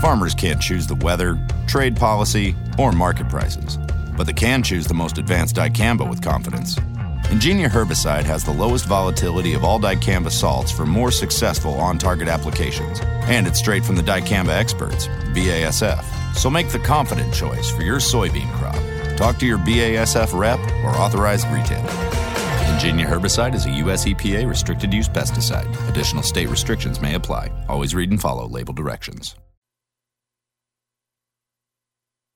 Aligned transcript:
Farmers 0.00 0.32
can't 0.32 0.62
choose 0.62 0.86
the 0.86 0.94
weather, 0.94 1.44
trade 1.66 1.96
policy, 1.96 2.54
or 2.78 2.92
market 2.92 3.28
prices, 3.28 3.78
but 4.16 4.28
they 4.28 4.32
can 4.32 4.62
choose 4.62 4.86
the 4.86 4.94
most 4.94 5.18
advanced 5.18 5.56
dicamba 5.56 6.08
with 6.08 6.22
confidence. 6.22 6.76
Ingenia 7.34 7.68
herbicide 7.68 8.22
has 8.22 8.44
the 8.44 8.52
lowest 8.52 8.86
volatility 8.86 9.54
of 9.54 9.64
all 9.64 9.80
dicamba 9.80 10.30
salts 10.30 10.70
for 10.70 10.86
more 10.86 11.10
successful 11.10 11.74
on 11.74 11.98
target 11.98 12.28
applications, 12.28 13.00
and 13.26 13.48
it's 13.48 13.58
straight 13.58 13.84
from 13.84 13.96
the 13.96 14.02
dicamba 14.02 14.50
experts, 14.50 15.08
BASF. 15.34 16.04
So 16.36 16.48
make 16.48 16.68
the 16.68 16.78
confident 16.78 17.34
choice 17.34 17.68
for 17.68 17.82
your 17.82 17.98
soybean 17.98 18.50
crop. 18.54 18.76
Talk 19.16 19.38
to 19.38 19.46
your 19.46 19.58
BASF 19.58 20.32
rep 20.38 20.60
or 20.84 20.90
authorized 20.90 21.48
retailer. 21.48 21.90
Ingenia 22.70 23.04
herbicide 23.04 23.56
is 23.56 23.66
a 23.66 23.70
U.S. 23.70 24.04
EPA 24.04 24.48
restricted 24.48 24.94
use 24.94 25.08
pesticide. 25.08 25.68
Additional 25.88 26.22
state 26.22 26.48
restrictions 26.48 27.00
may 27.00 27.16
apply. 27.16 27.50
Always 27.68 27.96
read 27.96 28.12
and 28.12 28.20
follow 28.20 28.46
label 28.46 28.72
directions. 28.72 29.34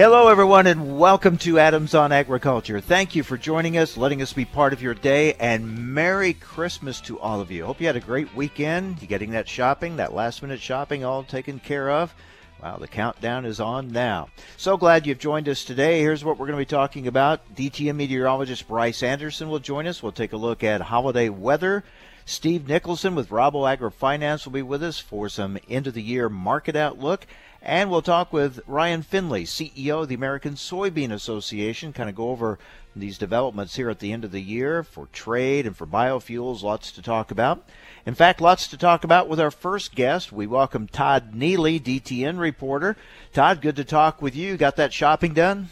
Hello, 0.00 0.28
everyone, 0.28 0.66
and 0.66 0.98
welcome 0.98 1.36
to 1.36 1.58
Adams 1.58 1.94
on 1.94 2.10
Agriculture. 2.10 2.80
Thank 2.80 3.14
you 3.14 3.22
for 3.22 3.36
joining 3.36 3.76
us, 3.76 3.98
letting 3.98 4.22
us 4.22 4.32
be 4.32 4.46
part 4.46 4.72
of 4.72 4.80
your 4.80 4.94
day, 4.94 5.34
and 5.34 5.92
Merry 5.94 6.32
Christmas 6.32 7.02
to 7.02 7.20
all 7.20 7.42
of 7.42 7.50
you. 7.50 7.66
Hope 7.66 7.82
you 7.82 7.86
had 7.86 7.96
a 7.96 8.00
great 8.00 8.34
weekend. 8.34 9.06
Getting 9.06 9.32
that 9.32 9.46
shopping, 9.46 9.96
that 9.96 10.14
last 10.14 10.40
minute 10.40 10.58
shopping, 10.58 11.04
all 11.04 11.22
taken 11.22 11.58
care 11.58 11.90
of. 11.90 12.14
Wow, 12.62 12.78
the 12.78 12.88
countdown 12.88 13.44
is 13.44 13.60
on 13.60 13.92
now. 13.92 14.28
So 14.56 14.78
glad 14.78 15.06
you've 15.06 15.18
joined 15.18 15.50
us 15.50 15.66
today. 15.66 16.00
Here's 16.00 16.24
what 16.24 16.38
we're 16.38 16.46
going 16.46 16.58
to 16.58 16.64
be 16.64 16.76
talking 16.76 17.06
about. 17.06 17.54
DTN 17.54 17.96
meteorologist 17.96 18.68
Bryce 18.68 19.02
Anderson 19.02 19.50
will 19.50 19.58
join 19.58 19.86
us. 19.86 20.02
We'll 20.02 20.12
take 20.12 20.32
a 20.32 20.38
look 20.38 20.64
at 20.64 20.80
holiday 20.80 21.28
weather. 21.28 21.84
Steve 22.24 22.68
Nicholson 22.68 23.14
with 23.14 23.28
Rabo 23.28 23.68
AgriFinance 23.76 24.46
will 24.46 24.52
be 24.52 24.62
with 24.62 24.82
us 24.82 24.98
for 24.98 25.28
some 25.28 25.58
end 25.68 25.86
of 25.86 25.94
the 25.94 26.02
year 26.02 26.30
market 26.30 26.76
outlook. 26.76 27.26
And 27.62 27.90
we'll 27.90 28.02
talk 28.02 28.32
with 28.32 28.60
Ryan 28.66 29.02
Findlay, 29.02 29.44
CEO 29.44 30.02
of 30.02 30.08
the 30.08 30.14
American 30.14 30.54
Soybean 30.54 31.12
Association, 31.12 31.92
kind 31.92 32.08
of 32.08 32.14
go 32.14 32.30
over 32.30 32.58
these 32.96 33.18
developments 33.18 33.76
here 33.76 33.90
at 33.90 33.98
the 33.98 34.12
end 34.12 34.24
of 34.24 34.32
the 34.32 34.40
year 34.40 34.82
for 34.82 35.06
trade 35.12 35.66
and 35.66 35.76
for 35.76 35.86
biofuels. 35.86 36.62
Lots 36.62 36.90
to 36.92 37.02
talk 37.02 37.30
about. 37.30 37.62
In 38.06 38.14
fact, 38.14 38.40
lots 38.40 38.66
to 38.68 38.78
talk 38.78 39.04
about 39.04 39.28
with 39.28 39.38
our 39.38 39.50
first 39.50 39.94
guest. 39.94 40.32
We 40.32 40.46
welcome 40.46 40.88
Todd 40.88 41.34
Neely, 41.34 41.78
DTN 41.78 42.38
reporter. 42.38 42.96
Todd, 43.32 43.60
good 43.60 43.76
to 43.76 43.84
talk 43.84 44.22
with 44.22 44.34
you. 44.34 44.56
Got 44.56 44.76
that 44.76 44.94
shopping 44.94 45.34
done? 45.34 45.68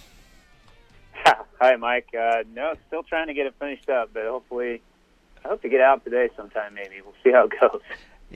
Hi, 1.61 1.77
Mike. 1.77 2.09
Uh, 2.15 2.45
no, 2.55 2.75
still 2.87 3.03
trying 3.03 3.29
to 3.29 3.35
get 3.35 3.47
it 3.47 3.55
finished 3.59 3.89
up, 3.89 4.11
but 4.13 4.25
hopefully, 4.25 4.83
I 5.43 5.49
hope 5.49 5.63
to 5.63 5.71
get 5.71 5.81
out 5.81 6.05
today 6.05 6.29
sometime. 6.37 6.75
Maybe 6.75 7.01
we'll 7.03 7.15
see 7.25 7.33
how 7.33 7.47
it 7.47 7.53
goes. 7.61 7.81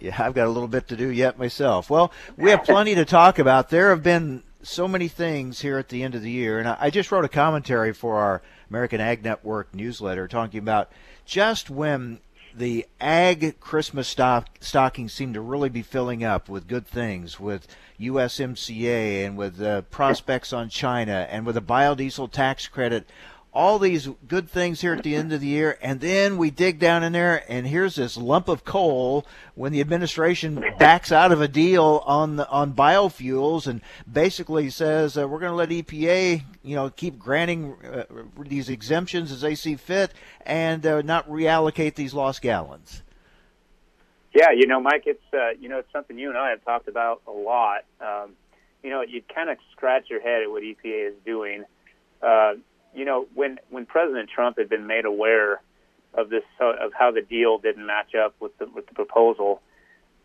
Yeah, 0.00 0.16
I've 0.18 0.34
got 0.34 0.46
a 0.46 0.50
little 0.50 0.68
bit 0.68 0.88
to 0.88 0.96
do 0.96 1.08
yet 1.10 1.38
myself. 1.38 1.90
Well, 1.90 2.12
we 2.36 2.50
have 2.50 2.64
plenty 2.64 2.94
to 2.94 3.04
talk 3.04 3.38
about. 3.38 3.68
There 3.68 3.90
have 3.90 4.02
been 4.02 4.42
so 4.62 4.88
many 4.88 5.08
things 5.08 5.60
here 5.60 5.78
at 5.78 5.88
the 5.88 6.02
end 6.02 6.14
of 6.14 6.22
the 6.22 6.30
year, 6.30 6.58
and 6.58 6.68
I 6.68 6.90
just 6.90 7.12
wrote 7.12 7.24
a 7.24 7.28
commentary 7.28 7.92
for 7.92 8.16
our 8.16 8.42
American 8.70 9.00
Ag 9.00 9.22
Network 9.22 9.74
newsletter 9.74 10.28
talking 10.28 10.58
about 10.58 10.90
just 11.26 11.68
when 11.68 12.20
the 12.54 12.86
ag 13.00 13.58
Christmas 13.60 14.08
stock, 14.08 14.48
stockings 14.60 15.12
seem 15.12 15.32
to 15.32 15.40
really 15.40 15.68
be 15.68 15.82
filling 15.82 16.22
up 16.22 16.48
with 16.48 16.68
good 16.68 16.86
things, 16.86 17.40
with 17.40 17.66
USMCA 18.00 19.26
and 19.26 19.36
with 19.36 19.60
uh, 19.60 19.82
prospects 19.82 20.52
on 20.52 20.68
China 20.68 21.26
and 21.30 21.46
with 21.46 21.56
a 21.56 21.62
biodiesel 21.62 22.30
tax 22.30 22.66
credit 22.66 23.08
all 23.54 23.78
these 23.78 24.08
good 24.26 24.48
things 24.48 24.80
here 24.80 24.94
at 24.94 25.02
the 25.02 25.14
end 25.14 25.32
of 25.32 25.40
the 25.40 25.46
year, 25.46 25.76
and 25.82 26.00
then 26.00 26.38
we 26.38 26.50
dig 26.50 26.78
down 26.78 27.02
in 27.04 27.12
there, 27.12 27.44
and 27.48 27.66
here's 27.66 27.96
this 27.96 28.16
lump 28.16 28.48
of 28.48 28.64
coal 28.64 29.26
when 29.54 29.72
the 29.72 29.80
administration 29.80 30.64
backs 30.78 31.12
out 31.12 31.32
of 31.32 31.40
a 31.42 31.48
deal 31.48 32.02
on 32.06 32.36
the, 32.36 32.48
on 32.48 32.72
biofuels 32.72 33.66
and 33.66 33.82
basically 34.10 34.70
says 34.70 35.18
uh, 35.18 35.28
we're 35.28 35.38
going 35.38 35.50
to 35.50 35.56
let 35.56 35.68
EPA, 35.68 36.42
you 36.62 36.74
know, 36.74 36.88
keep 36.88 37.18
granting 37.18 37.76
uh, 37.84 38.04
these 38.40 38.70
exemptions 38.70 39.30
as 39.30 39.42
they 39.42 39.54
see 39.54 39.76
fit, 39.76 40.12
and 40.46 40.86
uh, 40.86 41.02
not 41.02 41.28
reallocate 41.28 41.94
these 41.94 42.14
lost 42.14 42.40
gallons. 42.40 43.02
Yeah, 44.34 44.52
you 44.52 44.66
know, 44.66 44.80
Mike, 44.80 45.02
it's 45.04 45.22
uh, 45.34 45.50
you 45.60 45.68
know 45.68 45.80
it's 45.80 45.92
something 45.92 46.18
you 46.18 46.30
and 46.30 46.38
I 46.38 46.50
have 46.50 46.64
talked 46.64 46.88
about 46.88 47.20
a 47.26 47.30
lot. 47.30 47.84
Um, 48.00 48.30
you 48.82 48.88
know, 48.88 49.02
you 49.02 49.22
kind 49.34 49.50
of 49.50 49.58
scratch 49.72 50.08
your 50.08 50.22
head 50.22 50.42
at 50.42 50.50
what 50.50 50.62
EPA 50.62 51.08
is 51.08 51.14
doing. 51.26 51.64
Uh, 52.22 52.54
you 52.94 53.04
know, 53.04 53.26
when 53.34 53.58
when 53.70 53.86
President 53.86 54.30
Trump 54.30 54.58
had 54.58 54.68
been 54.68 54.86
made 54.86 55.04
aware 55.04 55.60
of 56.14 56.28
this 56.28 56.44
of 56.60 56.92
how 56.92 57.10
the 57.10 57.22
deal 57.22 57.58
didn't 57.58 57.86
match 57.86 58.14
up 58.14 58.34
with 58.40 58.56
the 58.58 58.66
with 58.66 58.86
the 58.86 58.94
proposal, 58.94 59.62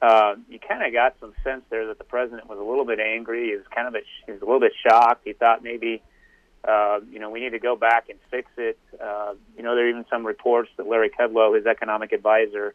uh, 0.01 0.35
you 0.49 0.59
kind 0.59 0.83
of 0.83 0.93
got 0.93 1.15
some 1.19 1.33
sense 1.43 1.63
there 1.69 1.87
that 1.87 1.97
the 1.97 2.03
president 2.03 2.47
was 2.47 2.59
a 2.59 2.63
little 2.63 2.85
bit 2.85 2.99
angry. 2.99 3.49
He 3.49 3.55
was 3.55 3.65
kind 3.73 3.87
of 3.87 3.95
a, 3.95 3.99
he 4.25 4.31
was 4.31 4.41
a 4.41 4.45
little 4.45 4.59
bit 4.59 4.73
shocked. 4.85 5.21
He 5.25 5.33
thought 5.33 5.63
maybe. 5.63 6.01
Uh, 6.67 6.99
you 7.09 7.19
know, 7.19 7.29
we 7.29 7.39
need 7.39 7.51
to 7.51 7.59
go 7.59 7.77
back 7.77 8.09
and 8.09 8.19
fix 8.29 8.49
it. 8.57 8.77
Uh, 9.01 9.35
you 9.55 9.63
know, 9.63 9.73
there 9.73 9.85
are 9.85 9.89
even 9.89 10.03
some 10.09 10.25
reports 10.25 10.69
that 10.75 10.85
Larry 10.85 11.09
Kudlow, 11.09 11.55
his 11.55 11.65
economic 11.65 12.11
advisor, 12.11 12.73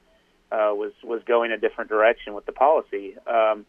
uh, 0.51 0.71
was 0.73 0.93
was 1.03 1.21
going 1.25 1.51
a 1.51 1.59
different 1.59 1.91
direction 1.91 2.33
with 2.33 2.47
the 2.47 2.53
policy. 2.53 3.17
Um, 3.27 3.67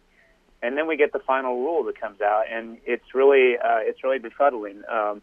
and 0.62 0.78
then 0.78 0.88
we 0.88 0.96
get 0.96 1.12
the 1.12 1.20
final 1.20 1.58
rule 1.58 1.84
that 1.84 2.00
comes 2.00 2.22
out, 2.22 2.46
and 2.50 2.78
it's 2.86 3.14
really 3.14 3.58
uh, 3.58 3.80
it's 3.82 4.02
really 4.04 4.20
befuddling. 4.20 4.90
Um, 4.90 5.22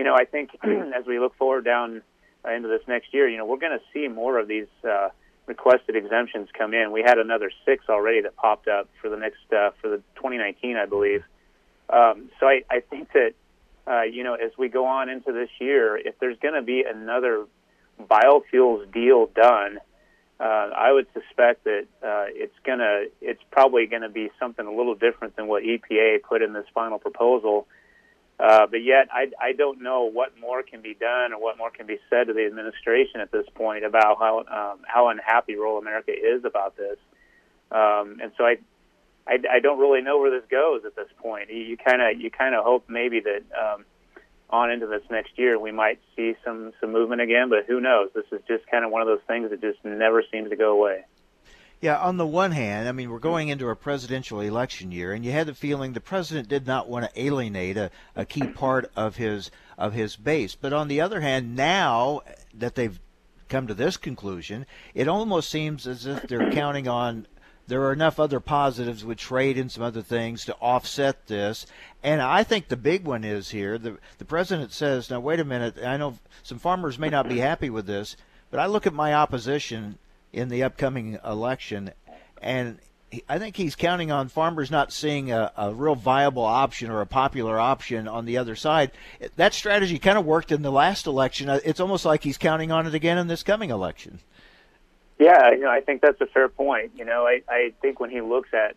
you 0.00 0.04
know, 0.04 0.14
I 0.14 0.24
think 0.24 0.56
as 0.62 1.04
we 1.06 1.18
look 1.18 1.36
forward 1.36 1.66
down 1.66 2.00
uh, 2.42 2.52
into 2.52 2.68
this 2.68 2.80
next 2.88 3.12
year, 3.12 3.28
you 3.28 3.36
know, 3.36 3.44
we're 3.44 3.58
going 3.58 3.78
to 3.78 3.84
see 3.92 4.08
more 4.08 4.38
of 4.38 4.48
these 4.48 4.66
uh, 4.82 5.10
requested 5.44 5.94
exemptions 5.94 6.48
come 6.56 6.72
in. 6.72 6.90
We 6.90 7.02
had 7.02 7.18
another 7.18 7.52
six 7.66 7.84
already 7.90 8.22
that 8.22 8.34
popped 8.34 8.66
up 8.66 8.88
for 9.02 9.10
the 9.10 9.18
next 9.18 9.44
uh, 9.52 9.72
for 9.82 9.90
the 9.90 9.98
2019, 10.16 10.78
I 10.78 10.86
believe. 10.86 11.22
Um, 11.90 12.30
so 12.40 12.46
I, 12.46 12.62
I 12.70 12.80
think 12.80 13.12
that 13.12 13.34
uh, 13.86 14.02
you 14.04 14.24
know, 14.24 14.34
as 14.34 14.52
we 14.56 14.70
go 14.70 14.86
on 14.86 15.10
into 15.10 15.32
this 15.32 15.50
year, 15.60 15.98
if 15.98 16.18
there's 16.18 16.38
going 16.38 16.54
to 16.54 16.62
be 16.62 16.82
another 16.82 17.44
biofuels 18.00 18.90
deal 18.90 19.26
done, 19.26 19.80
uh, 20.40 20.70
I 20.74 20.92
would 20.92 21.08
suspect 21.12 21.64
that 21.64 21.86
uh, 22.02 22.24
it's 22.28 22.56
gonna 22.64 23.02
it's 23.20 23.42
probably 23.50 23.84
going 23.84 24.00
to 24.00 24.08
be 24.08 24.30
something 24.40 24.66
a 24.66 24.72
little 24.72 24.94
different 24.94 25.36
than 25.36 25.46
what 25.46 25.62
EPA 25.62 26.22
put 26.22 26.40
in 26.40 26.54
this 26.54 26.64
final 26.72 26.98
proposal. 26.98 27.66
Uh, 28.40 28.66
but 28.66 28.82
yet, 28.82 29.08
I, 29.12 29.30
I 29.40 29.52
don't 29.52 29.82
know 29.82 30.04
what 30.04 30.38
more 30.40 30.62
can 30.62 30.80
be 30.80 30.94
done 30.94 31.34
or 31.34 31.40
what 31.40 31.58
more 31.58 31.70
can 31.70 31.86
be 31.86 31.98
said 32.08 32.28
to 32.28 32.32
the 32.32 32.46
administration 32.46 33.20
at 33.20 33.30
this 33.30 33.44
point 33.54 33.84
about 33.84 34.16
how 34.18 34.38
um, 34.38 34.80
how 34.86 35.08
unhappy 35.08 35.56
rural 35.56 35.76
America 35.76 36.12
is 36.12 36.44
about 36.44 36.74
this. 36.76 36.96
Um, 37.70 38.18
and 38.22 38.32
so 38.38 38.44
I, 38.44 38.56
I, 39.26 39.38
I 39.56 39.60
don't 39.60 39.78
really 39.78 40.00
know 40.00 40.18
where 40.18 40.30
this 40.30 40.48
goes 40.50 40.86
at 40.86 40.96
this 40.96 41.08
point. 41.18 41.50
You 41.50 41.76
kind 41.76 42.00
of 42.00 42.18
you 42.18 42.30
kind 42.30 42.54
of 42.54 42.64
hope 42.64 42.84
maybe 42.88 43.20
that 43.20 43.42
um, 43.52 43.84
on 44.48 44.70
into 44.70 44.86
this 44.86 45.02
next 45.10 45.38
year 45.38 45.58
we 45.58 45.70
might 45.70 46.00
see 46.16 46.34
some 46.42 46.72
some 46.80 46.92
movement 46.92 47.20
again, 47.20 47.50
but 47.50 47.66
who 47.66 47.78
knows? 47.78 48.08
This 48.14 48.24
is 48.32 48.40
just 48.48 48.66
kind 48.68 48.86
of 48.86 48.90
one 48.90 49.02
of 49.02 49.08
those 49.08 49.20
things 49.26 49.50
that 49.50 49.60
just 49.60 49.84
never 49.84 50.24
seems 50.32 50.48
to 50.48 50.56
go 50.56 50.72
away. 50.72 51.04
Yeah, 51.80 51.98
on 51.98 52.18
the 52.18 52.26
one 52.26 52.52
hand, 52.52 52.88
I 52.88 52.92
mean, 52.92 53.08
we're 53.08 53.16
hmm. 53.16 53.22
going 53.22 53.48
into 53.48 53.68
a 53.68 53.76
presidential 53.76 54.40
election 54.40 54.92
year, 54.92 55.12
and 55.12 55.24
you 55.24 55.32
had 55.32 55.46
the 55.46 55.54
feeling 55.54 55.92
the 55.92 56.00
president 56.00 56.48
did 56.48 56.66
not 56.66 56.88
want 56.88 57.06
to 57.06 57.20
alienate 57.22 57.78
a, 57.78 57.90
a 58.14 58.26
key 58.26 58.46
part 58.46 58.90
of 58.96 59.16
his 59.16 59.50
of 59.78 59.94
his 59.94 60.16
base. 60.16 60.54
But 60.54 60.74
on 60.74 60.88
the 60.88 61.00
other 61.00 61.20
hand, 61.20 61.56
now 61.56 62.20
that 62.52 62.74
they've 62.74 63.00
come 63.48 63.66
to 63.66 63.74
this 63.74 63.96
conclusion, 63.96 64.66
it 64.94 65.08
almost 65.08 65.48
seems 65.48 65.86
as 65.86 66.04
if 66.04 66.24
they're 66.24 66.52
counting 66.52 66.86
on 66.86 67.26
there 67.66 67.82
are 67.82 67.92
enough 67.92 68.18
other 68.18 68.40
positives 68.40 69.04
with 69.04 69.16
trade 69.16 69.56
and 69.56 69.70
some 69.70 69.82
other 69.82 70.02
things 70.02 70.44
to 70.44 70.54
offset 70.56 71.28
this. 71.28 71.66
And 72.02 72.20
I 72.20 72.42
think 72.42 72.66
the 72.66 72.76
big 72.76 73.04
one 73.04 73.24
is 73.24 73.50
here. 73.50 73.78
The 73.78 73.96
the 74.18 74.26
president 74.26 74.72
says, 74.72 75.08
"Now 75.08 75.20
wait 75.20 75.40
a 75.40 75.44
minute. 75.44 75.78
I 75.82 75.96
know 75.96 76.18
some 76.42 76.58
farmers 76.58 76.98
may 76.98 77.08
not 77.08 77.26
be 77.26 77.38
happy 77.38 77.70
with 77.70 77.86
this, 77.86 78.16
but 78.50 78.60
I 78.60 78.66
look 78.66 78.86
at 78.86 78.92
my 78.92 79.14
opposition 79.14 79.98
in 80.32 80.48
the 80.48 80.62
upcoming 80.62 81.18
election, 81.24 81.92
and 82.40 82.78
I 83.28 83.38
think 83.38 83.56
he's 83.56 83.74
counting 83.74 84.12
on 84.12 84.28
farmers 84.28 84.70
not 84.70 84.92
seeing 84.92 85.32
a, 85.32 85.50
a, 85.56 85.74
real 85.74 85.96
viable 85.96 86.44
option 86.44 86.90
or 86.90 87.00
a 87.00 87.06
popular 87.06 87.58
option 87.58 88.06
on 88.06 88.24
the 88.24 88.38
other 88.38 88.54
side. 88.54 88.92
That 89.36 89.52
strategy 89.52 89.98
kind 89.98 90.16
of 90.16 90.24
worked 90.24 90.52
in 90.52 90.62
the 90.62 90.70
last 90.70 91.06
election. 91.06 91.48
Uh, 91.48 91.58
it's 91.64 91.80
almost 91.80 92.04
like 92.04 92.22
he's 92.22 92.38
counting 92.38 92.70
on 92.70 92.86
it 92.86 92.94
again 92.94 93.18
in 93.18 93.26
this 93.26 93.42
coming 93.42 93.70
election. 93.70 94.20
Yeah, 95.18 95.50
you 95.50 95.60
know, 95.60 95.70
I 95.70 95.80
think 95.80 96.02
that's 96.02 96.20
a 96.20 96.26
fair 96.26 96.48
point. 96.48 96.92
You 96.94 97.04
know, 97.04 97.26
I, 97.26 97.42
I 97.48 97.72
think 97.82 97.98
when 98.00 98.10
he 98.10 98.20
looks 98.20 98.50
at 98.54 98.76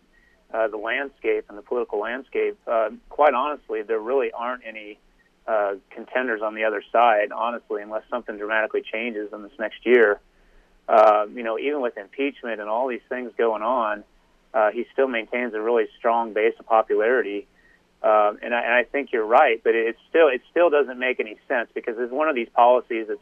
uh, 0.52 0.68
the 0.68 0.76
landscape 0.76 1.46
and 1.48 1.56
the 1.56 1.62
political 1.62 2.00
landscape, 2.00 2.58
uh, 2.66 2.90
quite 3.08 3.34
honestly, 3.34 3.82
there 3.82 4.00
really 4.00 4.32
aren't 4.32 4.62
any 4.66 4.98
uh, 5.46 5.74
contenders 5.90 6.42
on 6.42 6.54
the 6.54 6.64
other 6.64 6.82
side, 6.90 7.30
honestly, 7.32 7.82
unless 7.82 8.02
something 8.10 8.36
dramatically 8.36 8.82
changes 8.82 9.32
in 9.32 9.42
this 9.42 9.52
next 9.58 9.86
year. 9.86 10.20
Uh, 10.88 11.26
you 11.34 11.42
know, 11.42 11.58
even 11.58 11.80
with 11.80 11.96
impeachment 11.96 12.60
and 12.60 12.68
all 12.68 12.88
these 12.88 13.04
things 13.08 13.32
going 13.38 13.62
on, 13.62 14.04
uh, 14.52 14.70
he 14.70 14.86
still 14.92 15.08
maintains 15.08 15.54
a 15.54 15.60
really 15.60 15.86
strong 15.98 16.32
base 16.32 16.54
of 16.58 16.66
popularity. 16.66 17.46
Uh, 18.02 18.34
and, 18.42 18.54
I, 18.54 18.60
and 18.60 18.74
I 18.74 18.84
think 18.84 19.12
you're 19.12 19.26
right, 19.26 19.60
but 19.64 19.74
it 19.74 19.96
still 20.10 20.28
it 20.28 20.42
still 20.50 20.68
doesn't 20.68 20.98
make 20.98 21.20
any 21.20 21.38
sense 21.48 21.70
because 21.74 21.94
it's 21.98 22.12
one 22.12 22.28
of 22.28 22.34
these 22.34 22.50
policies 22.54 23.08
that 23.08 23.18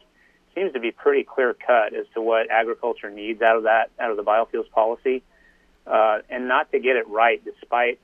seems 0.53 0.73
to 0.73 0.79
be 0.79 0.91
pretty 0.91 1.23
clear 1.23 1.53
cut 1.53 1.93
as 1.93 2.05
to 2.13 2.21
what 2.21 2.51
agriculture 2.51 3.09
needs 3.09 3.41
out 3.41 3.55
of 3.55 3.63
that 3.63 3.91
out 3.97 4.11
of 4.11 4.17
the 4.17 4.23
biofuels 4.23 4.69
policy, 4.71 5.23
uh, 5.87 6.19
and 6.29 6.49
not 6.49 6.69
to 6.73 6.79
get 6.79 6.97
it 6.97 7.07
right 7.07 7.41
despite 7.45 7.97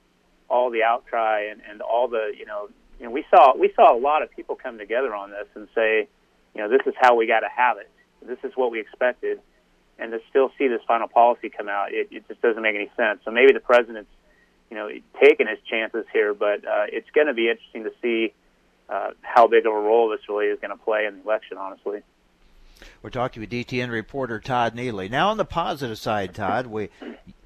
all 0.48 0.70
the 0.70 0.82
outcry 0.82 1.48
and, 1.50 1.60
and 1.70 1.82
all 1.82 2.08
the 2.08 2.32
you 2.36 2.46
know 2.46 2.70
you 2.98 3.04
know 3.04 3.12
we 3.12 3.26
saw 3.30 3.54
we 3.54 3.70
saw 3.76 3.94
a 3.94 4.00
lot 4.00 4.22
of 4.22 4.30
people 4.30 4.56
come 4.56 4.78
together 4.78 5.14
on 5.14 5.30
this 5.30 5.46
and 5.54 5.68
say 5.74 6.08
you 6.54 6.62
know 6.62 6.68
this 6.70 6.80
is 6.86 6.94
how 6.98 7.14
we 7.14 7.26
got 7.26 7.40
to 7.40 7.48
have 7.54 7.76
it. 7.76 7.90
This 8.26 8.38
is 8.42 8.52
what 8.56 8.70
we 8.70 8.80
expected 8.80 9.38
and 10.00 10.12
to 10.12 10.20
still 10.30 10.50
see 10.58 10.68
this 10.68 10.80
final 10.86 11.08
policy 11.08 11.50
come 11.50 11.68
out, 11.68 11.92
it, 11.92 12.08
it 12.10 12.26
just 12.28 12.40
doesn't 12.40 12.62
make 12.62 12.74
any 12.74 12.90
sense. 12.96 13.20
So 13.24 13.30
maybe 13.30 13.52
the 13.52 13.60
president's, 13.60 14.10
you 14.70 14.76
know, 14.76 14.88
taking 15.20 15.46
his 15.46 15.58
chances 15.68 16.06
here, 16.12 16.34
but 16.34 16.64
uh, 16.64 16.86
it's 16.88 17.10
going 17.10 17.26
to 17.26 17.34
be 17.34 17.48
interesting 17.48 17.84
to 17.84 17.92
see 18.02 18.32
uh, 18.88 19.10
how 19.22 19.46
big 19.46 19.66
of 19.66 19.72
a 19.72 19.76
role 19.76 20.08
this 20.08 20.20
really 20.28 20.46
is 20.46 20.58
going 20.60 20.76
to 20.76 20.82
play 20.82 21.06
in 21.06 21.18
the 21.18 21.22
election. 21.22 21.56
Honestly. 21.58 22.00
We're 23.02 23.10
talking 23.10 23.40
with 23.40 23.50
DTN 23.50 23.90
reporter 23.90 24.40
Todd 24.40 24.74
Neely. 24.74 25.08
Now, 25.08 25.28
on 25.28 25.36
the 25.36 25.44
positive 25.44 25.98
side, 25.98 26.34
Todd, 26.34 26.66
we 26.66 26.88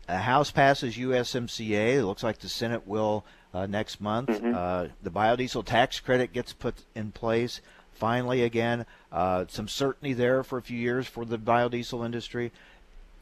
the 0.06 0.18
House 0.18 0.50
passes 0.50 0.96
USMCA. 0.96 1.96
It 1.96 2.04
looks 2.04 2.22
like 2.22 2.38
the 2.38 2.48
Senate 2.48 2.86
will 2.86 3.24
uh, 3.52 3.66
next 3.66 4.00
month. 4.00 4.28
Mm-hmm. 4.28 4.54
Uh, 4.54 4.88
the 5.02 5.10
biodiesel 5.10 5.64
tax 5.64 6.00
credit 6.00 6.32
gets 6.32 6.52
put 6.52 6.74
in 6.94 7.10
place 7.12 7.60
finally 7.94 8.42
again. 8.42 8.86
Uh, 9.12 9.44
some 9.48 9.68
certainty 9.68 10.12
there 10.12 10.42
for 10.42 10.58
a 10.58 10.62
few 10.62 10.78
years 10.78 11.06
for 11.06 11.24
the 11.24 11.38
biodiesel 11.38 12.04
industry. 12.04 12.52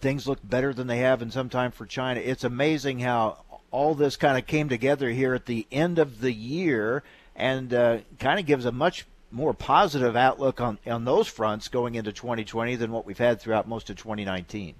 Things 0.01 0.27
look 0.27 0.41
better 0.43 0.73
than 0.73 0.87
they 0.87 0.99
have 0.99 1.23
in 1.23 1.31
some 1.31 1.49
time 1.49 1.71
for 1.71 1.87
China. 1.87 2.21
It's 2.21 2.45
amazing 2.45 3.01
how 3.01 3.39
all 3.71 3.95
this 3.95 4.17
kind 4.17 4.37
of 4.37 4.47
came 4.47 4.69
together 4.69 5.11
here 5.11 5.35
at 5.35 5.47
the 5.47 5.67
end 5.71 5.99
of 5.99 6.21
the 6.21 6.33
year 6.33 7.03
and 7.37 7.73
uh, 7.73 7.99
kind 8.19 8.39
of 8.39 8.47
gives 8.47 8.65
a 8.65 8.73
much 8.73 9.07
more 9.31 9.55
positive 9.55 10.15
outlook 10.15 10.61
on, 10.61 10.79
on 10.87 11.05
those 11.05 11.27
fronts 11.27 11.69
going 11.69 11.95
into 11.95 12.13
2020 12.13 12.77
than 12.77 12.93
what 12.93 13.07
we've 13.07 13.19
had 13.19 13.41
throughout 13.41 13.67
most 13.67 13.89
of 13.89 13.97
2019. 13.97 14.75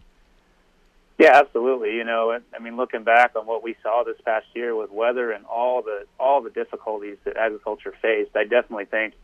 Yeah, 1.19 1.39
absolutely. 1.39 1.95
You 1.95 2.05
know, 2.05 2.39
I 2.55 2.59
mean, 2.59 2.77
looking 2.77 3.05
back 3.05 3.37
on 3.37 3.47
what 3.47 3.63
we 3.63 3.77
saw 3.83 4.03
this 4.05 4.21
past 4.25 4.47
year 4.55 4.75
with 4.75 4.91
weather 4.91 5.31
and 5.31 5.45
all 5.47 5.83
the 5.83 6.07
all 6.19 6.41
the 6.41 6.51
difficulties 6.51 7.17
that 7.25 7.37
agriculture 7.37 7.95
faced, 8.03 8.35
I 8.35 8.45
definitely 8.45 8.87
think 8.87 9.15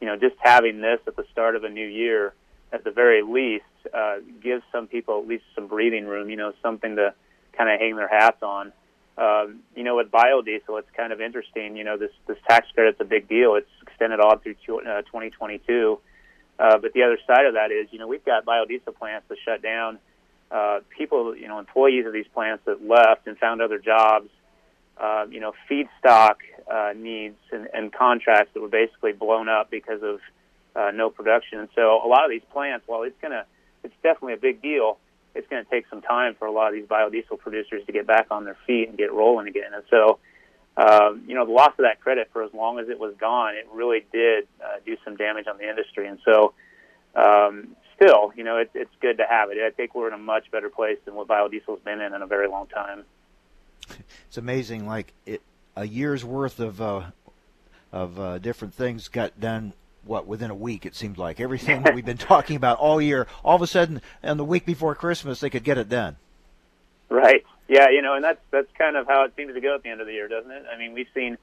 you 0.00 0.06
know, 0.06 0.16
just 0.16 0.36
having 0.38 0.80
this 0.80 1.00
at 1.06 1.16
the 1.16 1.24
start 1.32 1.56
of 1.56 1.64
a 1.64 1.68
new 1.68 1.86
year, 1.86 2.32
at 2.72 2.84
the 2.84 2.90
very 2.90 3.22
least, 3.22 3.64
uh, 3.92 4.16
gives 4.42 4.62
some 4.72 4.86
people 4.86 5.20
at 5.20 5.28
least 5.28 5.44
some 5.54 5.66
breathing 5.66 6.06
room. 6.06 6.30
You 6.30 6.36
know, 6.36 6.52
something 6.62 6.96
to 6.96 7.14
kind 7.52 7.70
of 7.70 7.80
hang 7.80 7.96
their 7.96 8.08
hats 8.08 8.42
on. 8.42 8.72
Um, 9.18 9.60
you 9.76 9.82
know, 9.82 9.96
with 9.96 10.10
biodiesel, 10.10 10.78
it's 10.78 10.90
kind 10.96 11.12
of 11.12 11.20
interesting. 11.20 11.76
You 11.76 11.84
know, 11.84 11.96
this 11.96 12.12
this 12.26 12.38
tax 12.48 12.68
credit's 12.74 13.00
a 13.00 13.04
big 13.04 13.28
deal. 13.28 13.56
It's 13.56 13.68
extended 13.82 14.20
all 14.20 14.36
through 14.38 14.54
uh, 14.78 15.02
2022. 15.02 15.98
Uh, 16.58 16.78
but 16.78 16.92
the 16.92 17.02
other 17.02 17.18
side 17.26 17.46
of 17.46 17.54
that 17.54 17.72
is, 17.72 17.88
you 17.90 17.98
know, 17.98 18.06
we've 18.06 18.24
got 18.24 18.44
biodiesel 18.44 18.94
plants 18.98 19.26
that 19.28 19.38
shut 19.44 19.62
down. 19.62 19.98
Uh, 20.50 20.80
people, 20.96 21.34
you 21.34 21.48
know, 21.48 21.58
employees 21.58 22.06
of 22.06 22.12
these 22.12 22.26
plants 22.34 22.62
that 22.66 22.86
left 22.86 23.26
and 23.26 23.38
found 23.38 23.62
other 23.62 23.78
jobs 23.78 24.28
uh, 24.98 25.26
you 25.30 25.40
know, 25.40 25.52
feedstock 25.70 26.36
uh, 26.70 26.92
needs 26.94 27.36
and, 27.52 27.68
and 27.72 27.92
contracts 27.92 28.52
that 28.54 28.60
were 28.60 28.68
basically 28.68 29.12
blown 29.12 29.48
up 29.48 29.70
because 29.70 30.02
of 30.02 30.20
uh, 30.76 30.90
no 30.92 31.10
production. 31.10 31.58
And 31.58 31.68
so 31.74 32.00
a 32.04 32.08
lot 32.08 32.24
of 32.24 32.30
these 32.30 32.42
plants, 32.52 32.86
while 32.86 33.02
it's 33.02 33.20
going 33.20 33.32
to, 33.32 33.44
it's 33.82 33.94
definitely 34.02 34.34
a 34.34 34.38
big 34.38 34.62
deal, 34.62 34.98
it's 35.34 35.48
going 35.48 35.64
to 35.64 35.70
take 35.70 35.86
some 35.88 36.02
time 36.02 36.34
for 36.38 36.46
a 36.46 36.52
lot 36.52 36.68
of 36.68 36.74
these 36.74 36.86
biodiesel 36.86 37.38
producers 37.38 37.82
to 37.86 37.92
get 37.92 38.06
back 38.06 38.26
on 38.30 38.44
their 38.44 38.56
feet 38.66 38.88
and 38.88 38.98
get 38.98 39.12
rolling 39.12 39.48
again. 39.48 39.72
And 39.74 39.84
so, 39.90 40.18
um, 40.76 41.24
you 41.26 41.34
know, 41.34 41.46
the 41.46 41.52
loss 41.52 41.70
of 41.70 41.84
that 41.84 42.00
credit 42.00 42.30
for 42.32 42.42
as 42.42 42.52
long 42.52 42.78
as 42.78 42.88
it 42.88 42.98
was 42.98 43.14
gone, 43.18 43.54
it 43.54 43.66
really 43.72 44.04
did 44.12 44.46
uh, 44.62 44.78
do 44.84 44.96
some 45.04 45.16
damage 45.16 45.46
on 45.46 45.58
the 45.58 45.68
industry. 45.68 46.08
And 46.08 46.18
so, 46.24 46.54
um, 47.14 47.76
still, 47.96 48.32
you 48.36 48.44
know, 48.44 48.56
it's 48.56 48.70
it's 48.74 48.90
good 49.00 49.18
to 49.18 49.24
have 49.28 49.50
it. 49.50 49.58
I 49.58 49.70
think 49.70 49.94
we're 49.94 50.08
in 50.08 50.14
a 50.14 50.18
much 50.18 50.50
better 50.50 50.70
place 50.70 50.98
than 51.04 51.14
what 51.14 51.28
biodiesel's 51.28 51.80
been 51.84 52.00
in 52.00 52.14
in 52.14 52.22
a 52.22 52.26
very 52.26 52.48
long 52.48 52.66
time 52.66 53.04
it's 54.28 54.36
amazing. 54.36 54.86
Like 54.86 55.12
it, 55.26 55.42
a 55.76 55.86
year's 55.86 56.24
worth 56.24 56.60
of 56.60 56.80
uh, 56.80 57.02
of 57.92 58.18
uh, 58.18 58.38
different 58.38 58.74
things 58.74 59.08
got 59.08 59.40
done. 59.40 59.72
What 60.04 60.26
within 60.26 60.50
a 60.50 60.54
week 60.54 60.86
it 60.86 60.94
seemed 60.94 61.18
like 61.18 61.40
everything 61.40 61.84
we've 61.94 62.04
been 62.04 62.16
talking 62.16 62.56
about 62.56 62.78
all 62.78 63.00
year. 63.00 63.26
All 63.44 63.56
of 63.56 63.62
a 63.62 63.66
sudden, 63.66 64.00
on 64.22 64.36
the 64.36 64.44
week 64.44 64.64
before 64.64 64.94
Christmas, 64.94 65.40
they 65.40 65.50
could 65.50 65.64
get 65.64 65.78
it 65.78 65.88
done. 65.88 66.16
Right. 67.08 67.44
Yeah. 67.68 67.90
You 67.90 68.02
know, 68.02 68.14
and 68.14 68.24
that's 68.24 68.40
that's 68.50 68.70
kind 68.78 68.96
of 68.96 69.06
how 69.06 69.24
it 69.24 69.32
seems 69.36 69.54
to 69.54 69.60
go 69.60 69.74
at 69.74 69.82
the 69.82 69.90
end 69.90 70.00
of 70.00 70.06
the 70.06 70.12
year, 70.12 70.28
doesn't 70.28 70.50
it? 70.50 70.64
I 70.72 70.78
mean, 70.78 70.94
we've 70.94 71.08
seen 71.14 71.36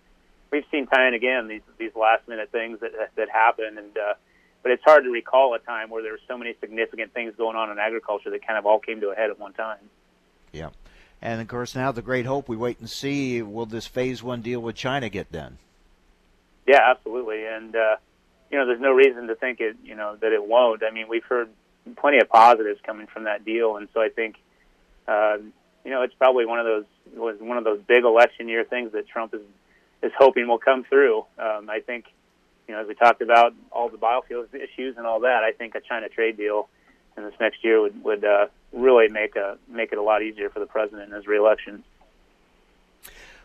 we've 0.52 0.66
seen 0.72 0.88
time 0.88 1.08
and 1.08 1.16
again 1.16 1.48
these 1.48 1.62
these 1.78 1.96
last 1.96 2.28
minute 2.28 2.52
things 2.52 2.80
that 2.80 2.92
that 3.16 3.30
happen, 3.30 3.78
and 3.78 3.98
uh, 3.98 4.14
but 4.64 4.72
it's 4.72 4.84
hard 4.84 5.04
to 5.04 5.10
recall 5.12 5.54
a 5.54 5.60
time 5.60 5.90
where 5.90 6.02
there 6.02 6.12
were 6.12 6.20
so 6.28 6.38
many 6.38 6.56
significant 6.60 7.14
things 7.14 7.34
going 7.38 7.56
on 7.56 7.70
in 7.70 7.80
agriculture 7.80 8.30
that 8.32 8.46
kind 8.46 8.58
of 8.58 8.66
all 8.66 8.80
came 8.80 9.02
to 9.02 9.10
a 9.10 9.16
head 9.16 9.30
at 9.30 9.40
one 9.40 9.54
time. 9.54 9.78
Yeah. 10.52 10.70
And 11.22 11.42
of 11.42 11.48
course, 11.48 11.76
now 11.76 11.92
the 11.92 12.02
great 12.02 12.26
hope 12.26 12.48
we 12.48 12.56
wait 12.56 12.80
and 12.80 12.90
see 12.90 13.42
will 13.42 13.66
this 13.66 13.88
phase 13.88 14.22
one 14.22 14.42
deal 14.42 14.60
with 14.60 14.76
China 14.76 15.10
get 15.10 15.32
done? 15.32 15.58
Yeah, 16.68 16.82
absolutely. 16.86 17.46
And 17.46 17.76
uh, 17.76 17.96
you 18.52 18.58
know, 18.58 18.66
there's 18.66 18.82
no 18.82 18.92
reason 18.92 19.28
to 19.28 19.36
think 19.36 19.60
it. 19.60 19.78
You 19.84 19.96
know 19.96 20.16
that 20.18 20.32
it 20.32 20.46
won't. 20.46 20.84
I 20.84 20.92
mean, 20.92 21.08
we've 21.08 21.24
heard 21.24 21.50
plenty 21.96 22.20
of 22.20 22.30
positives 22.30 22.80
coming 22.86 23.08
from 23.08 23.24
that 23.24 23.46
deal, 23.46 23.78
and 23.78 23.88
so 23.94 24.02
I 24.02 24.10
think 24.10 24.36
uh, 25.08 25.38
you 25.84 25.92
know 25.92 26.04
it's 26.04 26.14
probably 26.14 26.46
one 26.46 26.60
of 26.60 26.66
those 26.66 26.86
was 27.16 27.38
one 27.40 27.58
of 27.58 27.64
those 27.64 27.82
big 27.88 28.04
election 28.04 28.48
year 28.48 28.64
things 28.64 28.92
that 28.92 29.08
Trump 29.08 29.34
is 29.34 29.42
is 30.04 30.12
hoping 30.18 30.48
will 30.48 30.60
come 30.60 30.84
through. 30.84 31.26
Um, 31.40 31.70
I 31.70 31.80
think 31.80 32.06
you 32.68 32.76
know 32.76 32.82
as 32.82 32.88
we 32.88 32.94
talked 32.94 33.22
about 33.22 33.54
all 33.72 33.90
the 33.90 33.98
biofuels 33.98 34.54
issues 34.54 34.98
and 34.98 35.08
all 35.08 35.22
that. 35.22 35.44
I 35.44 35.52
think 35.52 35.76
a 35.76 35.82
China 35.82 36.10
trade 36.10 36.38
deal 36.38 36.70
in 37.16 37.24
this 37.24 37.34
next 37.40 37.64
year 37.64 37.82
would 37.82 38.04
would 38.04 38.24
uh, 38.24 38.48
really 38.72 39.08
make 39.08 39.36
a 39.36 39.58
make 39.68 39.92
it 39.92 39.98
a 39.98 40.02
lot 40.02 40.22
easier 40.22 40.50
for 40.50 40.60
the 40.60 40.66
president 40.66 41.10
in 41.10 41.16
his 41.16 41.28
reelection. 41.28 41.84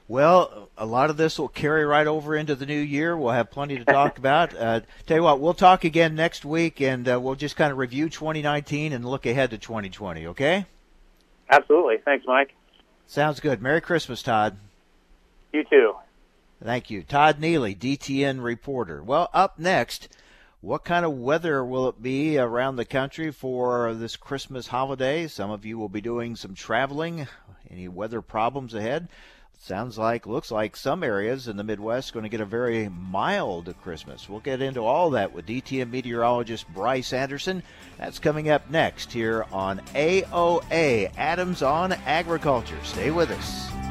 Well, 0.08 0.68
a 0.76 0.84
lot 0.84 1.10
of 1.10 1.16
this 1.16 1.38
will 1.38 1.48
carry 1.48 1.86
right 1.86 2.06
over 2.06 2.34
into 2.36 2.54
the 2.54 2.66
new 2.66 2.78
year. 2.78 3.16
We'll 3.16 3.32
have 3.32 3.50
plenty 3.50 3.78
to 3.78 3.84
talk 3.84 4.18
about. 4.18 4.54
Uh, 4.54 4.80
tell 5.06 5.16
you 5.16 5.22
what, 5.22 5.40
we'll 5.40 5.54
talk 5.54 5.84
again 5.84 6.14
next 6.14 6.44
week, 6.44 6.80
and 6.80 7.08
uh, 7.08 7.20
we'll 7.20 7.34
just 7.36 7.56
kind 7.56 7.72
of 7.72 7.78
review 7.78 8.08
2019 8.08 8.92
and 8.92 9.04
look 9.04 9.24
ahead 9.26 9.50
to 9.50 9.58
2020. 9.58 10.26
Okay? 10.26 10.66
Absolutely. 11.48 11.98
Thanks, 12.04 12.26
Mike. 12.26 12.54
Sounds 13.06 13.40
good. 13.40 13.62
Merry 13.62 13.80
Christmas, 13.80 14.22
Todd. 14.22 14.56
You 15.52 15.64
too. 15.64 15.94
Thank 16.62 16.90
you, 16.90 17.02
Todd 17.02 17.40
Neely, 17.40 17.74
DTN 17.74 18.42
reporter. 18.42 19.02
Well, 19.02 19.28
up 19.32 19.58
next. 19.58 20.08
What 20.62 20.84
kind 20.84 21.04
of 21.04 21.18
weather 21.18 21.64
will 21.64 21.88
it 21.88 22.00
be 22.00 22.38
around 22.38 22.76
the 22.76 22.84
country 22.84 23.32
for 23.32 23.94
this 23.94 24.14
Christmas 24.14 24.68
holiday? 24.68 25.26
Some 25.26 25.50
of 25.50 25.66
you 25.66 25.76
will 25.76 25.88
be 25.88 26.00
doing 26.00 26.36
some 26.36 26.54
traveling. 26.54 27.26
Any 27.68 27.88
weather 27.88 28.22
problems 28.22 28.72
ahead? 28.72 29.08
Sounds 29.58 29.98
like, 29.98 30.24
looks 30.24 30.52
like 30.52 30.76
some 30.76 31.02
areas 31.02 31.48
in 31.48 31.56
the 31.56 31.64
Midwest 31.64 32.12
going 32.12 32.22
to 32.22 32.28
get 32.28 32.40
a 32.40 32.44
very 32.44 32.88
mild 32.88 33.74
Christmas. 33.82 34.28
We'll 34.28 34.38
get 34.38 34.62
into 34.62 34.84
all 34.84 35.10
that 35.10 35.32
with 35.32 35.46
DTN 35.46 35.90
meteorologist 35.90 36.72
Bryce 36.72 37.12
Anderson. 37.12 37.64
That's 37.98 38.20
coming 38.20 38.48
up 38.48 38.70
next 38.70 39.10
here 39.10 39.46
on 39.50 39.80
AOA 39.96 41.10
Adams 41.16 41.62
on 41.62 41.90
Agriculture. 41.90 42.78
Stay 42.84 43.10
with 43.10 43.32
us. 43.32 43.81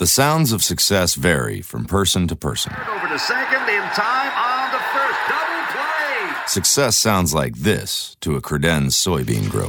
The 0.00 0.06
sounds 0.06 0.52
of 0.52 0.62
success 0.62 1.14
vary 1.14 1.60
from 1.60 1.84
person 1.84 2.26
to 2.28 2.34
person. 2.34 2.72
Over 2.88 3.06
to 3.06 3.18
second 3.18 3.68
in 3.68 3.82
time 3.90 4.32
on 4.32 4.72
the 4.72 4.78
first 4.94 5.20
double 5.28 5.66
play. 5.74 6.46
Success 6.46 6.96
sounds 6.96 7.34
like 7.34 7.54
this 7.56 8.16
to 8.22 8.34
a 8.34 8.40
Credenz 8.40 8.92
soybean 8.92 9.50
grower. 9.50 9.68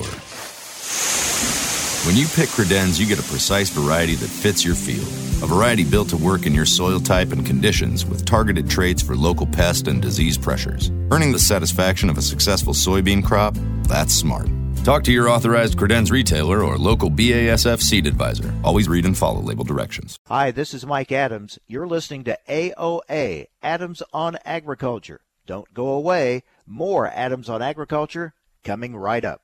When 2.07 2.15
you 2.15 2.27
pick 2.27 2.47
Credenz, 2.47 2.97
you 2.97 3.05
get 3.05 3.19
a 3.19 3.23
precise 3.23 3.69
variety 3.71 4.15
that 4.15 4.29
fits 4.29 4.63
your 4.63 4.75
field. 4.75 5.05
A 5.43 5.47
variety 5.47 5.83
built 5.83 6.07
to 6.11 6.17
work 6.17 6.45
in 6.45 6.55
your 6.55 6.65
soil 6.65 7.01
type 7.01 7.33
and 7.33 7.45
conditions 7.45 8.05
with 8.05 8.23
targeted 8.23 8.69
traits 8.69 9.01
for 9.01 9.17
local 9.17 9.47
pest 9.47 9.89
and 9.89 10.01
disease 10.01 10.37
pressures. 10.37 10.91
Earning 11.11 11.33
the 11.33 11.39
satisfaction 11.39 12.09
of 12.09 12.17
a 12.17 12.21
successful 12.21 12.73
soybean 12.73 13.21
crop? 13.21 13.57
That's 13.83 14.13
smart. 14.13 14.47
Talk 14.83 15.03
to 15.03 15.11
your 15.11 15.29
authorized 15.29 15.77
Credenz 15.77 16.09
retailer 16.09 16.63
or 16.63 16.75
local 16.75 17.11
BASF 17.11 17.81
seed 17.81 18.07
advisor. 18.07 18.51
Always 18.63 18.89
read 18.89 19.05
and 19.05 19.15
follow 19.15 19.39
label 19.39 19.63
directions. 19.63 20.17
Hi, 20.25 20.49
this 20.49 20.73
is 20.73 20.87
Mike 20.87 21.11
Adams. 21.11 21.59
You're 21.67 21.85
listening 21.85 22.23
to 22.23 22.39
AOA, 22.49 23.45
Adams 23.61 24.01
on 24.11 24.39
Agriculture. 24.43 25.21
Don't 25.45 25.71
go 25.75 25.89
away. 25.89 26.41
More 26.65 27.07
Adams 27.07 27.47
on 27.47 27.61
Agriculture 27.61 28.33
coming 28.63 28.95
right 28.95 29.23
up. 29.23 29.43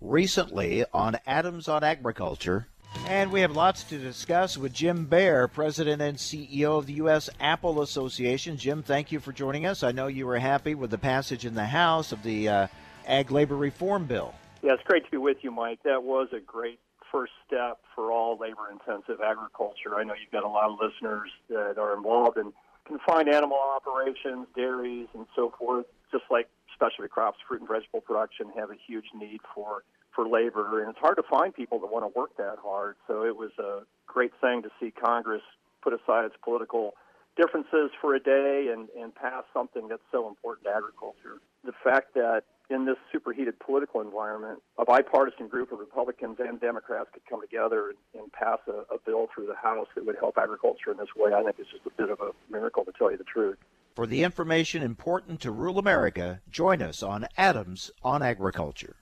Recently 0.00 0.84
on 0.92 1.18
Adams 1.24 1.68
on 1.68 1.84
Agriculture, 1.84 2.66
and 3.06 3.30
we 3.30 3.42
have 3.42 3.52
lots 3.52 3.84
to 3.84 3.98
discuss 3.98 4.58
with 4.58 4.72
Jim 4.72 5.04
Bair, 5.04 5.46
President 5.46 6.02
and 6.02 6.18
CEO 6.18 6.78
of 6.78 6.86
the 6.86 6.94
U.S. 6.94 7.30
Apple 7.38 7.80
Association. 7.80 8.56
Jim, 8.56 8.82
thank 8.82 9.12
you 9.12 9.20
for 9.20 9.32
joining 9.32 9.66
us. 9.66 9.84
I 9.84 9.92
know 9.92 10.08
you 10.08 10.26
were 10.26 10.40
happy 10.40 10.74
with 10.74 10.90
the 10.90 10.98
passage 10.98 11.46
in 11.46 11.54
the 11.54 11.66
House 11.66 12.10
of 12.10 12.24
the 12.24 12.48
uh, 12.48 12.66
Ag 13.06 13.30
Labor 13.30 13.56
Reform 13.56 14.06
Bill. 14.06 14.34
Yeah, 14.64 14.72
it's 14.72 14.82
great 14.84 15.04
to 15.04 15.10
be 15.10 15.18
with 15.18 15.36
you, 15.42 15.50
Mike. 15.50 15.80
That 15.84 16.04
was 16.04 16.28
a 16.32 16.40
great 16.40 16.80
first 17.12 17.32
step 17.46 17.80
for 17.94 18.10
all 18.10 18.38
labor 18.40 18.72
intensive 18.72 19.20
agriculture. 19.20 19.94
I 19.94 20.04
know 20.04 20.14
you've 20.14 20.32
got 20.32 20.42
a 20.42 20.48
lot 20.48 20.70
of 20.70 20.78
listeners 20.80 21.28
that 21.50 21.76
are 21.76 21.94
involved 21.94 22.38
in 22.38 22.50
confined 22.86 23.28
animal 23.28 23.58
operations, 23.58 24.46
dairies, 24.56 25.08
and 25.12 25.26
so 25.36 25.52
forth, 25.58 25.84
just 26.10 26.24
like 26.30 26.48
specialty 26.72 27.10
crops, 27.10 27.36
fruit 27.46 27.60
and 27.60 27.68
vegetable 27.68 28.00
production 28.00 28.46
have 28.56 28.70
a 28.70 28.76
huge 28.86 29.04
need 29.14 29.40
for 29.54 29.84
for 30.14 30.26
labor, 30.26 30.80
and 30.80 30.88
it's 30.88 30.98
hard 30.98 31.16
to 31.16 31.24
find 31.28 31.52
people 31.52 31.78
that 31.80 31.92
want 31.92 32.04
to 32.04 32.18
work 32.18 32.34
that 32.38 32.56
hard. 32.62 32.96
So 33.06 33.26
it 33.26 33.36
was 33.36 33.50
a 33.58 33.80
great 34.06 34.32
thing 34.40 34.62
to 34.62 34.70
see 34.80 34.92
Congress 34.92 35.42
put 35.82 35.92
aside 35.92 36.24
its 36.24 36.36
political 36.42 36.94
differences 37.36 37.90
for 38.00 38.14
a 38.14 38.20
day 38.20 38.70
and, 38.72 38.88
and 38.98 39.14
pass 39.14 39.42
something 39.52 39.88
that's 39.88 40.06
so 40.10 40.28
important 40.28 40.66
to 40.66 40.70
agriculture. 40.70 41.42
The 41.64 41.74
fact 41.82 42.14
that 42.14 42.44
in 42.70 42.86
this 42.86 42.96
superheated 43.12 43.58
political 43.58 44.00
environment, 44.00 44.60
a 44.78 44.84
bipartisan 44.84 45.48
group 45.48 45.72
of 45.72 45.78
Republicans 45.78 46.36
and 46.38 46.60
Democrats 46.60 47.08
could 47.12 47.24
come 47.28 47.40
together 47.40 47.92
and, 48.14 48.32
pass 48.32 48.58
a, 48.66 48.92
a 48.92 48.98
bill 49.06 49.28
through 49.32 49.46
the 49.46 49.54
House 49.54 49.86
that 49.94 50.04
would 50.04 50.16
help 50.18 50.36
agriculture 50.38 50.90
in 50.90 50.96
this 50.96 51.14
way, 51.16 51.32
I 51.32 51.42
think 51.42 51.60
is 51.60 51.66
just 51.70 51.86
a 51.86 51.90
bit 51.90 52.10
of 52.10 52.20
a 52.20 52.30
miracle, 52.50 52.84
to 52.84 52.92
tell 52.92 53.10
you 53.10 53.16
the 53.16 53.24
truth. 53.24 53.58
For 53.94 54.06
the 54.08 54.24
information 54.24 54.82
important 54.82 55.40
to 55.42 55.52
rural 55.52 55.78
America, 55.78 56.40
join 56.50 56.82
us 56.82 57.00
on 57.00 57.28
Adams 57.36 57.92
on 58.02 58.22
Agriculture. 58.22 58.96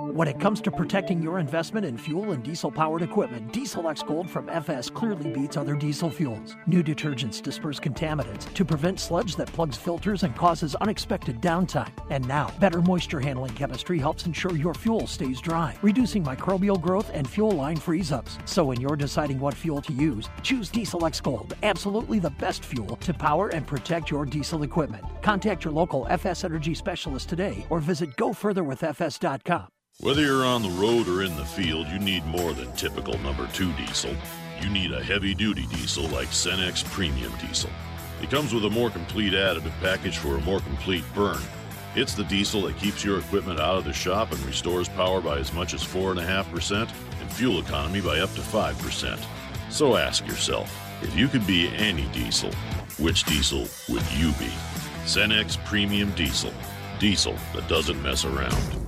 When 0.00 0.28
it 0.28 0.38
comes 0.38 0.60
to 0.60 0.70
protecting 0.70 1.20
your 1.20 1.40
investment 1.40 1.84
in 1.84 1.98
fuel 1.98 2.30
and 2.30 2.40
diesel 2.40 2.70
powered 2.70 3.02
equipment, 3.02 3.52
Diesel 3.52 3.88
X 3.88 4.00
Gold 4.00 4.30
from 4.30 4.48
FS 4.48 4.88
clearly 4.88 5.32
beats 5.32 5.56
other 5.56 5.74
diesel 5.74 6.08
fuels. 6.08 6.54
New 6.68 6.84
detergents 6.84 7.42
disperse 7.42 7.80
contaminants 7.80 8.52
to 8.54 8.64
prevent 8.64 9.00
sludge 9.00 9.34
that 9.34 9.48
plugs 9.48 9.76
filters 9.76 10.22
and 10.22 10.36
causes 10.36 10.76
unexpected 10.76 11.40
downtime. 11.40 11.90
And 12.10 12.26
now, 12.28 12.48
better 12.60 12.80
moisture 12.80 13.18
handling 13.18 13.54
chemistry 13.54 13.98
helps 13.98 14.24
ensure 14.24 14.54
your 14.54 14.72
fuel 14.72 15.08
stays 15.08 15.40
dry, 15.40 15.76
reducing 15.82 16.22
microbial 16.22 16.80
growth 16.80 17.10
and 17.12 17.28
fuel 17.28 17.50
line 17.50 17.76
freeze 17.76 18.12
ups. 18.12 18.38
So 18.44 18.64
when 18.64 18.80
you're 18.80 18.94
deciding 18.94 19.40
what 19.40 19.54
fuel 19.54 19.82
to 19.82 19.92
use, 19.92 20.28
choose 20.44 20.68
Diesel 20.68 21.06
X 21.06 21.20
Gold, 21.20 21.54
absolutely 21.64 22.20
the 22.20 22.30
best 22.38 22.64
fuel 22.64 22.94
to 22.98 23.12
power 23.12 23.48
and 23.48 23.66
protect 23.66 24.12
your 24.12 24.24
diesel 24.26 24.62
equipment. 24.62 25.04
Contact 25.22 25.64
your 25.64 25.72
local 25.72 26.06
FS 26.08 26.44
Energy 26.44 26.74
specialist 26.74 27.28
today 27.28 27.66
or 27.68 27.80
visit 27.80 28.10
gofurtherwithfs.com. 28.16 29.66
Whether 30.00 30.22
you're 30.22 30.46
on 30.46 30.62
the 30.62 30.68
road 30.68 31.08
or 31.08 31.24
in 31.24 31.34
the 31.34 31.44
field, 31.44 31.88
you 31.88 31.98
need 31.98 32.24
more 32.24 32.52
than 32.52 32.70
typical 32.74 33.18
number 33.18 33.48
2 33.48 33.72
diesel. 33.72 34.14
You 34.60 34.70
need 34.70 34.92
a 34.92 35.02
heavy 35.02 35.34
duty 35.34 35.66
diesel 35.66 36.04
like 36.10 36.28
Cenex 36.28 36.84
Premium 36.84 37.32
Diesel. 37.40 37.68
It 38.22 38.30
comes 38.30 38.54
with 38.54 38.64
a 38.64 38.70
more 38.70 38.90
complete 38.90 39.32
additive 39.32 39.76
package 39.80 40.18
for 40.18 40.36
a 40.36 40.40
more 40.42 40.60
complete 40.60 41.02
burn. 41.16 41.40
It's 41.96 42.14
the 42.14 42.22
diesel 42.22 42.62
that 42.62 42.78
keeps 42.78 43.02
your 43.02 43.18
equipment 43.18 43.58
out 43.58 43.76
of 43.76 43.84
the 43.84 43.92
shop 43.92 44.30
and 44.30 44.40
restores 44.42 44.88
power 44.88 45.20
by 45.20 45.38
as 45.38 45.52
much 45.52 45.74
as 45.74 45.82
4.5% 45.82 46.88
and 47.20 47.32
fuel 47.32 47.58
economy 47.58 48.00
by 48.00 48.20
up 48.20 48.32
to 48.34 48.40
5%. 48.40 49.18
So 49.68 49.96
ask 49.96 50.24
yourself 50.28 50.72
if 51.02 51.16
you 51.16 51.26
could 51.26 51.44
be 51.44 51.74
any 51.74 52.06
diesel, 52.10 52.52
which 53.00 53.24
diesel 53.24 53.66
would 53.88 54.08
you 54.12 54.30
be? 54.34 54.52
Cenex 55.06 55.56
Premium 55.64 56.12
Diesel. 56.12 56.52
Diesel 57.00 57.34
that 57.52 57.66
doesn't 57.66 58.00
mess 58.00 58.24
around. 58.24 58.87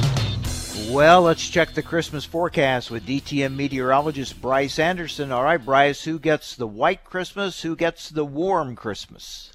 Well, 0.91 1.21
let's 1.21 1.47
check 1.47 1.73
the 1.73 1.81
Christmas 1.81 2.25
forecast 2.25 2.91
with 2.91 3.05
DTN 3.05 3.55
meteorologist 3.55 4.41
Bryce 4.41 4.77
Anderson. 4.77 5.31
All 5.31 5.41
right, 5.41 5.63
Bryce, 5.63 6.03
who 6.03 6.19
gets 6.19 6.57
the 6.57 6.67
white 6.67 7.05
Christmas? 7.05 7.61
Who 7.61 7.77
gets 7.77 8.09
the 8.09 8.25
warm 8.25 8.75
Christmas? 8.75 9.53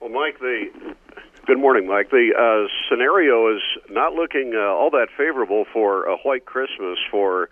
Well, 0.00 0.08
Mike, 0.08 0.38
the 0.38 0.94
good 1.46 1.58
morning, 1.58 1.86
Mike. 1.86 2.08
The 2.08 2.30
uh, 2.32 2.72
scenario 2.88 3.54
is 3.54 3.60
not 3.90 4.14
looking 4.14 4.54
uh, 4.56 4.60
all 4.60 4.88
that 4.92 5.08
favorable 5.14 5.66
for 5.70 6.04
a 6.04 6.16
white 6.16 6.46
Christmas 6.46 6.96
for 7.10 7.50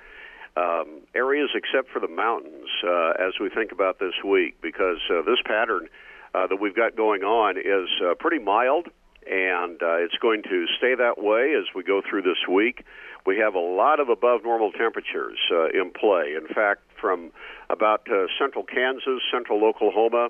um, 0.57 1.03
areas 1.15 1.51
except 1.55 1.91
for 1.91 2.01
the 2.01 2.09
mountains 2.09 2.71
uh, 2.89 3.13
as 3.21 3.35
we 3.39 3.51
think 3.51 3.73
about 3.73 3.99
this 3.99 4.15
week, 4.25 4.57
because 4.63 4.99
uh, 5.11 5.21
this 5.21 5.43
pattern 5.45 5.89
uh, 6.35 6.47
that 6.47 6.57
we've 6.57 6.75
got 6.75 6.97
going 6.97 7.23
on 7.23 7.59
is 7.59 7.91
uh, 8.03 8.15
pretty 8.15 8.39
mild 8.39 8.89
and 9.27 9.83
uh, 9.83 9.97
it's 9.97 10.17
going 10.21 10.43
to 10.45 10.67
stay 10.79 10.95
that 10.95 11.23
way 11.23 11.55
as 11.59 11.65
we 11.75 11.83
go 11.83 12.03
through 12.09 12.23
this 12.23 12.47
week. 12.51 12.85
We 13.25 13.39
have 13.39 13.55
a 13.55 13.61
lot 13.61 14.01
of 14.01 14.09
above 14.09 14.43
normal 14.43 14.73
temperatures 14.73 15.39
uh, 15.51 15.67
in 15.69 15.93
play. 15.93 16.35
In 16.37 16.53
fact, 16.53 16.81
from 17.01 17.31
about 17.71 18.07
uh, 18.11 18.27
central 18.39 18.65
Kansas, 18.65 19.23
central 19.33 19.65
Oklahoma, 19.65 20.29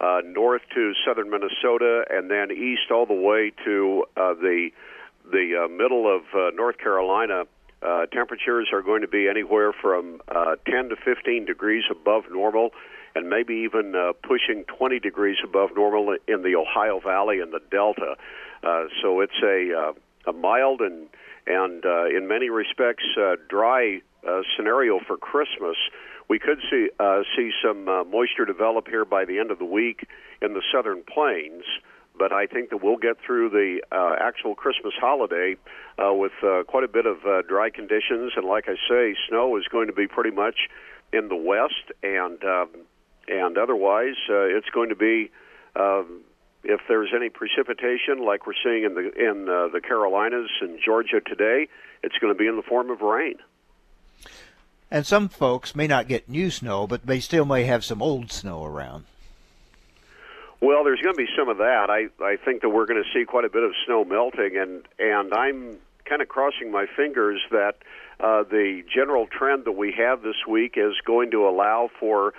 uh, 0.00 0.20
north 0.24 0.62
to 0.74 0.92
southern 1.06 1.30
Minnesota, 1.30 2.04
and 2.10 2.30
then 2.30 2.50
east 2.50 2.90
all 2.90 3.06
the 3.06 3.14
way 3.14 3.52
to 3.64 4.04
uh, 4.16 4.34
the 4.34 4.70
the 5.30 5.64
uh, 5.64 5.68
middle 5.68 6.14
of 6.14 6.22
uh, 6.34 6.50
North 6.54 6.78
Carolina. 6.78 7.44
Uh, 7.82 8.06
temperatures 8.06 8.68
are 8.72 8.82
going 8.82 9.02
to 9.02 9.08
be 9.08 9.28
anywhere 9.28 9.72
from 9.72 10.20
uh, 10.28 10.56
10 10.66 10.88
to 10.88 10.96
15 10.96 11.44
degrees 11.44 11.84
above 11.90 12.24
normal 12.30 12.70
and 13.14 13.28
maybe 13.28 13.54
even 13.54 13.94
uh, 13.94 14.12
pushing 14.22 14.64
20 14.64 14.98
degrees 15.00 15.36
above 15.44 15.70
normal 15.76 16.16
in 16.26 16.42
the 16.42 16.56
Ohio 16.56 17.00
Valley 17.00 17.40
and 17.40 17.52
the 17.52 17.60
Delta. 17.70 18.16
Uh, 18.62 18.84
so 19.02 19.20
it's 19.20 19.40
a, 19.42 19.72
uh, 19.72 20.30
a 20.30 20.32
mild 20.32 20.80
and 20.80 21.08
and 21.46 21.84
uh, 21.84 22.06
in 22.06 22.26
many 22.26 22.48
respects 22.48 23.04
uh, 23.20 23.36
dry 23.48 24.00
uh, 24.26 24.40
scenario 24.56 24.98
for 25.06 25.16
Christmas. 25.16 25.76
We 26.28 26.38
could 26.38 26.58
see 26.70 26.88
uh, 26.98 27.22
see 27.36 27.50
some 27.62 27.88
uh, 27.88 28.04
moisture 28.04 28.46
develop 28.46 28.88
here 28.88 29.04
by 29.04 29.24
the 29.24 29.38
end 29.38 29.50
of 29.50 29.58
the 29.58 29.64
week 29.64 30.08
in 30.40 30.54
the 30.54 30.62
southern 30.72 31.02
plains, 31.02 31.64
but 32.18 32.32
I 32.32 32.46
think 32.46 32.70
that 32.70 32.82
we'll 32.82 32.96
get 32.96 33.18
through 33.24 33.50
the 33.50 33.82
uh, 33.92 34.16
actual 34.18 34.54
Christmas 34.54 34.94
holiday 34.98 35.56
uh, 35.98 36.14
with 36.14 36.32
uh, 36.42 36.62
quite 36.64 36.84
a 36.84 36.88
bit 36.88 37.06
of 37.06 37.18
uh, 37.26 37.42
dry 37.42 37.68
conditions. 37.68 38.32
And 38.36 38.46
like 38.46 38.68
I 38.68 38.76
say, 38.88 39.14
snow 39.28 39.56
is 39.58 39.64
going 39.70 39.88
to 39.88 39.92
be 39.92 40.06
pretty 40.06 40.30
much 40.30 40.68
in 41.12 41.28
the 41.28 41.36
west, 41.36 41.92
and 42.02 42.42
um, 42.42 42.68
and 43.28 43.58
otherwise 43.58 44.16
uh, 44.28 44.42
it's 44.42 44.68
going 44.70 44.90
to 44.90 44.96
be. 44.96 45.30
Um, 45.76 46.22
if 46.66 46.80
there's 46.88 47.10
any 47.14 47.28
precipitation, 47.28 48.24
like 48.24 48.46
we're 48.46 48.54
seeing 48.64 48.84
in 48.84 48.94
the 48.94 49.12
in 49.12 49.48
uh, 49.48 49.68
the 49.68 49.82
Carolinas 49.82 50.48
and 50.62 50.78
Georgia 50.82 51.20
today, 51.20 51.68
it's 52.02 52.16
going 52.18 52.32
to 52.32 52.38
be 52.38 52.46
in 52.46 52.56
the 52.56 52.62
form 52.62 52.90
of 52.90 53.02
rain. 53.02 53.34
And 54.90 55.06
some 55.06 55.28
folks 55.28 55.74
may 55.74 55.86
not 55.86 56.08
get 56.08 56.28
new 56.28 56.50
snow, 56.50 56.86
but 56.86 57.06
they 57.06 57.20
still 57.20 57.44
may 57.44 57.64
have 57.64 57.84
some 57.84 58.00
old 58.00 58.32
snow 58.32 58.64
around. 58.64 59.04
Well, 60.60 60.84
there's 60.84 61.00
going 61.00 61.14
to 61.14 61.18
be 61.18 61.28
some 61.36 61.48
of 61.48 61.58
that. 61.58 61.90
I 61.90 62.08
I 62.24 62.36
think 62.36 62.62
that 62.62 62.70
we're 62.70 62.86
going 62.86 63.02
to 63.02 63.10
see 63.12 63.26
quite 63.26 63.44
a 63.44 63.50
bit 63.50 63.62
of 63.62 63.72
snow 63.84 64.04
melting, 64.04 64.56
and 64.56 64.82
and 64.98 65.34
I'm 65.34 65.76
kind 66.06 66.22
of 66.22 66.28
crossing 66.28 66.70
my 66.70 66.86
fingers 66.96 67.42
that 67.50 67.76
uh, 68.20 68.44
the 68.44 68.82
general 68.94 69.26
trend 69.26 69.64
that 69.64 69.72
we 69.72 69.92
have 69.92 70.22
this 70.22 70.46
week 70.48 70.74
is 70.76 70.94
going 71.04 71.30
to 71.32 71.48
allow 71.48 71.90
for 71.98 72.32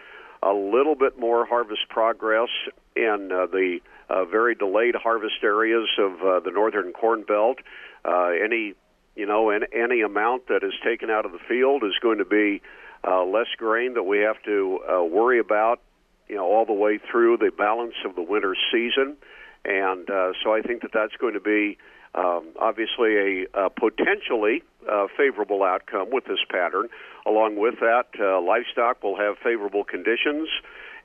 a 0.46 0.54
little 0.54 0.96
bit 0.96 1.20
more 1.20 1.46
harvest 1.46 1.90
progress 1.90 2.50
in 2.96 3.30
uh, 3.34 3.48
the 3.48 3.80
uh, 4.10 4.24
very 4.26 4.56
delayed 4.56 4.96
harvest 4.96 5.44
areas 5.44 5.90
of 5.98 6.22
uh, 6.22 6.40
the 6.40 6.52
northern 6.52 6.94
corn 6.94 7.24
belt. 7.24 7.58
Uh, 8.06 8.28
any 8.28 8.76
you 9.16 9.26
know, 9.26 9.50
any, 9.50 9.66
any 9.74 10.02
amount 10.02 10.48
that 10.48 10.64
is 10.64 10.74
taken 10.84 11.10
out 11.10 11.26
of 11.26 11.32
the 11.32 11.40
field 11.48 11.84
is 11.84 11.94
going 12.02 12.18
to 12.18 12.26
be 12.26 12.62
uh, 13.08 13.24
less 13.24 13.48
grain 13.58 13.94
that 13.94 14.04
we 14.04 14.20
have 14.20 14.42
to 14.44 14.80
uh, 14.84 15.04
worry 15.04 15.40
about, 15.40 15.80
you 16.28 16.36
know, 16.36 16.46
all 16.46 16.66
the 16.66 16.74
way 16.74 17.00
through 17.12 17.38
the 17.38 17.52
balance 17.58 17.96
of 18.06 18.16
the 18.16 18.22
winter 18.22 18.56
season. 18.72 19.16
And 19.64 20.10
uh, 20.10 20.34
so 20.44 20.54
I 20.54 20.62
think 20.62 20.82
that 20.82 20.92
that's 20.94 21.16
going 21.16 21.34
to 21.34 21.40
be 21.40 21.78
um, 22.14 22.50
obviously 22.60 23.16
a, 23.16 23.66
a 23.66 23.70
potentially 23.70 24.64
uh, 24.90 25.08
favorable 25.18 25.64
outcome 25.64 26.10
with 26.12 26.26
this 26.26 26.40
pattern. 26.50 26.90
Along 27.26 27.56
with 27.56 27.80
that, 27.80 28.08
uh, 28.20 28.40
livestock 28.42 29.04
will 29.04 29.18
have 29.18 29.38
favorable 29.44 29.84
conditions. 29.84 30.48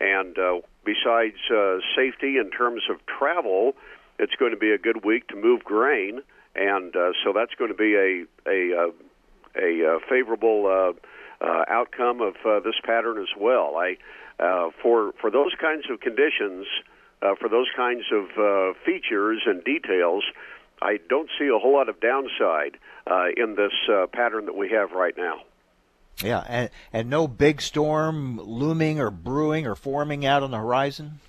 And 0.01 0.39
uh, 0.39 0.61
besides 0.85 1.37
uh, 1.51 1.79
safety 1.97 2.37
in 2.37 2.51
terms 2.51 2.83
of 2.91 2.97
travel, 3.07 3.75
it's 4.19 4.35
going 4.35 4.53
to 4.53 4.59
be 4.59 4.71
a 4.71 4.79
good 4.79 5.05
week 5.05 5.29
to 5.29 5.37
move 5.37 5.65
grain, 5.65 6.23
and 6.55 6.95
uh, 6.95 7.13
so 7.25 7.33
that's 7.35 7.55
going 7.55 7.71
to 7.71 7.77
be 7.77 7.95
a 7.95 8.25
a 8.49 8.89
uh, 8.89 8.91
a 9.57 9.97
uh, 9.97 9.99
favorable 10.09 10.67
uh, 10.67 11.45
uh, 11.45 11.65
outcome 11.69 12.21
of 12.21 12.35
uh, 12.45 12.61
this 12.61 12.75
pattern 12.85 13.19
as 13.19 13.29
well. 13.39 13.77
I 13.77 13.97
uh, 14.39 14.71
for 14.83 15.13
for 15.21 15.31
those 15.31 15.53
kinds 15.61 15.85
of 15.91 16.01
conditions, 16.01 16.67
uh, 17.23 17.35
for 17.41 17.49
those 17.49 17.69
kinds 17.77 18.05
of 18.13 18.25
uh, 18.39 18.79
features 18.85 19.43
and 19.47 19.65
details, 19.65 20.25
I 20.83 20.99
don't 21.09 21.31
see 21.39 21.49
a 21.49 21.59
whole 21.59 21.75
lot 21.75 21.89
of 21.89 22.01
downside 22.01 22.79
uh, 23.07 23.29
in 23.37 23.55
this 23.57 23.73
uh, 23.91 24.07
pattern 24.07 24.47
that 24.47 24.57
we 24.57 24.71
have 24.71 24.93
right 24.93 25.17
now. 25.17 25.43
Yeah, 26.23 26.45
and 26.47 26.71
and 26.93 27.09
no 27.09 27.27
big 27.27 27.61
storm 27.61 28.39
looming 28.39 29.01
or 29.01 29.11
brewing 29.11 29.67
or 29.67 29.75
forming 29.75 30.27
out 30.27 30.43
on 30.43 30.51
the 30.51 30.59
horizon. 30.59 31.21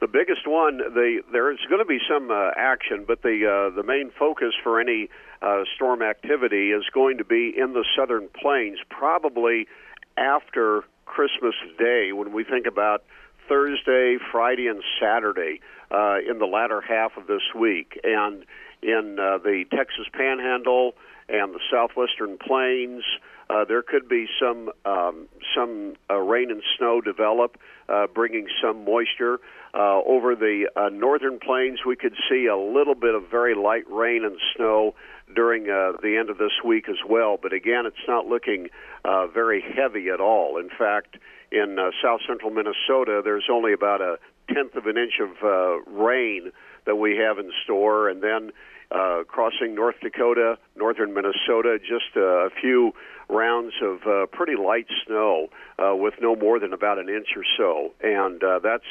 The 0.00 0.08
biggest 0.08 0.46
one, 0.46 0.78
the 0.78 1.22
there's 1.32 1.60
going 1.68 1.78
to 1.78 1.84
be 1.84 2.00
some 2.08 2.30
uh, 2.30 2.50
action, 2.56 3.04
but 3.06 3.22
the 3.22 3.46
uh, 3.46 3.74
the 3.74 3.82
main 3.82 4.10
focus 4.10 4.52
for 4.62 4.80
any 4.80 5.08
uh, 5.40 5.62
storm 5.76 6.02
activity 6.02 6.70
is 6.70 6.84
going 6.92 7.18
to 7.18 7.24
be 7.24 7.52
in 7.56 7.72
the 7.72 7.84
southern 7.96 8.28
plains, 8.28 8.78
probably 8.88 9.68
after 10.16 10.82
Christmas 11.06 11.54
Day, 11.78 12.12
when 12.12 12.32
we 12.32 12.44
think 12.44 12.66
about 12.66 13.04
Thursday, 13.48 14.18
Friday, 14.30 14.66
and 14.66 14.82
Saturday 15.00 15.60
uh, 15.90 16.16
in 16.28 16.38
the 16.38 16.46
latter 16.46 16.80
half 16.80 17.16
of 17.16 17.26
this 17.26 17.42
week, 17.54 18.00
and 18.02 18.44
in 18.82 19.18
uh, 19.20 19.38
the 19.38 19.64
Texas 19.70 20.06
Panhandle 20.12 20.94
and 21.28 21.54
the 21.54 21.60
southwestern 21.70 22.38
plains. 22.38 23.02
Uh, 23.50 23.64
there 23.64 23.82
could 23.82 24.08
be 24.08 24.26
some 24.40 24.70
um, 24.84 25.28
some 25.54 25.94
uh, 26.10 26.16
rain 26.16 26.50
and 26.50 26.62
snow 26.78 27.00
develop, 27.00 27.58
uh, 27.88 28.06
bringing 28.06 28.46
some 28.62 28.84
moisture. 28.84 29.40
Uh, 29.74 30.00
over 30.04 30.34
the 30.34 30.68
uh, 30.76 30.90
northern 30.90 31.38
plains, 31.38 31.80
we 31.86 31.96
could 31.96 32.14
see 32.28 32.46
a 32.46 32.56
little 32.56 32.94
bit 32.94 33.14
of 33.14 33.30
very 33.30 33.54
light 33.54 33.84
rain 33.90 34.22
and 34.24 34.36
snow 34.54 34.94
during 35.34 35.64
uh, 35.64 35.92
the 36.02 36.16
end 36.18 36.28
of 36.28 36.38
this 36.38 36.52
week 36.64 36.88
as 36.88 36.98
well. 37.08 37.38
But 37.40 37.52
again, 37.52 37.86
it's 37.86 38.06
not 38.06 38.26
looking 38.26 38.68
uh, 39.04 39.26
very 39.28 39.62
heavy 39.62 40.08
at 40.10 40.20
all. 40.20 40.58
In 40.58 40.68
fact, 40.68 41.16
in 41.50 41.78
uh, 41.78 41.90
south 42.02 42.20
central 42.26 42.50
Minnesota, 42.50 43.22
there's 43.24 43.48
only 43.50 43.72
about 43.72 44.00
a 44.00 44.18
tenth 44.52 44.74
of 44.74 44.86
an 44.86 44.96
inch 44.96 45.20
of 45.20 45.30
uh, 45.42 45.80
rain 45.90 46.52
that 46.84 46.96
we 46.96 47.16
have 47.16 47.38
in 47.38 47.50
store, 47.64 48.08
and 48.08 48.22
then 48.22 48.50
uh, 48.94 49.24
crossing 49.26 49.74
North 49.74 49.96
Dakota, 50.02 50.58
northern 50.76 51.14
Minnesota, 51.14 51.78
just 51.78 52.16
a 52.16 52.50
few 52.60 52.92
rounds 53.28 53.74
of 53.82 54.06
uh, 54.06 54.26
pretty 54.26 54.56
light 54.56 54.86
snow 55.06 55.48
uh, 55.78 55.94
with 55.94 56.14
no 56.20 56.36
more 56.36 56.58
than 56.58 56.72
about 56.72 56.98
an 56.98 57.08
inch 57.08 57.28
or 57.36 57.44
so, 57.56 57.92
and 58.02 58.42
uh, 58.44 58.58
that's 58.62 58.84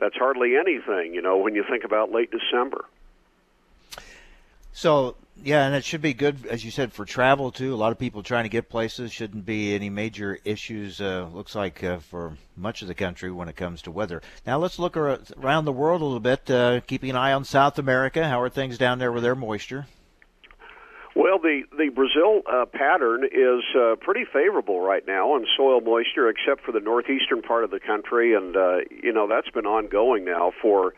that's 0.00 0.16
hardly 0.16 0.56
anything, 0.56 1.14
you 1.14 1.22
know, 1.22 1.36
when 1.36 1.54
you 1.54 1.64
think 1.68 1.84
about 1.84 2.10
late 2.10 2.30
December. 2.30 2.84
So 4.74 5.14
yeah, 5.42 5.66
and 5.66 5.74
it 5.74 5.84
should 5.84 6.02
be 6.02 6.14
good, 6.14 6.46
as 6.46 6.64
you 6.64 6.72
said, 6.72 6.92
for 6.92 7.04
travel 7.04 7.52
too. 7.52 7.72
A 7.72 7.76
lot 7.76 7.92
of 7.92 7.98
people 7.98 8.22
trying 8.22 8.44
to 8.44 8.48
get 8.48 8.68
places. 8.68 9.12
Shouldn't 9.12 9.46
be 9.46 9.72
any 9.72 9.88
major 9.88 10.38
issues. 10.44 11.00
Uh, 11.00 11.28
looks 11.32 11.54
like 11.54 11.82
uh, 11.84 11.98
for 11.98 12.36
much 12.56 12.82
of 12.82 12.88
the 12.88 12.94
country 12.94 13.30
when 13.30 13.48
it 13.48 13.56
comes 13.56 13.82
to 13.82 13.92
weather. 13.92 14.20
Now 14.44 14.58
let's 14.58 14.80
look 14.80 14.96
around 14.96 15.64
the 15.64 15.72
world 15.72 16.02
a 16.02 16.04
little 16.04 16.20
bit, 16.20 16.50
uh, 16.50 16.80
keeping 16.80 17.10
an 17.10 17.16
eye 17.16 17.32
on 17.32 17.44
South 17.44 17.78
America. 17.78 18.28
How 18.28 18.40
are 18.40 18.48
things 18.48 18.76
down 18.76 18.98
there 18.98 19.12
with 19.12 19.22
their 19.22 19.36
moisture? 19.36 19.86
Well, 21.14 21.38
the 21.38 21.62
the 21.78 21.90
Brazil 21.90 22.42
uh, 22.50 22.66
pattern 22.66 23.22
is 23.24 23.62
uh, 23.78 23.94
pretty 24.00 24.24
favorable 24.24 24.80
right 24.80 25.06
now 25.06 25.34
on 25.34 25.46
soil 25.56 25.80
moisture, 25.80 26.28
except 26.28 26.64
for 26.64 26.72
the 26.72 26.80
northeastern 26.80 27.42
part 27.42 27.62
of 27.62 27.70
the 27.70 27.78
country, 27.78 28.34
and 28.34 28.56
uh, 28.56 28.78
you 28.90 29.12
know 29.12 29.28
that's 29.28 29.50
been 29.50 29.66
ongoing 29.66 30.24
now 30.24 30.52
for 30.60 30.94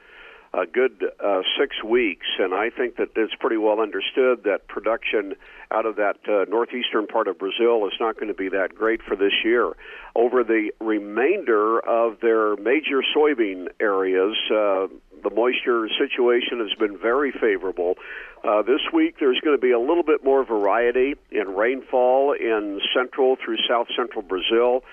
a 0.56 0.66
good 0.66 1.04
uh, 1.22 1.42
six 1.60 1.84
weeks, 1.84 2.26
and 2.38 2.54
I 2.54 2.70
think 2.70 2.96
that 2.96 3.08
it's 3.14 3.34
pretty 3.38 3.58
well 3.58 3.78
understood 3.78 4.44
that 4.44 4.66
production 4.68 5.34
out 5.70 5.84
of 5.84 5.96
that 5.96 6.16
uh, 6.26 6.48
northeastern 6.48 7.06
part 7.06 7.28
of 7.28 7.38
Brazil 7.38 7.86
is 7.86 7.92
not 8.00 8.14
going 8.14 8.28
to 8.28 8.34
be 8.34 8.48
that 8.48 8.74
great 8.74 9.02
for 9.02 9.16
this 9.16 9.32
year. 9.44 9.72
Over 10.14 10.42
the 10.42 10.70
remainder 10.80 11.78
of 11.80 12.20
their 12.20 12.56
major 12.56 13.02
soybean 13.14 13.66
areas, 13.80 14.34
uh, 14.50 14.86
the 15.22 15.30
moisture 15.34 15.88
situation 15.98 16.60
has 16.60 16.72
been 16.78 16.96
very 16.96 17.32
favorable. 17.32 17.96
Uh, 18.42 18.62
this 18.62 18.80
week, 18.94 19.16
there's 19.20 19.40
going 19.40 19.56
to 19.56 19.60
be 19.60 19.72
a 19.72 19.80
little 19.80 20.04
bit 20.04 20.24
more 20.24 20.44
variety 20.44 21.16
in 21.30 21.48
rainfall 21.48 22.32
in 22.32 22.80
central 22.94 23.36
through 23.44 23.58
south 23.68 23.88
central 23.94 24.22
Brazil. 24.22 24.84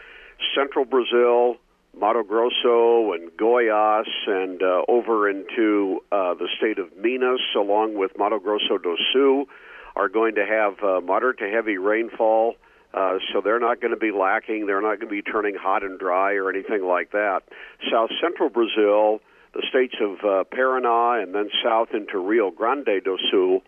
Central 0.56 0.84
Brazil, 0.84 1.56
Mato 1.98 2.24
Grosso 2.24 3.14
and 3.14 3.30
Goiás 3.38 4.08
and 4.26 4.62
uh, 4.62 4.82
over 4.88 5.30
into 5.30 6.00
uh, 6.12 6.34
the 6.34 6.48
state 6.58 6.80
of 6.80 6.96
Minas, 6.98 7.42
along 7.56 7.96
with 7.96 8.12
Mato 8.18 8.40
Grosso 8.40 8.78
do 8.78 8.98
Sul, 9.14 9.46
are 9.96 10.10
going 10.10 10.36
to 10.36 10.46
have 10.46 10.84
uh, 10.84 11.02
moderate 11.02 11.40
to 11.40 11.50
heavy 11.50 11.78
rainfall. 11.78 12.56
Uh, 12.94 13.18
so 13.32 13.42
they're 13.42 13.60
not 13.60 13.80
going 13.80 13.92
to 13.94 13.98
be 13.98 14.12
lacking. 14.12 14.66
They're 14.66 14.82
not 14.82 15.00
going 15.00 15.10
to 15.10 15.22
be 15.22 15.22
turning 15.22 15.56
hot 15.56 15.84
and 15.84 16.00
dry 16.00 16.34
or 16.34 16.50
anything 16.50 16.84
like 16.84 17.12
that. 17.12 17.42
South 17.92 18.10
central 18.22 18.50
Brazil, 18.50 19.20
the 19.54 19.64
states 19.70 19.96
of 20.02 20.20
uh, 20.20 20.44
Paraná 20.52 21.22
and 21.22 21.34
then 21.34 21.50
south 21.64 21.90
into 21.94 22.18
Rio 22.18 22.52
Grande 22.52 23.04
do 23.04 23.18
Sul 23.32 23.62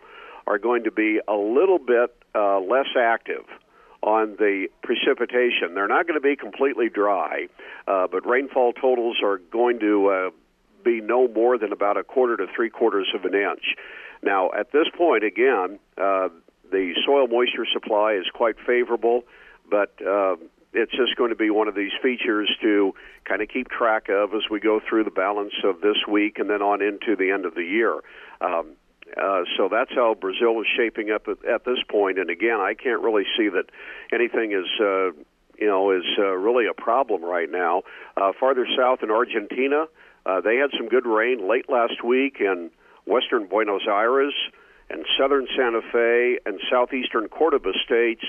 are 0.47 0.59
going 0.59 0.83
to 0.83 0.91
be 0.91 1.19
a 1.27 1.33
little 1.33 1.79
bit 1.79 2.15
uh, 2.35 2.59
less 2.59 2.87
active 2.99 3.45
on 4.05 4.35
the 4.37 4.67
precipitation. 4.83 5.73
They're 5.73 5.87
not 5.87 6.07
going 6.07 6.19
to 6.19 6.21
be 6.21 6.35
completely 6.35 6.89
dry, 6.89 7.47
uh, 7.87 8.07
but 8.07 8.25
rainfall 8.25 8.73
totals 8.73 9.17
are 9.23 9.39
going 9.51 9.79
to 9.79 10.07
uh, 10.07 10.29
be 10.83 11.01
no 11.01 11.27
more 11.27 11.57
than 11.57 11.73
about 11.73 11.97
a 11.97 12.03
quarter 12.03 12.37
to 12.37 12.45
three 12.55 12.69
quarters 12.69 13.07
of 13.15 13.25
an 13.25 13.33
inch. 13.33 13.75
Now, 14.21 14.51
at 14.57 14.71
this 14.71 14.85
point, 14.95 15.23
again, 15.23 15.79
uh, 15.97 16.29
the 16.71 16.93
soil 17.05 17.27
moisture 17.27 17.65
supply 17.73 18.13
is 18.13 18.25
quite 18.33 18.55
favorable, 18.65 19.23
but 19.69 19.93
uh, 20.05 20.35
it's 20.73 20.91
just 20.91 21.15
going 21.17 21.31
to 21.31 21.35
be 21.35 21.49
one 21.49 21.67
of 21.67 21.73
these 21.73 21.91
features 22.01 22.49
to 22.61 22.93
kind 23.25 23.41
of 23.41 23.49
keep 23.49 23.69
track 23.69 24.09
of 24.09 24.35
as 24.35 24.43
we 24.51 24.59
go 24.59 24.79
through 24.87 25.03
the 25.03 25.11
balance 25.11 25.53
of 25.63 25.81
this 25.81 25.97
week 26.07 26.37
and 26.37 26.49
then 26.49 26.61
on 26.61 26.81
into 26.81 27.15
the 27.15 27.31
end 27.31 27.45
of 27.45 27.55
the 27.55 27.63
year. 27.63 28.01
Um, 28.39 28.73
uh, 29.15 29.43
so 29.57 29.69
that's 29.69 29.91
how 29.93 30.15
Brazil 30.15 30.59
is 30.61 30.67
shaping 30.75 31.11
up 31.11 31.27
at, 31.27 31.45
at 31.45 31.65
this 31.65 31.79
point. 31.89 32.17
And 32.17 32.29
again, 32.29 32.59
I 32.59 32.73
can't 32.73 33.01
really 33.01 33.25
see 33.37 33.49
that 33.49 33.65
anything 34.11 34.51
is, 34.51 34.67
uh, 34.79 35.11
you 35.57 35.67
know, 35.67 35.91
is 35.91 36.05
uh, 36.17 36.31
really 36.31 36.65
a 36.67 36.73
problem 36.73 37.23
right 37.23 37.49
now. 37.49 37.83
Uh, 38.17 38.31
farther 38.39 38.67
south 38.77 38.99
in 39.03 39.11
Argentina, 39.11 39.85
uh, 40.25 40.41
they 40.41 40.57
had 40.57 40.71
some 40.77 40.89
good 40.89 41.05
rain 41.05 41.47
late 41.47 41.69
last 41.69 42.03
week 42.03 42.37
in 42.39 42.71
western 43.05 43.47
Buenos 43.47 43.83
Aires 43.87 44.33
and 44.89 45.05
southern 45.19 45.47
Santa 45.55 45.81
Fe 45.91 46.39
and 46.45 46.59
southeastern 46.69 47.27
Cordoba 47.27 47.71
states, 47.83 48.23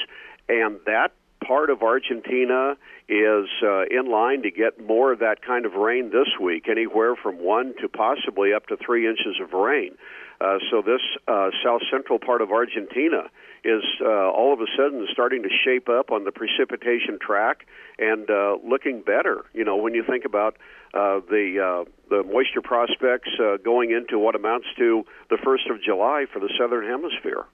and 0.49 0.79
that 0.87 1.13
part 1.47 1.71
of 1.71 1.83
Argentina 1.83 2.77
is 3.09 3.47
uh, 3.63 3.85
in 3.91 4.11
line 4.11 4.43
to 4.43 4.51
get 4.51 4.85
more 4.85 5.13
of 5.13 5.21
that 5.21 5.43
kind 5.43 5.67
of 5.67 5.75
rain 5.75 6.11
this 6.11 6.29
week, 6.41 6.69
anywhere 6.69 7.15
from 7.15 7.39
one 7.39 7.75
to 7.81 7.89
possibly 7.89 8.53
up 8.53 8.67
to 8.67 8.77
three 8.77 9.07
inches 9.07 9.37
of 9.41 9.53
rain. 9.53 9.97
Uh, 10.41 10.59
so 10.71 10.83
this 10.83 11.01
uh, 11.29 11.51
south 11.65 11.83
central 11.91 12.19
part 12.19 12.43
of 12.43 12.51
Argentina 12.51 13.31
is 13.65 13.83
uh, 14.01 14.31
all 14.31 14.53
of 14.53 14.61
a 14.61 14.67
sudden 14.77 15.07
starting 15.13 15.43
to 15.43 15.49
shape 15.65 15.89
up 15.89 16.13
on 16.13 16.25
the 16.25 16.33
precipitation 16.33 17.19
track 17.21 17.67
and 17.99 18.31
uh, 18.31 18.57
looking 18.65 19.01
better. 19.01 19.45
You 19.55 19.65
know, 19.65 19.77
when 19.77 19.95
you 19.95 20.05
think 20.05 20.25
about 20.25 20.57
uh, 20.95 21.21
the 21.29 21.61
uh, 21.61 21.91
the 22.09 22.23
moisture 22.23 22.63
prospects 22.63 23.29
uh, 23.41 23.57
going 23.59 23.91
into 23.91 24.19
what 24.19 24.35
amounts 24.35 24.67
to 24.79 25.05
the 25.31 25.39
first 25.43 25.67
of 25.69 25.83
July 25.83 26.27
for 26.33 26.39
the 26.39 26.51
southern 26.59 26.87
hemisphere. 26.87 27.45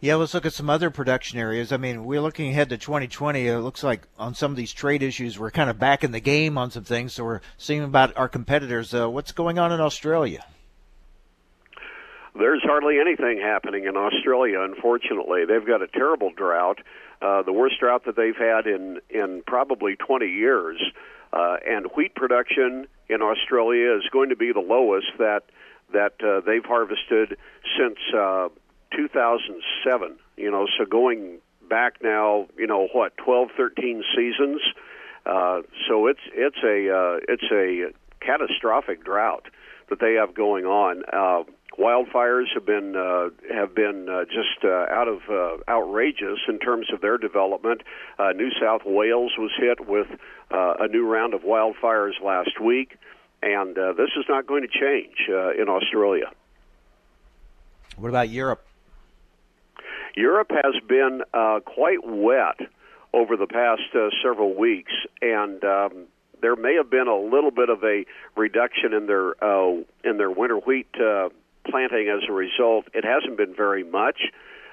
Yeah, 0.00 0.14
let's 0.14 0.32
look 0.32 0.46
at 0.46 0.52
some 0.52 0.70
other 0.70 0.90
production 0.90 1.40
areas. 1.40 1.72
I 1.72 1.76
mean, 1.76 2.04
we're 2.04 2.20
looking 2.20 2.50
ahead 2.50 2.68
to 2.68 2.78
2020. 2.78 3.48
It 3.48 3.58
looks 3.58 3.82
like 3.82 4.06
on 4.16 4.34
some 4.34 4.52
of 4.52 4.56
these 4.56 4.72
trade 4.72 5.02
issues, 5.02 5.40
we're 5.40 5.50
kind 5.50 5.68
of 5.68 5.80
back 5.80 6.04
in 6.04 6.12
the 6.12 6.20
game 6.20 6.56
on 6.56 6.70
some 6.70 6.84
things. 6.84 7.14
So 7.14 7.24
we're 7.24 7.40
seeing 7.56 7.82
about 7.82 8.16
our 8.16 8.28
competitors. 8.28 8.94
Uh, 8.94 9.10
what's 9.10 9.32
going 9.32 9.58
on 9.58 9.72
in 9.72 9.80
Australia? 9.80 10.44
There's 12.34 12.62
hardly 12.62 12.98
anything 12.98 13.40
happening 13.40 13.84
in 13.84 13.96
Australia, 13.96 14.60
unfortunately. 14.60 15.44
They've 15.44 15.66
got 15.66 15.82
a 15.82 15.88
terrible 15.88 16.30
drought, 16.30 16.78
uh, 17.22 17.42
the 17.42 17.52
worst 17.52 17.80
drought 17.80 18.04
that 18.06 18.16
they've 18.16 18.36
had 18.36 18.66
in, 18.66 19.00
in 19.10 19.42
probably 19.46 19.96
20 19.96 20.26
years. 20.26 20.80
Uh, 21.32 21.56
and 21.66 21.86
wheat 21.96 22.14
production 22.14 22.86
in 23.08 23.22
Australia 23.22 23.94
is 23.96 24.04
going 24.12 24.30
to 24.30 24.36
be 24.36 24.52
the 24.52 24.60
lowest 24.60 25.06
that 25.18 25.44
that 25.92 26.12
uh, 26.22 26.40
they've 26.44 26.64
harvested 26.64 27.38
since 27.78 27.98
uh, 28.14 28.48
2007. 28.94 30.18
You 30.36 30.50
know, 30.50 30.66
so 30.78 30.84
going 30.84 31.38
back 31.68 32.02
now, 32.02 32.46
you 32.56 32.66
know 32.66 32.88
what, 32.92 33.16
12, 33.16 33.48
13 33.56 34.04
seasons. 34.16 34.60
Uh, 35.26 35.62
so 35.88 36.06
it's 36.06 36.20
it's 36.32 36.58
a 36.64 36.94
uh, 36.94 37.18
it's 37.28 37.44
a 37.52 37.92
catastrophic 38.20 39.04
drought 39.04 39.46
that 39.90 40.00
they 40.00 40.14
have 40.14 40.34
going 40.34 40.64
on. 40.64 41.02
Uh, 41.12 41.44
wildfires 41.78 42.46
have 42.54 42.66
been 42.66 42.96
uh, 42.96 43.28
have 43.54 43.74
been 43.74 44.08
uh, 44.08 44.24
just 44.24 44.64
uh, 44.64 44.86
out 44.90 45.08
of 45.08 45.20
uh, 45.30 45.56
outrageous 45.70 46.40
in 46.48 46.58
terms 46.58 46.86
of 46.92 47.00
their 47.00 47.18
development. 47.18 47.82
Uh, 48.18 48.32
New 48.32 48.50
South 48.60 48.82
Wales 48.84 49.32
was 49.38 49.50
hit 49.58 49.86
with 49.88 50.08
uh, 50.50 50.74
a 50.80 50.88
new 50.88 51.06
round 51.06 51.34
of 51.34 51.42
wildfires 51.42 52.20
last 52.22 52.60
week, 52.60 52.96
and 53.42 53.78
uh, 53.78 53.92
this 53.92 54.10
is 54.18 54.24
not 54.28 54.46
going 54.46 54.62
to 54.62 54.68
change 54.68 55.28
uh, 55.30 55.50
in 55.50 55.68
Australia. 55.68 56.30
What 57.96 58.08
about 58.08 58.28
Europe? 58.28 58.64
Europe 60.16 60.50
has 60.50 60.74
been 60.88 61.22
uh, 61.32 61.60
quite 61.64 62.04
wet 62.04 62.60
over 63.12 63.36
the 63.36 63.46
past 63.46 63.94
uh, 63.94 64.08
several 64.22 64.54
weeks, 64.54 64.92
and 65.22 65.62
um, 65.64 66.06
there 66.40 66.56
may 66.56 66.74
have 66.74 66.90
been 66.90 67.08
a 67.08 67.16
little 67.16 67.50
bit 67.50 67.68
of 67.68 67.82
a 67.84 68.04
reduction 68.36 68.92
in 68.92 69.06
their 69.06 69.32
uh, 69.42 69.76
in 70.04 70.16
their 70.18 70.30
winter 70.30 70.56
wheat 70.56 70.88
uh, 70.96 71.28
planting 71.70 72.08
as 72.08 72.28
a 72.28 72.32
result. 72.32 72.86
It 72.94 73.04
hasn't 73.04 73.36
been 73.36 73.54
very 73.54 73.84
much. 73.84 74.20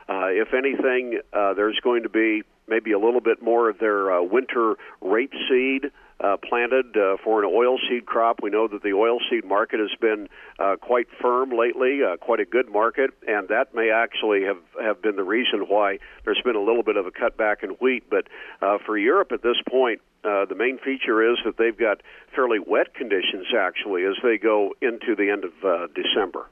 Uh, 0.08 0.27
if 0.27 0.53
anything, 0.53 1.19
uh, 1.34 1.53
there's 1.53 1.79
going 1.84 2.03
to 2.03 2.10
be 2.10 2.43
maybe 2.67 2.91
a 2.91 2.99
little 2.99 3.21
bit 3.21 3.41
more 3.41 3.69
of 3.69 3.79
their 3.79 4.12
uh, 4.12 4.21
winter 4.21 4.75
rapeseed 5.03 5.91
uh, 6.19 6.38
planted 6.38 6.95
uh, 6.95 7.17
for 7.23 7.43
an 7.43 7.49
oilseed 7.49 8.05
crop. 8.05 8.39
We 8.41 8.49
know 8.49 8.67
that 8.67 8.84
the 8.84 8.89
oilseed 8.89 9.43
market 9.45 9.79
has 9.79 9.91
been 9.99 10.29
uh, 10.60 10.75
quite 10.81 11.08
firm 11.21 11.49
lately, 11.51 12.01
uh, 12.03 12.17
quite 12.17 12.39
a 12.39 12.45
good 12.45 12.69
market, 12.69 13.12
and 13.27 13.49
that 13.49 13.75
may 13.75 13.91
actually 13.91 14.43
have, 14.43 14.58
have 14.81 15.01
been 15.01 15.17
the 15.17 15.23
reason 15.23 15.62
why 15.67 15.99
there's 16.23 16.41
been 16.43 16.55
a 16.55 16.62
little 16.62 16.84
bit 16.84 16.95
of 16.95 17.05
a 17.05 17.12
cutback 17.12 17.63
in 17.63 17.71
wheat. 17.71 18.03
But 18.10 18.27
uh, 18.62 18.77
for 18.86 18.97
Europe 18.97 19.31
at 19.34 19.43
this 19.43 19.58
point, 19.69 20.01
uh, 20.23 20.45
the 20.45 20.55
main 20.55 20.79
feature 20.79 21.31
is 21.31 21.38
that 21.45 21.58
they've 21.58 21.77
got 21.77 22.01
fairly 22.34 22.60
wet 22.60 22.93
conditions 22.93 23.47
actually 23.55 24.05
as 24.05 24.15
they 24.23 24.38
go 24.38 24.73
into 24.81 25.15
the 25.15 25.29
end 25.29 25.43
of 25.43 25.51
uh, 25.63 25.88
December. 25.93 26.47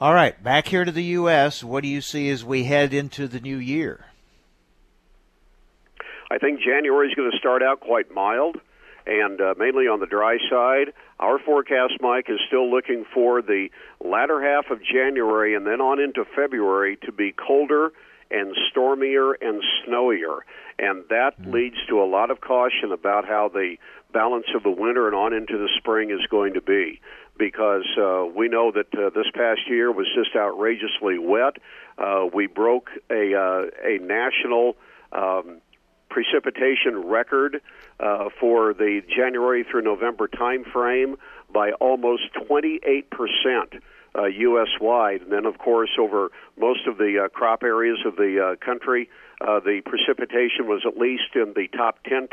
All 0.00 0.14
right, 0.14 0.42
back 0.42 0.66
here 0.66 0.86
to 0.86 0.90
the 0.90 1.04
U.S., 1.04 1.62
what 1.62 1.82
do 1.82 1.88
you 1.88 2.00
see 2.00 2.30
as 2.30 2.42
we 2.42 2.64
head 2.64 2.94
into 2.94 3.28
the 3.28 3.38
new 3.38 3.58
year? 3.58 4.06
I 6.30 6.38
think 6.38 6.60
January 6.60 7.08
is 7.08 7.14
going 7.14 7.30
to 7.30 7.36
start 7.36 7.62
out 7.62 7.80
quite 7.80 8.10
mild 8.10 8.56
and 9.06 9.38
uh, 9.42 9.54
mainly 9.58 9.88
on 9.88 10.00
the 10.00 10.06
dry 10.06 10.38
side. 10.48 10.94
Our 11.18 11.38
forecast, 11.38 12.00
Mike, 12.00 12.30
is 12.30 12.38
still 12.46 12.70
looking 12.70 13.04
for 13.12 13.42
the 13.42 13.68
latter 14.02 14.40
half 14.40 14.70
of 14.70 14.78
January 14.82 15.54
and 15.54 15.66
then 15.66 15.82
on 15.82 16.00
into 16.00 16.24
February 16.34 16.96
to 17.04 17.12
be 17.12 17.32
colder 17.32 17.92
and 18.30 18.56
stormier 18.70 19.32
and 19.32 19.62
snowier. 19.84 20.38
And 20.78 21.04
that 21.10 21.38
mm-hmm. 21.38 21.50
leads 21.50 21.76
to 21.90 22.00
a 22.00 22.08
lot 22.08 22.30
of 22.30 22.40
caution 22.40 22.90
about 22.90 23.28
how 23.28 23.50
the 23.52 23.76
balance 24.14 24.46
of 24.54 24.62
the 24.62 24.70
winter 24.70 25.08
and 25.08 25.14
on 25.14 25.34
into 25.34 25.58
the 25.58 25.68
spring 25.76 26.10
is 26.10 26.26
going 26.30 26.54
to 26.54 26.62
be. 26.62 27.02
Because 27.40 27.86
uh, 27.98 28.26
we 28.36 28.48
know 28.48 28.70
that 28.70 28.94
uh, 28.94 29.08
this 29.08 29.24
past 29.32 29.62
year 29.66 29.90
was 29.90 30.06
just 30.14 30.36
outrageously 30.36 31.18
wet. 31.18 31.56
Uh, 31.96 32.26
we 32.32 32.46
broke 32.46 32.90
a 33.10 33.34
uh, 33.34 33.70
a 33.82 33.96
national 33.98 34.76
um, 35.10 35.62
precipitation 36.10 36.98
record 37.06 37.62
uh, 37.98 38.28
for 38.38 38.74
the 38.74 39.00
January 39.08 39.64
through 39.64 39.80
November 39.80 40.28
time 40.28 40.64
frame 40.70 41.16
by 41.50 41.72
almost 41.80 42.24
28 42.46 43.08
percent 43.08 43.82
uh, 44.16 44.26
U.S. 44.26 44.68
wide. 44.80 45.22
And 45.22 45.32
then, 45.32 45.46
of 45.46 45.58
course, 45.58 45.90
over 45.98 46.30
most 46.58 46.86
of 46.86 46.98
the 46.98 47.24
uh, 47.24 47.28
crop 47.28 47.62
areas 47.62 47.98
of 48.04 48.16
the 48.16 48.52
uh, 48.52 48.64
country, 48.64 49.08
uh, 49.40 49.60
the 49.60 49.80
precipitation 49.84 50.66
was 50.66 50.82
at 50.86 50.98
least 50.98 51.34
in 51.34 51.54
the 51.54 51.68
top 51.76 51.98
10%. 52.04 52.28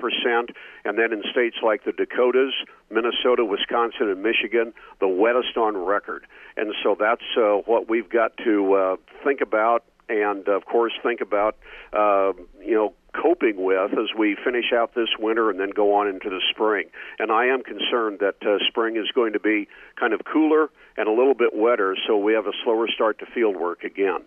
And 0.84 0.98
then 0.98 1.14
in 1.14 1.24
states 1.32 1.58
like 1.64 1.86
the 1.86 1.94
Dakotas, 1.94 2.54
Minnesota, 2.90 3.46
Wisconsin, 3.46 4.10
and 4.10 4.22
Michigan, 4.22 4.74
the 5.00 5.08
wettest 5.08 5.58
on 5.58 5.78
record. 5.78 6.26
And 6.58 6.74
so 6.84 6.96
that's 7.00 7.22
uh, 7.38 7.62
what 7.66 7.90
we've 7.90 8.10
got 8.10 8.36
to 8.44 8.74
uh, 8.74 8.96
think 9.24 9.42
about 9.42 9.84
and 10.10 10.48
of 10.48 10.66
course 10.66 10.94
think 11.04 11.22
about 11.22 11.58
uh, 11.94 12.32
you 12.64 12.76
know 12.76 12.94
coping 13.22 13.64
with 13.64 13.94
as 13.94 14.10
we 14.18 14.38
finish 14.44 14.72
out 14.74 14.94
this 14.96 15.10
winter 15.20 15.50
and 15.50 15.60
then 15.60 15.70
go 15.70 15.96
on 15.96 16.08
into 16.08 16.30
the 16.30 16.42
spring. 16.52 16.88
And 17.20 17.32
I 17.32 17.46
am 17.48 17.64
concerned 17.64 18.20
that 18.20 18.36
uh, 18.46 18.58
spring 18.68 18.96
is 18.98 19.10
going 19.14 19.34
to 19.34 19.40
be 19.40 19.68
kind 20.00 20.14
of 20.14 20.22
cooler 20.32 20.70
and 20.96 21.08
a 21.08 21.12
little 21.12 21.34
bit 21.34 21.56
wetter, 21.56 21.96
so 22.08 22.18
we 22.18 22.34
have 22.34 22.48
a 22.48 22.54
slower 22.64 22.88
start 22.88 23.20
to 23.20 23.26
field 23.26 23.56
work 23.56 23.84
again. 23.84 24.22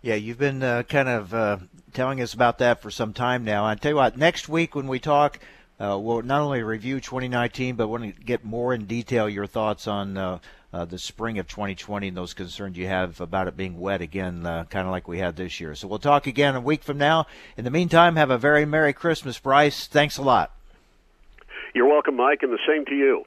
Yeah, 0.00 0.14
you've 0.14 0.38
been 0.38 0.62
uh, 0.62 0.84
kind 0.84 1.08
of 1.08 1.34
uh, 1.34 1.58
telling 1.92 2.20
us 2.20 2.32
about 2.32 2.58
that 2.58 2.82
for 2.82 2.90
some 2.90 3.12
time 3.12 3.44
now. 3.44 3.66
I 3.66 3.74
tell 3.74 3.92
you 3.92 3.96
what, 3.96 4.16
next 4.16 4.48
week 4.48 4.74
when 4.74 4.86
we 4.86 5.00
talk, 5.00 5.40
uh, 5.80 5.98
we'll 6.00 6.22
not 6.22 6.40
only 6.40 6.62
review 6.62 7.00
2019, 7.00 7.76
but 7.76 7.88
want 7.88 8.02
to 8.04 8.24
get 8.24 8.44
more 8.44 8.74
in 8.74 8.86
detail 8.86 9.28
your 9.28 9.46
thoughts 9.46 9.86
on 9.86 10.40
uh, 10.72 10.84
the 10.84 10.98
spring 10.98 11.38
of 11.38 11.48
2020 11.48 12.08
and 12.08 12.16
those 12.16 12.34
concerns 12.34 12.76
you 12.76 12.86
have 12.86 13.20
about 13.20 13.48
it 13.48 13.56
being 13.56 13.78
wet 13.78 14.00
again, 14.00 14.44
uh, 14.44 14.64
kind 14.64 14.86
of 14.86 14.90
like 14.90 15.08
we 15.08 15.18
had 15.18 15.36
this 15.36 15.60
year. 15.60 15.74
So 15.74 15.88
we'll 15.88 15.98
talk 15.98 16.26
again 16.26 16.54
a 16.54 16.60
week 16.60 16.82
from 16.82 16.98
now. 16.98 17.26
In 17.56 17.64
the 17.64 17.70
meantime, 17.70 18.16
have 18.16 18.30
a 18.30 18.38
very 18.38 18.64
Merry 18.64 18.92
Christmas, 18.92 19.38
Bryce. 19.38 19.86
Thanks 19.86 20.18
a 20.18 20.22
lot. 20.22 20.54
You're 21.74 21.88
welcome, 21.88 22.16
Mike, 22.16 22.42
and 22.42 22.52
the 22.52 22.58
same 22.66 22.84
to 22.86 22.94
you. 22.94 23.24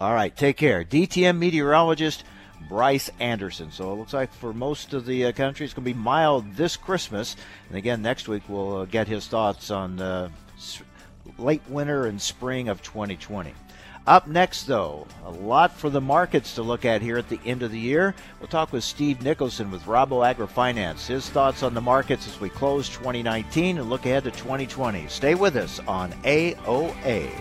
All 0.00 0.12
right, 0.12 0.36
take 0.36 0.56
care. 0.56 0.84
DTN 0.84 1.38
meteorologist 1.38 2.24
Bryce 2.68 3.10
Anderson. 3.20 3.70
So 3.70 3.92
it 3.92 3.96
looks 3.96 4.12
like 4.12 4.32
for 4.32 4.52
most 4.52 4.92
of 4.92 5.06
the 5.06 5.26
uh, 5.26 5.32
country, 5.32 5.64
it's 5.64 5.74
going 5.74 5.84
to 5.84 5.94
be 5.94 5.98
mild 5.98 6.54
this 6.54 6.76
Christmas. 6.76 7.36
And 7.68 7.78
again, 7.78 8.02
next 8.02 8.28
week 8.28 8.42
we'll 8.48 8.78
uh, 8.78 8.84
get 8.86 9.08
his 9.08 9.26
thoughts 9.26 9.70
on 9.70 10.00
uh, 10.00 10.28
late 11.38 11.62
winter 11.68 12.06
and 12.06 12.20
spring 12.20 12.68
of 12.68 12.82
2020. 12.82 13.54
Up 14.06 14.28
next, 14.28 14.64
though, 14.64 15.04
a 15.24 15.30
lot 15.30 15.72
for 15.72 15.90
the 15.90 16.00
markets 16.00 16.54
to 16.54 16.62
look 16.62 16.84
at 16.84 17.02
here 17.02 17.18
at 17.18 17.28
the 17.28 17.40
end 17.44 17.64
of 17.64 17.72
the 17.72 17.78
year. 17.78 18.14
We'll 18.38 18.46
talk 18.46 18.72
with 18.72 18.84
Steve 18.84 19.20
Nicholson 19.20 19.68
with 19.72 19.82
Rabo 19.82 20.22
AgriFinance. 20.32 21.06
His 21.06 21.28
thoughts 21.28 21.64
on 21.64 21.74
the 21.74 21.80
markets 21.80 22.28
as 22.28 22.38
we 22.38 22.48
close 22.48 22.88
2019 22.88 23.78
and 23.78 23.90
look 23.90 24.06
ahead 24.06 24.22
to 24.22 24.30
2020. 24.30 25.08
Stay 25.08 25.34
with 25.34 25.56
us 25.56 25.80
on 25.88 26.12
AOA. 26.22 27.32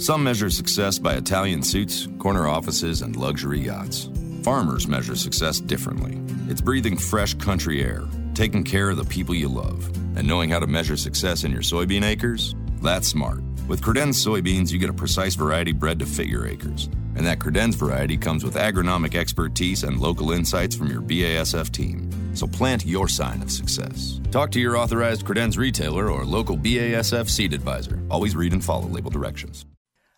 Some 0.00 0.24
measure 0.24 0.48
success 0.48 0.98
by 0.98 1.14
Italian 1.14 1.62
suits, 1.62 2.08
corner 2.18 2.48
offices, 2.48 3.02
and 3.02 3.16
luxury 3.16 3.60
yachts. 3.60 4.08
Farmers 4.42 4.88
measure 4.88 5.14
success 5.14 5.60
differently. 5.60 6.18
It's 6.48 6.62
breathing 6.62 6.96
fresh 6.96 7.34
country 7.34 7.84
air 7.84 8.02
taking 8.34 8.64
care 8.64 8.90
of 8.90 8.96
the 8.96 9.04
people 9.04 9.34
you 9.34 9.48
love, 9.48 9.90
and 10.22 10.28
knowing 10.28 10.50
how 10.50 10.60
to 10.60 10.68
measure 10.68 10.96
success 10.96 11.42
in 11.42 11.50
your 11.50 11.62
soybean 11.62 12.04
acres? 12.04 12.54
That's 12.80 13.08
smart. 13.08 13.42
With 13.66 13.82
Credenz 13.82 14.24
soybeans, 14.24 14.70
you 14.70 14.78
get 14.78 14.88
a 14.88 14.92
precise 14.92 15.34
variety 15.34 15.72
bred 15.72 15.98
to 15.98 16.06
fit 16.06 16.28
your 16.28 16.46
acres. 16.46 16.88
And 17.16 17.26
that 17.26 17.40
Credenz 17.40 17.74
variety 17.74 18.16
comes 18.16 18.44
with 18.44 18.54
agronomic 18.54 19.16
expertise 19.16 19.82
and 19.82 19.98
local 19.98 20.30
insights 20.30 20.76
from 20.76 20.86
your 20.86 21.02
BASF 21.02 21.72
team. 21.72 22.08
So 22.36 22.46
plant 22.46 22.86
your 22.86 23.08
sign 23.08 23.42
of 23.42 23.50
success. 23.50 24.20
Talk 24.30 24.52
to 24.52 24.60
your 24.60 24.76
authorized 24.76 25.26
Credenz 25.26 25.58
retailer 25.58 26.08
or 26.08 26.24
local 26.24 26.56
BASF 26.56 27.28
seed 27.28 27.52
advisor. 27.52 28.00
Always 28.08 28.36
read 28.36 28.52
and 28.52 28.64
follow 28.64 28.86
label 28.86 29.10
directions. 29.10 29.66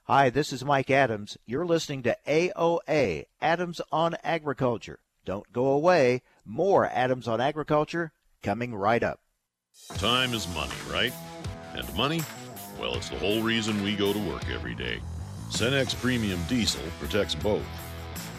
Hi, 0.03 0.29
this 0.29 0.53
is 0.53 0.67
Mike 0.67 0.91
Adams. 0.91 1.39
You're 1.47 1.65
listening 1.65 2.03
to 2.03 2.15
AOA, 2.29 3.25
Adams 3.41 3.81
on 3.91 4.17
Agriculture. 4.23 4.99
Don't 5.25 5.51
go 5.51 5.69
away. 5.69 6.21
More 6.45 6.85
Adams 6.85 7.27
on 7.27 7.41
Agriculture 7.41 8.13
coming 8.43 8.75
right 8.75 9.03
up. 9.03 9.21
Time 10.05 10.35
is 10.35 10.47
money, 10.55 10.75
right? 10.91 11.13
And 11.75 11.95
money? 11.95 12.21
Well, 12.79 12.95
it's 12.95 13.09
the 13.09 13.19
whole 13.19 13.43
reason 13.43 13.83
we 13.83 13.97
go 13.97 14.13
to 14.13 14.19
work 14.19 14.49
every 14.51 14.75
day. 14.75 15.01
Cenex 15.51 15.95
Premium 16.01 16.43
Diesel 16.49 16.83
protects 17.01 17.35
both. 17.35 17.65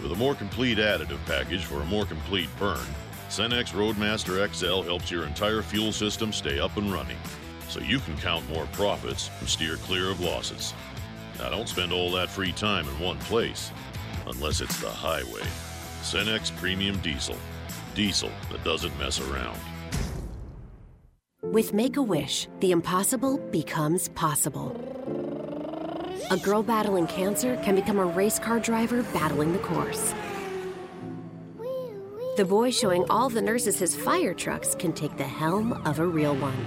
With 0.01 0.11
a 0.11 0.15
more 0.15 0.35
complete 0.35 0.77
additive 0.77 1.25
package 1.25 1.63
for 1.63 1.81
a 1.81 1.85
more 1.85 2.05
complete 2.05 2.49
burn, 2.59 2.85
Cenex 3.29 3.73
Roadmaster 3.73 4.47
XL 4.53 4.81
helps 4.81 5.09
your 5.09 5.25
entire 5.25 5.61
fuel 5.61 5.91
system 5.91 6.31
stay 6.31 6.59
up 6.59 6.77
and 6.77 6.93
running, 6.93 7.17
so 7.67 7.79
you 7.79 7.99
can 7.99 8.17
count 8.17 8.47
more 8.49 8.67
profits 8.73 9.29
and 9.39 9.49
steer 9.49 9.77
clear 9.77 10.11
of 10.11 10.19
losses. 10.19 10.73
Now, 11.39 11.49
don't 11.49 11.69
spend 11.69 11.91
all 11.91 12.11
that 12.11 12.29
free 12.29 12.51
time 12.51 12.87
in 12.87 12.99
one 12.99 13.17
place, 13.19 13.71
unless 14.27 14.61
it's 14.61 14.79
the 14.79 14.89
highway. 14.89 15.41
Cenex 16.01 16.55
Premium 16.57 16.99
Diesel. 16.99 17.37
Diesel 17.95 18.31
that 18.51 18.63
doesn't 18.63 18.97
mess 18.99 19.19
around. 19.19 19.59
With 21.51 21.73
Make 21.73 21.97
a 21.97 22.01
Wish, 22.01 22.47
the 22.59 22.71
impossible 22.71 23.37
becomes 23.37 24.09
possible. 24.09 24.75
A 26.31 26.37
girl 26.37 26.63
battling 26.63 27.07
cancer 27.07 27.55
can 27.63 27.75
become 27.75 27.99
a 27.99 28.05
race 28.05 28.39
car 28.39 28.59
driver 28.59 29.03
battling 29.13 29.53
the 29.53 29.59
course. 29.59 30.13
The 32.37 32.45
boy 32.45 32.71
showing 32.71 33.05
all 33.09 33.29
the 33.29 33.41
nurses 33.41 33.79
his 33.79 33.95
fire 33.95 34.33
trucks 34.33 34.75
can 34.75 34.91
take 34.91 35.15
the 35.17 35.23
helm 35.23 35.73
of 35.85 35.99
a 35.99 36.05
real 36.05 36.35
one. 36.35 36.65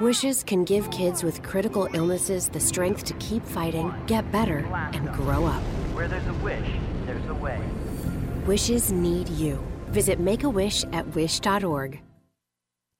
Wishes 0.00 0.42
can 0.42 0.64
give 0.64 0.90
kids 0.90 1.22
with 1.22 1.42
critical 1.42 1.88
illnesses 1.92 2.48
the 2.48 2.60
strength 2.60 3.04
to 3.04 3.14
keep 3.14 3.44
fighting, 3.44 3.92
get 4.06 4.30
better, 4.32 4.58
and 4.92 5.12
grow 5.12 5.44
up. 5.44 5.62
Where 5.94 6.08
there's 6.08 6.26
a 6.26 6.34
wish, 6.34 6.68
there's 7.06 7.28
a 7.28 7.34
way. 7.34 7.60
Wishes 8.46 8.90
need 8.90 9.28
you. 9.28 9.62
Visit 9.88 10.18
Make-A-Wish 10.18 10.84
at 10.92 11.06
wish.org. 11.14 12.03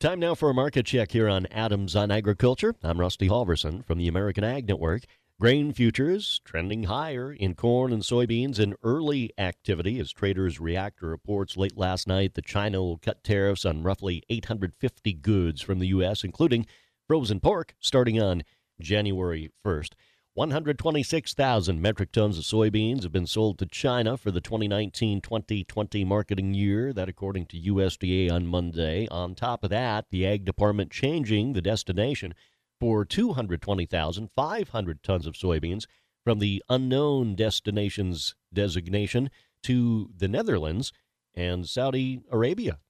Time 0.01 0.21
now 0.21 0.35
for 0.35 0.51
a 0.51 0.55
market 0.55 0.85
check 0.85 1.13
here 1.13 1.29
on 1.29 1.47
Adams 1.47 1.97
on 1.97 2.11
Agriculture. 2.11 2.75
I'm 2.83 3.01
Rusty 3.01 3.29
Halverson 3.29 3.83
from 3.85 3.97
the 3.97 4.09
American 4.09 4.45
Ag 4.45 4.69
Network. 4.69 5.05
Grain 5.41 5.73
futures 5.73 6.41
trending 6.45 6.85
higher 6.85 7.33
in 7.33 7.55
corn 7.55 7.93
and 7.93 8.03
soybeans 8.03 8.59
in 8.59 8.75
early 8.83 9.33
activity 9.39 9.99
as 10.01 10.13
traders 10.13 10.61
react 10.61 10.99
to 10.99 11.07
reports 11.07 11.57
late 11.57 11.79
last 11.79 12.07
night 12.07 12.35
that 12.35 12.45
China 12.45 12.83
will 12.83 12.99
cut 12.99 13.25
tariffs 13.25 13.65
on 13.65 13.83
roughly 13.83 14.23
850 14.29 15.15
goods 15.15 15.63
from 15.63 15.79
the 15.79 15.89
U.S., 15.89 16.23
including 16.23 16.67
frozen 17.07 17.41
pork, 17.41 17.75
starting 17.79 18.21
on 18.21 18.43
January 18.81 19.53
1st. 19.65 19.93
126,000 20.37 21.81
metric 21.81 22.11
tons 22.11 22.39
of 22.39 22.43
soybeans 22.43 23.05
have 23.05 23.13
been 23.13 23.25
sold 23.25 23.57
to 23.57 23.67
China 23.67 24.17
for 24.17 24.33
the 24.33 24.41
2019 24.41 25.21
2020 25.21 26.05
marketing 26.05 26.53
year. 26.53 26.93
That, 26.93 27.09
according 27.09 27.47
to 27.47 27.61
USDA 27.61 28.33
on 28.33 28.49
Monday. 28.49 29.07
On 29.13 29.37
top 29.37 29.63
of 29.63 29.71
that, 29.71 30.07
the 30.11 30.27
Ag 30.27 30.45
Department 30.45 30.91
changing 30.91 31.53
the 31.53 31.63
destination 31.63 32.35
for 32.81 33.05
220,500 33.05 35.03
tons 35.05 35.27
of 35.29 35.35
soybeans 35.35 35.87
from 36.25 36.41
the 36.41 36.65
unknown 36.69 37.37
destinations 37.37 38.35
designation 38.53 39.31
to 39.63 40.11
the 40.17 40.27
Netherlands 40.27 40.93
and 41.37 41.69
Saudi 41.69 42.23
Arabia. 42.33 42.81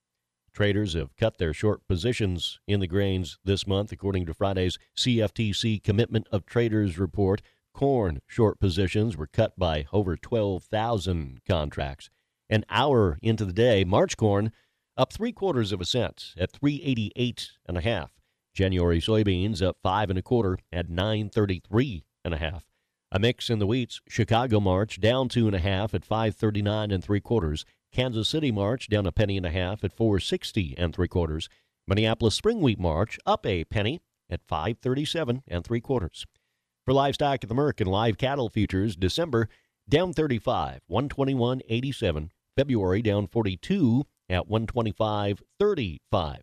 Traders 0.54 0.94
have 0.94 1.16
cut 1.16 1.38
their 1.38 1.52
short 1.52 1.86
positions 1.88 2.60
in 2.68 2.78
the 2.78 2.86
grains 2.86 3.38
this 3.44 3.66
month, 3.66 3.90
according 3.90 4.24
to 4.26 4.34
Friday's 4.34 4.78
CFTC 4.96 5.82
Commitment 5.82 6.28
of 6.30 6.46
Traders 6.46 6.96
report. 6.96 7.42
Corn 7.74 8.20
short 8.28 8.60
positions 8.60 9.16
were 9.16 9.26
cut 9.26 9.58
by 9.58 9.86
over 9.92 10.16
12,000 10.16 11.40
contracts. 11.46 12.08
An 12.48 12.64
hour 12.70 13.18
into 13.20 13.44
the 13.44 13.52
day, 13.52 13.82
March 13.82 14.16
corn 14.16 14.52
up 14.96 15.12
three 15.12 15.32
quarters 15.32 15.72
of 15.72 15.80
a 15.80 15.84
cent 15.84 16.34
at 16.38 16.52
388 16.52 17.50
and 17.66 17.76
a 17.76 17.80
half. 17.80 18.12
January 18.54 19.00
soybeans 19.00 19.60
up 19.60 19.78
five 19.82 20.08
and 20.08 20.18
a 20.20 20.22
quarter 20.22 20.56
at 20.72 20.88
933 20.88 22.04
and 22.24 22.32
a 22.32 22.38
half. 22.38 22.64
A 23.10 23.18
mix 23.18 23.50
in 23.50 23.58
the 23.58 23.66
wheats. 23.66 24.00
Chicago 24.08 24.60
March 24.60 25.00
down 25.00 25.28
two 25.28 25.48
and 25.48 25.56
a 25.56 25.60
half 25.60 25.94
at 25.94 26.04
539 26.04 26.92
and 26.92 27.02
three 27.02 27.20
quarters. 27.20 27.64
Kansas 27.94 28.28
City 28.28 28.50
March 28.50 28.88
down 28.88 29.06
a 29.06 29.12
penny 29.12 29.36
and 29.36 29.46
a 29.46 29.50
half 29.50 29.84
at 29.84 29.92
460 29.92 30.74
and 30.76 30.92
three 30.92 31.06
quarters. 31.06 31.48
Minneapolis 31.86 32.34
Spring 32.34 32.60
Wheat 32.60 32.80
March 32.80 33.20
up 33.24 33.46
a 33.46 33.64
penny 33.64 34.00
at 34.28 34.42
537 34.42 35.44
and 35.46 35.64
three 35.64 35.80
quarters. 35.80 36.26
For 36.84 36.92
livestock 36.92 37.44
at 37.44 37.48
the 37.48 37.54
Merc 37.54 37.80
and 37.80 37.88
live 37.88 38.18
cattle 38.18 38.48
futures, 38.48 38.96
December 38.96 39.48
down 39.88 40.12
35, 40.12 40.80
121.87. 40.90 42.30
February 42.56 43.00
down 43.00 43.28
42 43.28 44.04
at 44.28 44.48
125.35. 44.48 46.38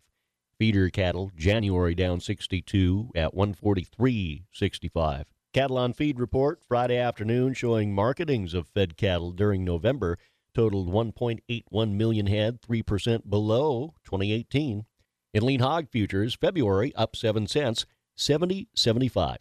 Feeder 0.57 0.89
cattle, 0.89 1.31
January 1.35 1.95
down 1.95 2.21
62 2.21 3.11
at 3.13 3.35
143.65. 3.35 5.25
Cattle 5.53 5.77
on 5.77 5.91
feed 5.91 6.17
report 6.17 6.61
Friday 6.65 6.97
afternoon 6.97 7.53
showing 7.53 7.93
marketings 7.93 8.53
of 8.53 8.69
fed 8.69 8.95
cattle 8.95 9.31
during 9.31 9.65
November 9.65 10.17
totaled 10.53 10.91
1.81 10.91 11.91
million 11.93 12.27
head, 12.27 12.59
3% 12.61 13.29
below 13.29 13.93
2018. 14.05 14.85
In 15.33 15.45
lean 15.45 15.59
hog 15.59 15.89
futures, 15.89 16.35
February 16.35 16.93
up 16.95 17.15
7 17.15 17.47
cents, 17.47 17.85
70.75. 18.17 19.37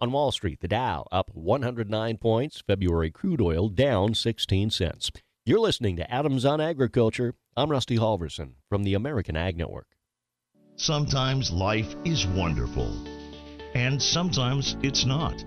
On 0.00 0.12
Wall 0.12 0.30
Street, 0.30 0.60
the 0.60 0.68
Dow 0.68 1.06
up 1.10 1.30
109 1.34 2.18
points, 2.18 2.62
February 2.66 3.10
crude 3.10 3.40
oil 3.40 3.68
down 3.68 4.14
16 4.14 4.70
cents. 4.70 5.10
You're 5.44 5.60
listening 5.60 5.96
to 5.96 6.10
Adams 6.12 6.44
on 6.44 6.60
Agriculture. 6.60 7.34
I'm 7.56 7.70
Rusty 7.70 7.96
Halverson 7.96 8.54
from 8.68 8.84
the 8.84 8.94
American 8.94 9.36
Ag 9.36 9.56
Network. 9.56 9.88
Sometimes 10.76 11.50
life 11.50 11.96
is 12.04 12.26
wonderful, 12.26 12.94
and 13.74 14.00
sometimes 14.00 14.76
it's 14.82 15.04
not. 15.04 15.42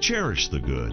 Cherish 0.00 0.48
the 0.48 0.60
good, 0.60 0.92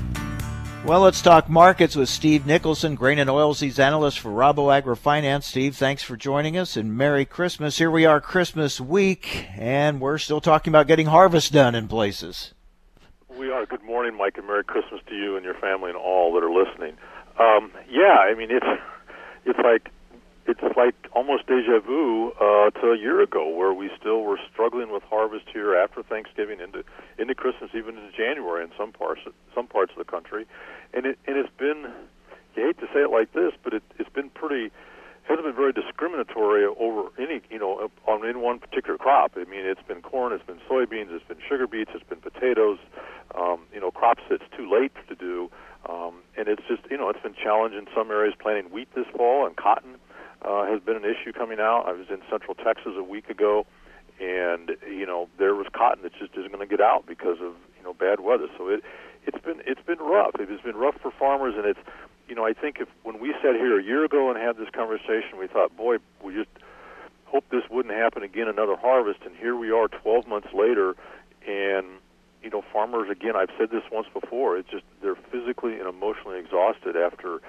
Well, 0.83 1.01
let's 1.01 1.21
talk 1.21 1.47
markets 1.47 1.95
with 1.95 2.09
Steve 2.09 2.47
Nicholson, 2.47 2.95
grain 2.95 3.19
and 3.19 3.29
oilseeds 3.29 3.77
analyst 3.77 4.19
for 4.19 4.29
Rabo 4.29 4.81
AgriFinance. 4.81 5.43
Steve, 5.43 5.75
thanks 5.77 6.01
for 6.01 6.17
joining 6.17 6.57
us 6.57 6.75
and 6.75 6.97
Merry 6.97 7.23
Christmas. 7.23 7.77
Here 7.77 7.91
we 7.91 8.05
are, 8.05 8.19
Christmas 8.19 8.81
week, 8.81 9.45
and 9.55 10.01
we're 10.01 10.17
still 10.17 10.41
talking 10.41 10.71
about 10.71 10.87
getting 10.87 11.05
harvest 11.05 11.53
done 11.53 11.75
in 11.75 11.87
places. 11.87 12.55
We 13.37 13.51
are. 13.51 13.67
Good 13.67 13.83
morning, 13.83 14.17
Mike, 14.17 14.39
and 14.39 14.47
Merry 14.47 14.63
Christmas 14.63 15.01
to 15.07 15.15
you 15.15 15.35
and 15.35 15.45
your 15.45 15.53
family 15.53 15.91
and 15.91 15.97
all 15.97 16.33
that 16.33 16.43
are 16.43 16.51
listening. 16.51 16.97
Um, 17.39 17.71
yeah, 17.87 18.17
I 18.17 18.33
mean 18.33 18.49
it's 18.49 18.65
it's 19.45 19.59
like 19.63 19.91
it's 20.47 20.61
like 20.75 20.95
almost 21.13 21.47
deja 21.47 21.79
vu 21.79 22.31
uh, 22.39 22.69
to 22.71 22.91
a 22.91 22.97
year 22.97 23.21
ago, 23.21 23.47
where 23.47 23.73
we 23.73 23.89
still 23.99 24.21
were 24.21 24.39
struggling 24.51 24.91
with 24.91 25.03
harvest 25.03 25.45
here 25.51 25.75
after 25.75 26.03
Thanksgiving 26.03 26.59
into 26.59 26.83
into 27.17 27.35
Christmas, 27.35 27.71
even 27.73 27.97
into 27.97 28.11
January 28.15 28.63
in 28.63 28.71
some 28.77 28.91
parts 28.91 29.21
some 29.53 29.67
parts 29.67 29.91
of 29.91 29.97
the 29.97 30.09
country, 30.09 30.45
and 30.93 31.05
it 31.05 31.19
and 31.27 31.37
it's 31.37 31.53
been. 31.57 31.91
You 32.53 32.65
hate 32.65 32.79
to 32.79 32.87
say 32.87 32.99
it 32.99 33.11
like 33.11 33.31
this, 33.31 33.53
but 33.63 33.73
it 33.73 33.83
it's 33.97 34.09
been 34.09 34.29
pretty 34.29 34.71
hasn't 35.23 35.45
been 35.45 35.55
very 35.55 35.71
discriminatory 35.71 36.65
over 36.65 37.09
any, 37.17 37.41
you 37.49 37.59
know, 37.59 37.89
on 38.07 38.27
any 38.27 38.37
one 38.37 38.59
particular 38.59 38.97
crop. 38.97 39.33
I 39.35 39.45
mean, 39.45 39.65
it's 39.65 39.81
been 39.87 40.01
corn, 40.01 40.33
it's 40.33 40.45
been 40.45 40.59
soybeans, 40.69 41.15
it's 41.15 41.25
been 41.25 41.37
sugar 41.47 41.67
beets, 41.67 41.91
it's 41.93 42.07
been 42.07 42.19
potatoes, 42.19 42.79
um, 43.35 43.61
you 43.73 43.79
know, 43.79 43.91
crops 43.91 44.23
that's 44.29 44.43
too 44.57 44.69
late 44.69 44.91
to 45.07 45.15
do. 45.15 45.49
Um, 45.89 46.21
and 46.37 46.47
it's 46.47 46.63
just, 46.67 46.81
you 46.91 46.97
know, 46.97 47.09
it's 47.09 47.21
been 47.21 47.33
challenged 47.33 47.77
in 47.77 47.87
some 47.95 48.11
areas 48.11 48.35
planting 48.39 48.71
wheat 48.71 48.89
this 48.93 49.07
fall, 49.15 49.45
and 49.45 49.55
cotton 49.55 49.95
uh, 50.43 50.65
has 50.65 50.81
been 50.81 50.95
an 50.95 51.05
issue 51.05 51.31
coming 51.33 51.59
out. 51.59 51.85
I 51.87 51.93
was 51.93 52.07
in 52.09 52.21
central 52.29 52.55
Texas 52.55 52.93
a 52.97 53.03
week 53.03 53.29
ago, 53.29 53.65
and 54.19 54.71
you 54.87 55.05
know 55.05 55.29
there 55.37 55.55
was 55.55 55.67
cotton 55.73 56.03
that 56.03 56.13
just 56.13 56.33
isn't 56.35 56.51
going 56.51 56.67
to 56.67 56.69
get 56.69 56.81
out 56.81 57.05
because 57.05 57.37
of 57.41 57.53
you 57.77 57.83
know 57.83 57.93
bad 57.93 58.19
weather. 58.19 58.47
So 58.57 58.67
it 58.69 58.83
it's 59.25 59.43
been 59.43 59.61
it's 59.65 59.81
been 59.85 59.99
rough. 59.99 60.35
It 60.39 60.49
has 60.49 60.61
been 60.61 60.75
rough 60.75 60.95
for 61.01 61.11
farmers, 61.11 61.55
and 61.57 61.65
it's 61.65 61.79
you 62.27 62.35
know 62.35 62.45
I 62.45 62.53
think 62.53 62.77
if 62.79 62.87
when 63.03 63.19
we 63.19 63.33
sat 63.41 63.55
here 63.55 63.79
a 63.79 63.83
year 63.83 64.05
ago 64.05 64.29
and 64.29 64.39
had 64.39 64.57
this 64.57 64.69
conversation, 64.69 65.37
we 65.39 65.47
thought, 65.47 65.75
boy, 65.75 65.97
we 66.23 66.33
just 66.33 66.49
hope 67.25 67.45
this 67.49 67.63
wouldn't 67.69 67.95
happen 67.95 68.23
again 68.23 68.47
another 68.47 68.75
harvest, 68.75 69.19
and 69.25 69.35
here 69.35 69.55
we 69.55 69.71
are 69.71 69.87
12 69.87 70.27
months 70.27 70.49
later, 70.53 70.95
and 71.47 71.85
you 72.43 72.49
know 72.49 72.63
farmers 72.73 73.09
again. 73.09 73.35
I've 73.35 73.51
said 73.57 73.69
this 73.71 73.83
once 73.91 74.07
before. 74.13 74.57
It's 74.57 74.69
just 74.69 74.83
they're 75.01 75.15
physically 75.15 75.79
and 75.79 75.87
emotionally 75.87 76.39
exhausted 76.39 76.95
after 76.95 77.39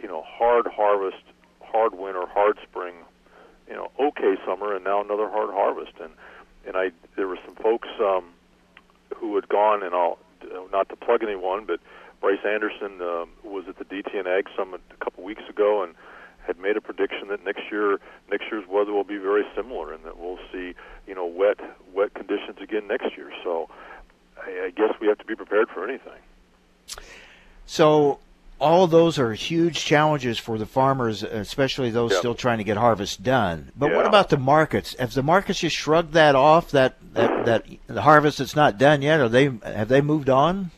you 0.00 0.08
know 0.08 0.22
hard 0.26 0.66
harvest, 0.66 1.22
hard 1.70 1.94
winter, 1.94 2.26
hard 2.26 2.58
spring, 2.62 2.94
you 3.68 3.74
know 3.74 3.90
okay 3.98 4.36
summer, 4.46 4.74
and 4.74 4.84
now 4.84 5.00
another 5.00 5.28
hard 5.28 5.50
harvest. 5.50 5.92
And 6.00 6.12
and 6.66 6.76
I 6.76 6.90
there 7.16 7.26
were 7.26 7.38
some 7.44 7.54
folks 7.56 7.88
um, 8.00 8.24
who 9.16 9.34
had 9.36 9.48
gone, 9.48 9.82
and 9.82 9.94
I'll 9.94 10.18
not 10.72 10.88
to 10.90 10.96
plug 10.96 11.22
anyone, 11.22 11.64
but 11.66 11.80
Bryce 12.20 12.44
Anderson 12.44 13.00
uh, 13.00 13.26
was 13.44 13.64
at 13.68 13.78
the 13.78 13.84
DTN 13.84 14.26
Ag 14.26 14.48
Summit 14.56 14.80
a 14.90 15.04
couple 15.04 15.24
weeks 15.24 15.42
ago 15.48 15.82
and 15.82 15.94
had 16.46 16.58
made 16.58 16.76
a 16.76 16.80
prediction 16.80 17.28
that 17.28 17.44
next 17.44 17.70
year 17.70 18.00
next 18.30 18.44
year's 18.50 18.66
weather 18.66 18.92
will 18.92 19.04
be 19.04 19.18
very 19.18 19.44
similar 19.54 19.92
and 19.92 20.02
that 20.04 20.18
we'll 20.18 20.38
see 20.50 20.74
you 21.06 21.14
know 21.14 21.26
wet 21.26 21.58
wet 21.92 22.14
conditions 22.14 22.58
again 22.60 22.86
next 22.88 23.16
year. 23.16 23.30
So 23.44 23.68
I, 24.42 24.66
I 24.66 24.70
guess 24.70 24.94
we 25.00 25.08
have 25.08 25.18
to 25.18 25.24
be 25.24 25.34
prepared 25.34 25.68
for 25.68 25.86
anything. 25.86 26.20
So 27.66 28.18
all 28.60 28.84
of 28.84 28.90
those 28.90 29.18
are 29.18 29.32
huge 29.34 29.84
challenges 29.84 30.38
for 30.38 30.58
the 30.58 30.66
farmers, 30.66 31.22
especially 31.22 31.90
those 31.90 32.10
Yep. 32.12 32.18
still 32.18 32.34
trying 32.34 32.58
to 32.58 32.64
get 32.64 32.76
harvest 32.76 33.22
done. 33.22 33.70
But 33.76 33.94
what 33.94 34.06
about 34.06 34.30
the 34.30 34.36
markets? 34.36 34.96
Have 34.98 35.14
the 35.14 35.22
markets 35.22 35.60
just 35.60 35.76
shrugged 35.76 36.12
that 36.14 36.34
off? 36.34 36.70
That 36.72 36.96
that, 37.14 37.44
that 37.46 37.64
the 37.86 38.02
harvest 38.02 38.38
that's 38.38 38.56
not 38.56 38.78
done 38.78 39.02
yet? 39.02 39.20
Are 39.20 39.28
they 39.28 39.50
have 39.64 39.88
they 39.88 40.00
moved 40.00 40.28
on? 40.28 40.70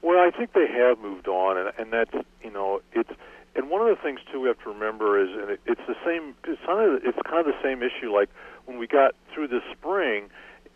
Well, 0.00 0.18
I 0.18 0.30
think 0.36 0.52
they 0.52 0.66
have 0.66 0.98
moved 0.98 1.28
on, 1.28 1.56
and, 1.58 1.72
and 1.78 1.92
that's 1.92 2.26
you 2.42 2.50
know 2.50 2.80
it's 2.92 3.10
and 3.54 3.68
one 3.70 3.82
of 3.82 3.88
the 3.88 4.02
things 4.02 4.20
too 4.32 4.40
we 4.40 4.48
have 4.48 4.58
to 4.62 4.70
remember 4.70 5.22
is 5.22 5.28
and 5.30 5.50
it, 5.50 5.60
it's 5.66 5.80
the 5.86 5.96
same 6.04 6.34
it's 6.46 6.60
kind 6.64 6.80
of 6.90 7.04
it's 7.04 7.18
kind 7.24 7.46
of 7.46 7.46
the 7.46 7.62
same 7.62 7.82
issue 7.82 8.12
like 8.12 8.30
when 8.64 8.78
we 8.78 8.86
got 8.86 9.14
through 9.32 9.48
this 9.48 9.62
spring 9.72 10.30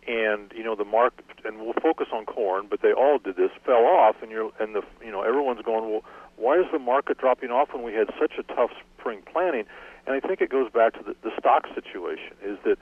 and 0.06 0.52
you 0.54 0.62
know 0.62 0.74
the 0.74 0.84
market 0.84 1.24
and 1.44 1.58
we'll 1.58 1.74
focus 1.82 2.08
on 2.12 2.24
corn 2.26 2.66
but 2.68 2.80
they 2.82 2.92
all 2.92 3.18
did 3.18 3.36
this 3.36 3.50
fell 3.64 3.84
off 3.84 4.16
and 4.22 4.30
you're 4.30 4.50
and 4.60 4.74
the 4.74 4.82
you 5.04 5.10
know 5.10 5.22
everyone's 5.22 5.62
going 5.62 5.90
well 5.90 6.04
why 6.36 6.58
is 6.58 6.66
the 6.72 6.78
market 6.78 7.18
dropping 7.18 7.50
off 7.50 7.72
when 7.72 7.82
we 7.82 7.92
had 7.92 8.08
such 8.20 8.32
a 8.38 8.42
tough 8.54 8.70
spring 8.98 9.20
planting 9.32 9.64
and 10.06 10.14
I 10.14 10.26
think 10.26 10.40
it 10.40 10.50
goes 10.50 10.70
back 10.70 10.92
to 10.94 11.02
the, 11.02 11.16
the 11.22 11.30
stock 11.38 11.66
situation 11.74 12.34
is 12.42 12.58
that 12.64 12.78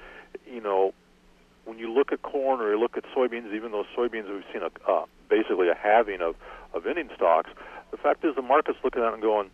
you 0.46 0.60
know 0.60 0.92
when 1.64 1.78
you 1.78 1.90
look 1.90 2.12
at 2.12 2.22
corn 2.22 2.60
or 2.60 2.70
you 2.70 2.78
look 2.78 2.96
at 2.96 3.04
soybeans, 3.16 3.54
even 3.54 3.72
though 3.72 3.84
soybeans 3.96 4.28
we've 4.28 4.44
seen 4.52 4.62
a 4.62 4.90
uh, 4.90 5.04
basically 5.28 5.68
a 5.68 5.74
halving 5.74 6.20
of 6.20 6.36
of 6.74 6.86
ending 6.86 7.08
stocks, 7.14 7.50
the 7.90 7.96
fact 7.96 8.24
is 8.24 8.34
the 8.34 8.42
market's 8.42 8.78
looking 8.84 9.02
at 9.02 9.08
it 9.08 9.14
and 9.14 9.22
going, 9.22 9.50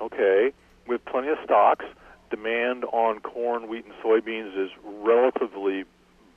okay, 0.00 0.52
we 0.86 0.94
have 0.94 1.04
plenty 1.04 1.28
of 1.28 1.38
stocks. 1.44 1.84
Demand 2.30 2.84
on 2.92 3.20
corn, 3.20 3.68
wheat, 3.68 3.84
and 3.84 3.94
soybeans 4.04 4.56
is 4.56 4.70
relatively 4.84 5.84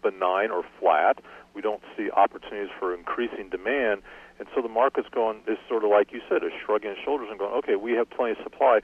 benign 0.01 0.51
or 0.51 0.63
flat. 0.79 1.19
We 1.53 1.61
don't 1.61 1.81
see 1.97 2.09
opportunities 2.11 2.71
for 2.79 2.93
increasing 2.93 3.49
demand, 3.49 4.01
and 4.39 4.47
so 4.55 4.61
the 4.61 4.69
market's 4.69 5.09
going 5.09 5.41
is 5.47 5.57
sort 5.69 5.83
of 5.83 5.91
like 5.91 6.11
you 6.11 6.21
said, 6.27 6.43
is 6.43 6.51
shrugging 6.65 6.91
its 6.91 6.99
shoulders 7.03 7.27
and 7.29 7.37
going, 7.37 7.53
okay, 7.53 7.75
we 7.75 7.91
have 7.93 8.09
plenty 8.09 8.31
of 8.31 8.37
supply. 8.43 8.79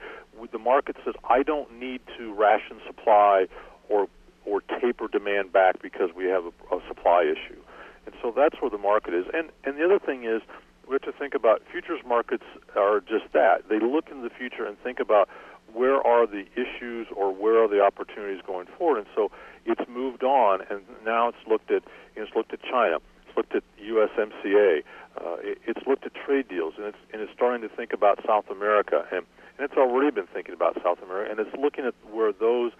The 0.52 0.58
market 0.58 0.96
says 1.04 1.14
I 1.28 1.42
don't 1.42 1.80
need 1.80 2.00
to 2.16 2.32
ration 2.34 2.80
supply 2.86 3.46
or 3.88 4.08
or 4.44 4.60
taper 4.80 5.08
demand 5.08 5.52
back 5.52 5.82
because 5.82 6.10
we 6.14 6.26
have 6.26 6.44
a, 6.44 6.76
a 6.76 6.80
supply 6.88 7.22
issue. 7.24 7.60
And 8.06 8.14
so 8.22 8.32
that's 8.34 8.60
where 8.60 8.70
the 8.70 8.78
market 8.78 9.14
is. 9.14 9.26
And 9.34 9.50
and 9.64 9.76
the 9.76 9.84
other 9.84 9.98
thing 9.98 10.24
is 10.24 10.42
we 10.88 10.94
have 10.94 11.02
to 11.02 11.12
think 11.12 11.34
about 11.34 11.62
futures 11.70 12.00
markets 12.06 12.44
are 12.76 13.00
just 13.00 13.32
that. 13.32 13.68
They 13.68 13.78
look 13.80 14.08
in 14.10 14.22
the 14.22 14.30
future 14.30 14.64
and 14.64 14.78
think 14.78 15.00
about 15.00 15.28
where 15.72 16.04
are 16.06 16.26
the 16.26 16.46
issues 16.54 17.06
or 17.14 17.32
where 17.32 17.62
are 17.62 17.68
the 17.68 17.80
opportunities 17.80 18.40
going 18.46 18.66
forward. 18.78 18.98
And 18.98 19.06
so 19.14 19.30
it's 19.66 19.82
moved 19.88 20.22
on 20.22 20.60
and 20.70 20.80
now 21.04 21.28
it's 21.28 21.38
looked 21.46 21.70
at 21.70 21.82
it's 22.16 22.34
looked 22.34 22.52
at 22.52 22.62
China, 22.62 22.98
it's 23.26 23.36
looked 23.36 23.54
at 23.54 23.62
USMCA, 23.80 24.82
uh, 25.16 25.36
it, 25.40 25.58
it's 25.66 25.86
looked 25.86 26.04
at 26.04 26.12
trade 26.14 26.48
deals 26.48 26.74
and 26.76 26.86
it's 26.86 26.98
and 27.12 27.22
it's 27.22 27.32
starting 27.32 27.66
to 27.68 27.74
think 27.74 27.92
about 27.92 28.20
South 28.26 28.48
America 28.50 29.06
and 29.10 29.24
and 29.58 29.64
it's 29.64 29.76
already 29.76 30.10
been 30.10 30.26
thinking 30.26 30.54
about 30.54 30.80
South 30.82 31.02
America 31.02 31.30
and 31.30 31.40
it's 31.40 31.56
looking 31.56 31.84
at 31.84 31.94
where 32.10 32.32
those 32.32 32.72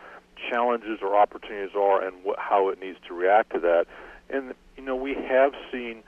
challenges 0.48 1.00
or 1.02 1.16
opportunities 1.16 1.74
are 1.76 2.04
and 2.04 2.16
wh- 2.24 2.38
how 2.38 2.68
it 2.68 2.80
needs 2.80 2.98
to 3.08 3.14
react 3.14 3.52
to 3.52 3.60
that. 3.60 3.86
And 4.30 4.54
you 4.76 4.84
know, 4.84 4.96
we 4.96 5.14
have 5.14 5.52
seen 5.72 6.02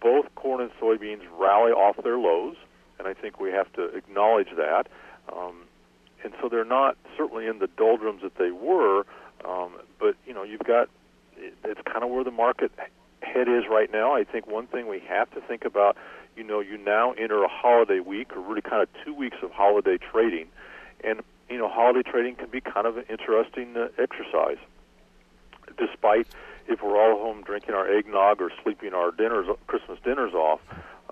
both 0.00 0.26
corn 0.34 0.60
and 0.60 0.70
soybeans 0.80 1.22
rally 1.38 1.72
off 1.72 2.02
their 2.02 2.18
lows, 2.18 2.56
and 2.98 3.08
I 3.08 3.14
think 3.14 3.40
we 3.40 3.50
have 3.50 3.72
to 3.74 3.84
acknowledge 3.96 4.48
that. 4.56 4.88
Um, 5.32 5.65
and 6.24 6.32
so 6.40 6.48
they're 6.48 6.64
not 6.64 6.96
certainly 7.16 7.46
in 7.46 7.58
the 7.58 7.68
doldrums 7.76 8.22
that 8.22 8.36
they 8.36 8.50
were, 8.50 9.04
um, 9.44 9.72
but 9.98 10.16
you 10.26 10.34
know, 10.34 10.42
you've 10.42 10.64
got 10.64 10.88
it's 11.38 11.80
kind 11.84 12.02
of 12.02 12.10
where 12.10 12.24
the 12.24 12.30
market 12.30 12.72
head 13.22 13.48
is 13.48 13.64
right 13.70 13.90
now. 13.92 14.14
I 14.14 14.24
think 14.24 14.46
one 14.46 14.66
thing 14.66 14.88
we 14.88 15.00
have 15.08 15.30
to 15.32 15.40
think 15.40 15.64
about, 15.64 15.96
you 16.36 16.44
know, 16.44 16.60
you 16.60 16.78
now 16.78 17.12
enter 17.12 17.42
a 17.42 17.48
holiday 17.48 18.00
week, 18.00 18.34
or 18.34 18.40
really 18.40 18.62
kind 18.62 18.82
of 18.82 18.88
two 19.04 19.14
weeks 19.14 19.36
of 19.42 19.50
holiday 19.50 19.98
trading, 19.98 20.48
and 21.04 21.22
you 21.48 21.58
know, 21.58 21.68
holiday 21.68 22.02
trading 22.08 22.34
can 22.36 22.48
be 22.48 22.60
kind 22.60 22.86
of 22.86 22.96
an 22.96 23.04
interesting 23.08 23.76
uh, 23.76 23.88
exercise. 23.98 24.58
Despite 25.78 26.26
if 26.68 26.82
we're 26.82 27.00
all 27.00 27.18
home 27.18 27.42
drinking 27.42 27.74
our 27.74 27.88
eggnog 27.88 28.40
or 28.40 28.50
sleeping 28.62 28.94
our 28.94 29.10
dinners, 29.10 29.46
Christmas 29.66 29.98
dinners 30.04 30.34
off, 30.34 30.60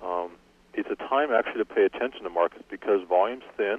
um, 0.03 0.31
it's 0.73 0.89
a 0.91 0.97
time 0.97 1.31
actually 1.31 1.59
to 1.59 1.65
pay 1.65 1.85
attention 1.85 2.25
to 2.25 2.31
markets 2.31 2.65
because 2.69 3.01
volume's 3.09 3.45
thin, 3.57 3.79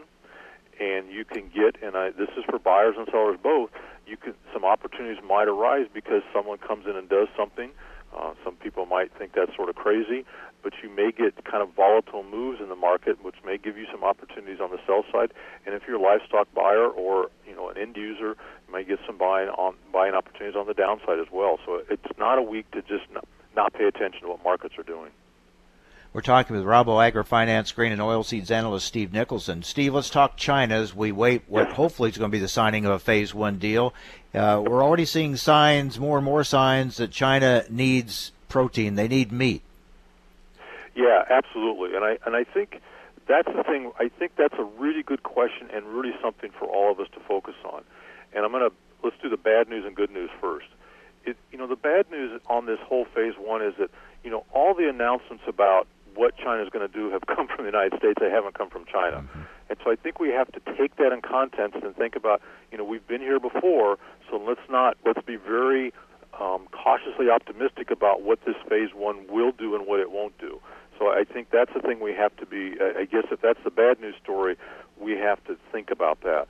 and 0.79 1.11
you 1.11 1.25
can 1.25 1.49
get. 1.49 1.81
And 1.81 1.95
I, 1.95 2.11
this 2.11 2.29
is 2.37 2.43
for 2.49 2.59
buyers 2.59 2.95
and 2.97 3.07
sellers 3.11 3.37
both. 3.41 3.69
You 4.05 4.17
can 4.17 4.33
some 4.53 4.65
opportunities 4.65 5.23
might 5.23 5.47
arise 5.47 5.87
because 5.93 6.21
someone 6.33 6.57
comes 6.57 6.85
in 6.85 6.95
and 6.95 7.09
does 7.09 7.27
something. 7.37 7.71
Uh, 8.15 8.33
some 8.43 8.55
people 8.55 8.85
might 8.85 9.11
think 9.17 9.33
that's 9.33 9.53
sort 9.55 9.67
of 9.67 9.75
crazy, 9.75 10.23
but 10.63 10.71
you 10.81 10.89
may 10.89 11.11
get 11.11 11.43
kind 11.43 11.61
of 11.61 11.73
volatile 11.75 12.23
moves 12.23 12.61
in 12.61 12.69
the 12.69 12.75
market, 12.75 13.21
which 13.23 13.35
may 13.43 13.57
give 13.57 13.77
you 13.77 13.85
some 13.91 14.05
opportunities 14.05 14.61
on 14.61 14.71
the 14.71 14.79
sell 14.87 15.03
side. 15.11 15.33
And 15.65 15.75
if 15.75 15.83
you're 15.85 15.97
a 15.97 16.01
livestock 16.01 16.47
buyer 16.53 16.87
or 16.87 17.29
you 17.45 17.55
know 17.55 17.69
an 17.69 17.77
end 17.77 17.97
user, 17.97 18.37
you 18.67 18.73
may 18.73 18.83
get 18.83 18.99
some 19.05 19.17
buying 19.17 19.49
on 19.49 19.75
buying 19.91 20.13
opportunities 20.13 20.55
on 20.55 20.67
the 20.67 20.73
downside 20.73 21.19
as 21.19 21.27
well. 21.31 21.59
So 21.65 21.81
it's 21.89 22.17
not 22.17 22.37
a 22.37 22.41
week 22.41 22.69
to 22.71 22.81
just 22.81 23.03
not, 23.11 23.27
not 23.55 23.73
pay 23.73 23.85
attention 23.85 24.21
to 24.21 24.29
what 24.29 24.43
markets 24.43 24.75
are 24.77 24.83
doing. 24.83 25.11
We're 26.15 26.21
talking 26.21 26.55
with 26.55 26.63
Rabo 26.63 27.11
AgriFinance 27.11 27.75
Grain 27.75 27.91
and 27.91 27.99
Oilseeds 27.99 28.49
analyst 28.49 28.87
Steve 28.87 29.11
Nicholson. 29.11 29.63
Steve, 29.63 29.93
let's 29.93 30.09
talk 30.09 30.37
China 30.37 30.75
as 30.75 30.95
we 30.95 31.11
wait 31.11 31.41
what 31.49 31.73
hopefully 31.73 32.09
is 32.09 32.17
going 32.17 32.31
to 32.31 32.33
be 32.33 32.39
the 32.39 32.47
signing 32.47 32.85
of 32.85 32.93
a 32.93 32.99
phase 32.99 33.33
one 33.33 33.57
deal. 33.57 33.93
Uh, 34.33 34.63
we're 34.65 34.81
already 34.81 35.03
seeing 35.03 35.35
signs, 35.35 35.99
more 35.99 36.17
and 36.17 36.23
more 36.23 36.45
signs, 36.45 36.95
that 36.95 37.11
China 37.11 37.65
needs 37.69 38.31
protein. 38.47 38.95
They 38.95 39.09
need 39.09 39.33
meat. 39.33 39.61
Yeah, 40.95 41.25
absolutely. 41.29 41.97
And 41.97 42.05
I 42.05 42.17
and 42.25 42.33
I 42.33 42.45
think 42.45 42.79
that's 43.27 43.53
the 43.53 43.63
thing. 43.63 43.91
I 43.99 44.07
think 44.07 44.37
that's 44.37 44.55
a 44.57 44.63
really 44.63 45.03
good 45.03 45.23
question 45.23 45.67
and 45.73 45.85
really 45.85 46.13
something 46.21 46.51
for 46.57 46.63
all 46.63 46.93
of 46.93 47.01
us 47.01 47.09
to 47.15 47.19
focus 47.27 47.55
on. 47.65 47.83
And 48.33 48.45
I'm 48.45 48.53
going 48.53 48.69
to 48.69 48.75
let's 49.03 49.17
do 49.21 49.27
the 49.27 49.35
bad 49.35 49.67
news 49.67 49.83
and 49.85 49.93
good 49.93 50.11
news 50.11 50.29
first. 50.39 50.67
It, 51.25 51.35
you 51.51 51.57
know, 51.57 51.67
the 51.67 51.75
bad 51.75 52.09
news 52.09 52.39
on 52.47 52.67
this 52.67 52.79
whole 52.79 53.03
phase 53.03 53.33
one 53.37 53.61
is 53.61 53.73
that 53.79 53.91
you 54.23 54.31
know 54.31 54.45
all 54.53 54.73
the 54.73 54.87
announcements 54.87 55.43
about 55.45 55.87
what 56.15 56.37
China 56.37 56.63
is 56.63 56.69
going 56.69 56.87
to 56.87 56.93
do 56.93 57.11
have 57.11 57.25
come 57.27 57.47
from 57.47 57.65
the 57.65 57.71
United 57.71 57.97
States. 57.97 58.15
They 58.19 58.29
haven't 58.29 58.57
come 58.57 58.69
from 58.69 58.85
China. 58.85 59.23
And 59.69 59.77
so 59.83 59.91
I 59.91 59.95
think 59.95 60.19
we 60.19 60.29
have 60.29 60.51
to 60.51 60.59
take 60.77 60.95
that 60.97 61.11
in 61.11 61.21
context 61.21 61.83
and 61.83 61.95
think 61.95 62.15
about, 62.15 62.41
you 62.71 62.77
know, 62.77 62.83
we've 62.83 63.07
been 63.07 63.21
here 63.21 63.39
before, 63.39 63.97
so 64.29 64.37
let's 64.37 64.61
not 64.69 64.97
let's 65.05 65.21
be 65.25 65.35
very 65.35 65.93
um, 66.39 66.67
cautiously 66.71 67.29
optimistic 67.29 67.91
about 67.91 68.21
what 68.21 68.39
this 68.45 68.55
phase 68.69 68.89
one 68.93 69.25
will 69.29 69.51
do 69.51 69.75
and 69.75 69.87
what 69.87 69.99
it 69.99 70.11
won't 70.11 70.37
do. 70.37 70.59
So 70.99 71.07
I 71.07 71.23
think 71.23 71.49
that's 71.51 71.71
the 71.73 71.81
thing 71.81 71.99
we 71.99 72.13
have 72.13 72.35
to 72.37 72.45
be. 72.45 72.75
I 72.79 73.01
I 73.01 73.05
guess 73.05 73.25
if 73.31 73.41
that's 73.41 73.59
the 73.63 73.71
bad 73.71 73.99
news 73.99 74.15
story, 74.21 74.57
we 74.99 75.13
have 75.13 75.43
to 75.45 75.57
think 75.71 75.91
about 75.91 76.21
that. 76.21 76.47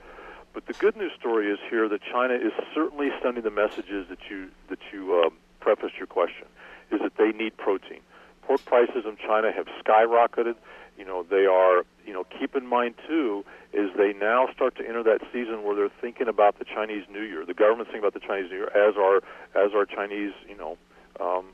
But 0.52 0.66
the 0.66 0.72
good 0.72 0.96
news 0.96 1.12
story 1.18 1.50
is 1.50 1.58
here 1.68 1.88
that 1.88 2.00
China 2.02 2.34
is 2.34 2.52
certainly 2.74 3.10
sending 3.22 3.42
the 3.42 3.50
messages 3.50 4.06
that 4.08 4.18
you 4.30 4.48
that 4.68 4.78
you 4.92 5.22
um, 5.24 5.34
prefaced 5.60 5.96
your 5.98 6.06
question, 6.06 6.46
is 6.90 7.00
that 7.00 7.16
they 7.16 7.32
need 7.32 7.56
protein. 7.56 8.00
Pork 8.46 8.64
prices 8.64 9.04
in 9.04 9.16
China 9.16 9.50
have 9.52 9.66
skyrocketed, 9.84 10.54
you 10.96 11.04
know, 11.04 11.24
they 11.28 11.46
are, 11.46 11.84
you 12.06 12.12
know, 12.12 12.24
keep 12.24 12.54
in 12.54 12.66
mind 12.66 12.94
too 13.06 13.44
is 13.72 13.90
they 13.96 14.12
now 14.14 14.48
start 14.54 14.76
to 14.76 14.86
enter 14.86 15.02
that 15.02 15.20
season 15.32 15.64
where 15.64 15.74
they're 15.74 15.90
thinking 16.00 16.28
about 16.28 16.58
the 16.58 16.64
Chinese 16.64 17.04
New 17.10 17.22
Year. 17.22 17.44
The 17.44 17.54
government's 17.54 17.90
thinking 17.90 18.06
about 18.06 18.14
the 18.14 18.26
Chinese 18.26 18.50
New 18.50 18.58
Year 18.58 18.70
as 18.74 18.96
are 18.96 19.16
as 19.54 19.74
are 19.74 19.84
Chinese, 19.84 20.32
you 20.48 20.56
know, 20.56 20.78
um, 21.20 21.46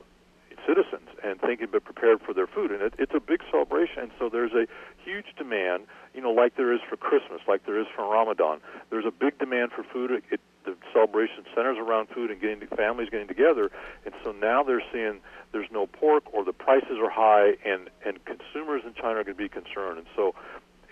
citizens 0.65 1.09
and 1.23 1.41
thinking 1.41 1.67
but 1.71 1.83
prepared 1.83 2.21
for 2.21 2.33
their 2.33 2.47
food. 2.47 2.71
And 2.71 2.81
it, 2.81 2.93
it's 2.97 3.13
a 3.13 3.19
big 3.19 3.41
celebration. 3.51 4.03
And 4.03 4.11
so 4.17 4.29
there's 4.29 4.53
a 4.53 4.67
huge 5.03 5.35
demand 5.37 5.87
you 6.13 6.21
know 6.21 6.31
like 6.31 6.55
there 6.55 6.73
is 6.73 6.79
for 6.89 6.95
christmas 6.95 7.41
like 7.47 7.65
there 7.65 7.79
is 7.79 7.87
for 7.95 8.07
ramadan. 8.09 8.59
There's 8.89 9.05
a 9.05 9.11
big 9.11 9.37
demand 9.39 9.71
for 9.71 9.83
food. 9.83 10.11
It, 10.11 10.23
it, 10.31 10.41
the 10.65 10.75
celebration 10.93 11.43
centers 11.55 11.77
around 11.77 12.09
food 12.09 12.31
and 12.31 12.39
getting 12.39 12.65
families 12.75 13.09
getting 13.09 13.27
together. 13.27 13.71
And 14.05 14.13
so 14.23 14.31
now 14.31 14.63
they're 14.63 14.83
seeing 14.91 15.19
there's 15.51 15.71
no 15.71 15.87
pork 15.87 16.23
or 16.33 16.43
the 16.43 16.53
prices 16.53 16.97
are 17.01 17.09
high 17.09 17.55
and 17.65 17.89
and 18.05 18.23
consumers 18.25 18.83
in 18.85 18.93
china 18.93 19.19
are 19.19 19.23
going 19.23 19.37
to 19.37 19.43
be 19.43 19.49
concerned. 19.49 19.97
And 19.99 20.07
so 20.15 20.35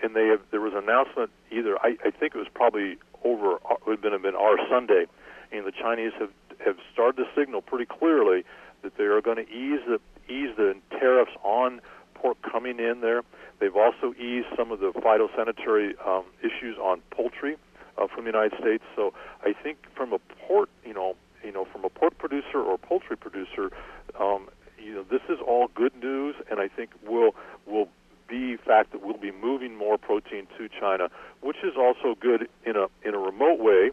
and 0.02 0.14
they 0.14 0.26
have 0.28 0.40
there 0.50 0.60
was 0.60 0.72
an 0.72 0.84
announcement 0.84 1.30
either 1.50 1.78
i 1.78 1.96
i 2.04 2.10
think 2.10 2.34
it 2.34 2.38
was 2.38 2.48
probably 2.52 2.98
over 3.24 3.56
it 3.56 3.86
would 3.86 3.92
have 3.92 4.02
been, 4.02 4.12
have 4.12 4.22
been 4.22 4.34
our 4.34 4.58
sunday 4.68 5.06
and 5.52 5.64
the 5.64 5.72
chinese 5.72 6.12
have 6.18 6.30
have 6.64 6.76
started 6.92 7.22
to 7.22 7.28
signal 7.36 7.62
pretty 7.62 7.86
clearly 7.86 8.44
that 8.82 8.96
they 8.96 9.04
are 9.04 9.20
going 9.20 9.36
to 9.36 9.48
ease 9.48 9.80
the 9.86 10.00
ease 10.28 10.50
the 10.56 10.74
tariffs 10.90 11.32
on 11.42 11.80
pork 12.14 12.38
coming 12.42 12.78
in 12.78 13.00
there. 13.00 13.22
They've 13.58 13.76
also 13.76 14.14
eased 14.14 14.46
some 14.56 14.70
of 14.70 14.80
the 14.80 14.92
phytosanitary 14.92 15.94
um, 16.06 16.24
issues 16.40 16.78
on 16.78 17.00
poultry 17.10 17.56
uh, 17.98 18.06
from 18.06 18.24
the 18.24 18.30
United 18.30 18.58
States. 18.60 18.84
So 18.96 19.12
I 19.42 19.52
think 19.52 19.78
from 19.94 20.12
a 20.12 20.18
pork, 20.46 20.68
you 20.84 20.94
know, 20.94 21.16
you 21.44 21.52
know, 21.52 21.64
from 21.64 21.84
a 21.84 21.88
pork 21.88 22.18
producer 22.18 22.58
or 22.58 22.78
poultry 22.78 23.16
producer, 23.16 23.70
um, 24.18 24.48
you 24.78 24.94
know, 24.94 25.04
this 25.10 25.22
is 25.28 25.38
all 25.46 25.68
good 25.74 25.94
news, 25.96 26.36
and 26.50 26.60
I 26.60 26.68
think 26.68 26.90
will 27.06 27.34
will 27.66 27.88
be 28.28 28.56
fact 28.56 28.92
that 28.92 29.02
we'll 29.04 29.18
be 29.18 29.32
moving 29.32 29.76
more 29.76 29.98
protein 29.98 30.46
to 30.58 30.68
China, 30.68 31.08
which 31.40 31.58
is 31.62 31.74
also 31.76 32.16
good 32.18 32.48
in 32.64 32.76
a 32.76 32.86
in 33.04 33.14
a 33.14 33.18
remote 33.18 33.58
way 33.58 33.90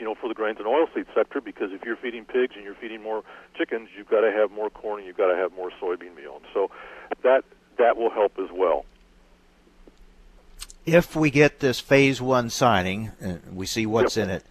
you 0.00 0.06
know, 0.06 0.14
for 0.14 0.28
the 0.28 0.34
grains 0.34 0.56
and 0.58 0.66
oilseed 0.66 1.04
sector 1.14 1.42
because 1.42 1.72
if 1.72 1.84
you're 1.84 1.96
feeding 1.96 2.24
pigs 2.24 2.54
and 2.56 2.64
you're 2.64 2.74
feeding 2.74 3.02
more 3.02 3.22
chickens, 3.56 3.90
you've 3.96 4.08
got 4.08 4.22
to 4.22 4.32
have 4.32 4.50
more 4.50 4.70
corn 4.70 4.98
and 4.98 5.06
you've 5.06 5.18
got 5.18 5.30
to 5.30 5.36
have 5.36 5.52
more 5.52 5.70
soybean 5.80 6.16
meal. 6.16 6.36
And 6.36 6.46
so 6.54 6.70
that 7.22 7.44
that 7.76 7.98
will 7.98 8.10
help 8.10 8.32
as 8.38 8.48
well. 8.50 8.86
If 10.92 11.14
we 11.16 11.30
get 11.30 11.60
this 11.60 11.80
phase 11.80 12.20
one 12.20 12.50
signing, 12.50 13.12
and 13.20 13.56
we 13.56 13.66
see 13.66 13.86
what's 13.86 14.16
yep. 14.16 14.24
in 14.24 14.30
it, 14.30 14.44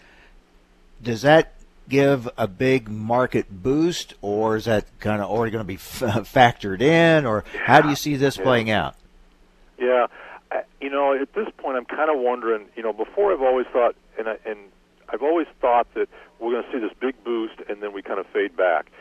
does 1.01 1.21
that 1.23 1.53
give 1.87 2.29
a 2.37 2.47
big 2.47 2.87
market 2.87 3.63
boost, 3.63 4.13
or 4.21 4.55
is 4.55 4.65
that 4.65 4.85
kind 4.99 5.21
of 5.21 5.29
already 5.29 5.51
going 5.51 5.63
to 5.63 5.67
be 5.67 5.75
f- 5.75 6.01
factored 6.33 6.81
in, 6.81 7.25
or 7.25 7.43
yeah. 7.53 7.61
how 7.65 7.81
do 7.81 7.89
you 7.89 7.95
see 7.95 8.15
this 8.15 8.37
yeah. 8.37 8.43
playing 8.43 8.69
out? 8.69 8.95
Yeah, 9.77 10.07
you 10.81 10.89
know, 10.89 11.13
at 11.13 11.33
this 11.33 11.47
point, 11.57 11.77
I'm 11.77 11.85
kind 11.85 12.09
of 12.09 12.19
wondering. 12.19 12.65
You 12.75 12.83
know, 12.83 12.93
before 12.93 13.33
I've 13.33 13.41
always 13.41 13.67
thought, 13.67 13.95
and 14.17 14.29
I, 14.29 14.37
and 14.45 14.59
I've 15.09 15.23
always 15.23 15.47
thought 15.59 15.87
that 15.95 16.07
we're 16.39 16.51
going 16.51 16.63
to 16.63 16.71
see 16.71 16.79
this 16.79 16.95
big 16.99 17.21
boost 17.23 17.55
and 17.67 17.81
then 17.81 17.93
we 17.93 18.01
kind 18.01 18.19
of 18.19 18.27
fade 18.27 18.55
back. 18.55 18.91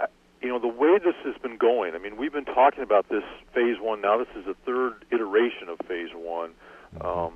Uh, 0.00 0.06
you 0.40 0.48
know, 0.48 0.58
the 0.58 0.68
way 0.68 0.98
this 0.98 1.14
has 1.24 1.34
been 1.42 1.56
going, 1.56 1.94
I 1.94 1.98
mean, 1.98 2.16
we've 2.16 2.32
been 2.32 2.44
talking 2.44 2.82
about 2.82 3.08
this 3.08 3.24
phase 3.52 3.76
one. 3.80 4.00
Now 4.00 4.18
this 4.18 4.28
is 4.36 4.44
the 4.44 4.54
third 4.64 5.04
iteration 5.10 5.68
of 5.68 5.78
phase 5.86 6.10
one. 6.14 6.50
Um, 7.00 7.32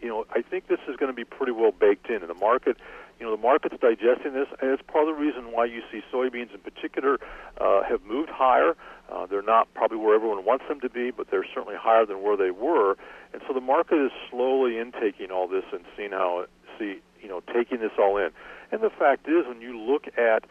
you 0.00 0.08
know, 0.08 0.26
I 0.30 0.42
think 0.42 0.68
this 0.68 0.80
is 0.88 0.96
going 0.96 1.10
to 1.10 1.16
be 1.16 1.24
pretty 1.24 1.52
well 1.52 1.72
baked 1.72 2.08
in, 2.10 2.16
and 2.16 2.28
the 2.28 2.34
market, 2.34 2.76
you 3.18 3.24
know, 3.24 3.34
the 3.34 3.40
market's 3.40 3.76
digesting 3.80 4.34
this, 4.34 4.48
and 4.60 4.70
it's 4.70 4.82
part 4.82 5.08
of 5.08 5.16
the 5.16 5.20
reason 5.20 5.52
why 5.52 5.64
you 5.64 5.82
see 5.90 6.02
soybeans 6.12 6.52
in 6.52 6.60
particular 6.60 7.18
uh, 7.58 7.82
have 7.84 8.02
moved 8.04 8.28
higher. 8.28 8.76
Uh, 9.10 9.26
they're 9.26 9.42
not 9.42 9.72
probably 9.72 9.96
where 9.96 10.14
everyone 10.14 10.44
wants 10.44 10.64
them 10.68 10.80
to 10.80 10.90
be, 10.90 11.10
but 11.10 11.30
they're 11.30 11.46
certainly 11.54 11.76
higher 11.78 12.04
than 12.04 12.22
where 12.22 12.36
they 12.36 12.50
were, 12.50 12.96
and 13.32 13.40
so 13.46 13.54
the 13.54 13.60
market 13.60 13.96
is 13.96 14.12
slowly 14.30 14.78
intaking 14.78 15.30
all 15.30 15.48
this 15.48 15.64
and 15.72 15.84
seeing 15.96 16.10
how 16.10 16.46
see, 16.78 17.00
you 17.22 17.28
know, 17.28 17.40
taking 17.52 17.80
this 17.80 17.92
all 17.98 18.16
in. 18.18 18.30
And 18.72 18.82
the 18.82 18.90
fact 18.90 19.28
is, 19.28 19.46
when 19.46 19.60
you 19.60 19.78
look 19.78 20.06
at 20.18 20.44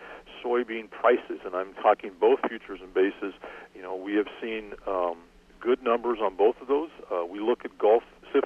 soybean 0.44 0.90
prices, 0.90 1.40
and 1.46 1.56
I'm 1.56 1.74
talking 1.76 2.12
both 2.20 2.40
futures 2.48 2.80
and 2.82 2.94
bases, 2.94 3.34
you 3.76 3.82
know, 3.82 3.96
we 3.96 4.16
have 4.16 4.28
seen 4.42 4.74
um, 4.88 5.18
good 5.64 5.82
numbers 5.82 6.20
on 6.22 6.36
both 6.36 6.56
of 6.62 6.68
those. 6.68 6.90
Uh, 7.10 7.26
we 7.26 7.40
look 7.40 7.64
at 7.64 7.78
Gulf 7.78 8.04
CIF, 8.34 8.44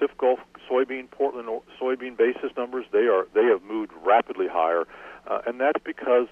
CIF 0.00 0.10
Gulf 0.18 0.40
soybean 0.68 1.08
Portland 1.08 1.48
soybean 1.80 2.16
basis 2.16 2.50
numbers; 2.56 2.84
they 2.92 3.06
are 3.06 3.26
they 3.34 3.44
have 3.44 3.62
moved 3.62 3.92
rapidly 4.04 4.46
higher, 4.50 4.84
uh, 5.28 5.38
and 5.46 5.60
that's 5.60 5.82
because 5.84 6.26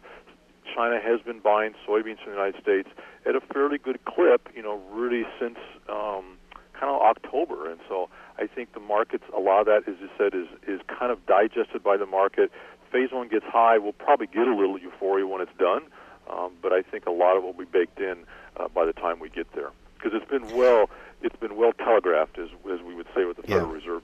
China 0.74 0.98
has 1.00 1.20
been 1.20 1.38
buying 1.38 1.74
soybeans 1.86 2.18
from 2.18 2.32
the 2.32 2.38
United 2.38 2.60
States 2.60 2.88
at 3.24 3.36
a 3.36 3.40
fairly 3.40 3.78
good 3.78 4.04
clip. 4.04 4.48
You 4.54 4.62
know, 4.62 4.82
really 4.90 5.22
since 5.40 5.58
um, 5.88 6.36
kind 6.72 6.90
of 6.90 7.00
October, 7.00 7.70
and 7.70 7.78
so 7.88 8.08
I 8.36 8.48
think 8.48 8.74
the 8.74 8.80
markets, 8.80 9.24
a 9.34 9.40
lot 9.40 9.60
of 9.60 9.66
that, 9.66 9.88
as 9.88 9.94
you 10.00 10.08
said, 10.18 10.34
is 10.34 10.48
is 10.66 10.80
kind 10.88 11.12
of 11.12 11.24
digested 11.26 11.84
by 11.84 11.96
the 11.96 12.06
market. 12.06 12.50
Phase 12.90 13.10
one 13.12 13.28
gets 13.28 13.46
high, 13.46 13.78
we'll 13.78 13.92
probably 13.92 14.26
get 14.26 14.46
a 14.46 14.54
little 14.54 14.78
euphoria 14.78 15.26
when 15.26 15.40
it's 15.40 15.56
done, 15.58 15.82
um, 16.30 16.52
but 16.62 16.72
I 16.72 16.82
think 16.82 17.06
a 17.06 17.10
lot 17.10 17.36
of 17.36 17.42
it 17.42 17.46
will 17.46 17.52
be 17.52 17.64
baked 17.64 17.98
in 17.98 18.24
uh, 18.56 18.68
by 18.68 18.84
the 18.84 18.92
time 18.92 19.18
we 19.18 19.28
get 19.28 19.52
there 19.52 19.70
because 20.04 20.20
it's 20.20 20.30
been 20.30 20.56
well 20.56 20.90
it's 21.22 21.36
been 21.36 21.56
well 21.56 21.72
telegraphed, 21.72 22.38
as 22.38 22.48
as 22.72 22.80
we 22.82 22.94
would 22.94 23.06
say 23.14 23.24
with 23.24 23.36
the 23.36 23.42
Federal 23.42 23.68
yeah. 23.68 23.74
Reserve. 23.74 24.02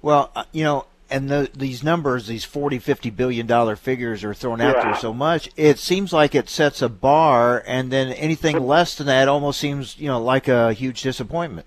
Well, 0.00 0.32
uh, 0.34 0.44
you 0.50 0.64
know, 0.64 0.86
and 1.08 1.28
the, 1.28 1.48
these 1.54 1.84
numbers, 1.84 2.26
these 2.26 2.44
40, 2.44 2.80
50 2.80 3.10
billion 3.10 3.46
dollar 3.46 3.76
figures 3.76 4.24
are 4.24 4.34
thrown 4.34 4.60
out 4.60 4.82
there 4.82 4.96
so 4.96 5.14
much. 5.14 5.48
It 5.56 5.78
seems 5.78 6.12
like 6.12 6.34
it 6.34 6.48
sets 6.48 6.82
a 6.82 6.88
bar, 6.88 7.62
and 7.66 7.92
then 7.92 8.08
anything 8.08 8.66
less 8.66 8.96
than 8.96 9.06
that 9.06 9.28
almost 9.28 9.60
seems, 9.60 9.96
you 9.98 10.08
know, 10.08 10.20
like 10.20 10.48
a 10.48 10.72
huge 10.72 11.02
disappointment. 11.02 11.66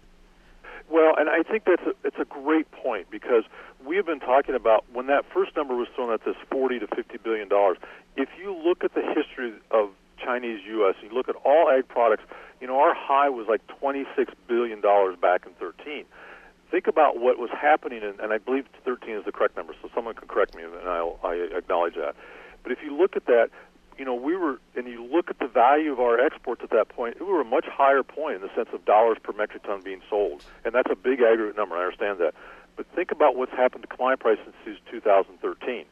Well, 0.90 1.16
and 1.18 1.30
I 1.30 1.44
think 1.44 1.64
that's 1.64 1.84
a, 1.84 1.94
it's 2.04 2.20
a 2.20 2.26
great 2.26 2.70
point 2.72 3.10
because 3.10 3.46
we 3.86 3.96
have 3.96 4.06
been 4.06 4.20
talking 4.20 4.56
about 4.56 4.84
when 4.92 5.08
that 5.08 5.24
first 5.34 5.56
number 5.56 5.76
was 5.76 5.88
thrown 5.96 6.12
at 6.12 6.26
this 6.26 6.36
40 6.52 6.80
to 6.80 6.88
50 6.88 7.18
billion 7.20 7.48
dollars. 7.48 7.78
If 8.18 8.30
you 8.38 8.54
look 8.54 8.84
at 8.84 8.94
the 8.94 9.02
history 9.02 9.54
of 9.72 9.92
Chinese 10.18 10.62
U.S. 10.68 10.96
and 11.02 11.12
you 11.12 11.18
look 11.18 11.30
at 11.30 11.36
all 11.46 11.70
ag 11.70 11.88
products, 11.88 12.24
you 12.62 12.68
know 12.68 12.80
our 12.80 12.94
high 12.94 13.30
was 13.30 13.48
like 13.48 13.66
26 13.80 14.34
billion 14.48 14.82
dollars 14.82 15.16
back 15.20 15.46
in 15.46 15.54
13. 15.54 16.06
Think 16.72 16.88
about 16.88 17.20
what 17.20 17.38
was 17.38 17.52
happening, 17.52 18.02
in, 18.02 18.20
and 18.20 18.34
I 18.34 18.38
believe 18.40 18.66
13 18.84 19.16
is 19.16 19.26
the 19.26 19.32
correct 19.32 19.56
number, 19.56 19.74
so 19.82 19.90
someone 19.94 20.16
can 20.16 20.28
correct 20.28 20.56
me, 20.56 20.64
and 20.64 20.90
I'll, 20.90 21.20
I 21.24 21.36
acknowledge 21.36 21.96
that. 21.96 22.16
But 22.64 22.72
if 22.72 22.80
you 22.84 22.98
look 22.98 23.16
at 23.16 23.28
that, 23.28 23.50
you 23.98 24.04
know, 24.04 24.16
we 24.16 24.36
were, 24.36 24.60
and 24.76 24.88
you 24.88 25.04
look 25.06 25.30
at 25.30 25.40
the 25.40 25.48
value 25.48 25.92
of 25.92 26.00
our 26.00 26.20
exports 26.20 26.62
at 26.64 26.72
that 26.72 26.90
point, 26.90 27.20
we 27.20 27.28
were 27.28 27.42
a 27.42 27.46
much 27.46 27.66
higher 27.66 28.04
point 28.04 28.36
in 28.38 28.42
the 28.42 28.54
sense 28.56 28.70
of 28.74 28.84
dollars 28.84 29.18
per 29.22 29.32
metric 29.34 29.64
ton 29.64 29.82
being 29.84 30.02
sold. 30.10 30.44
And 30.66 30.74
that's 30.74 30.92
a 30.92 30.96
big 30.96 31.22
aggregate 31.22 31.56
number, 31.56 31.76
I 31.76 31.86
understand 31.86 32.20
that. 32.20 32.34
But 32.76 32.88
think 32.94 33.12
about 33.12 33.36
what's 33.36 33.54
happened 33.54 33.84
to 33.84 33.88
commodity 33.88 34.22
prices 34.22 34.54
since 34.66 34.80
2013, 34.92 35.86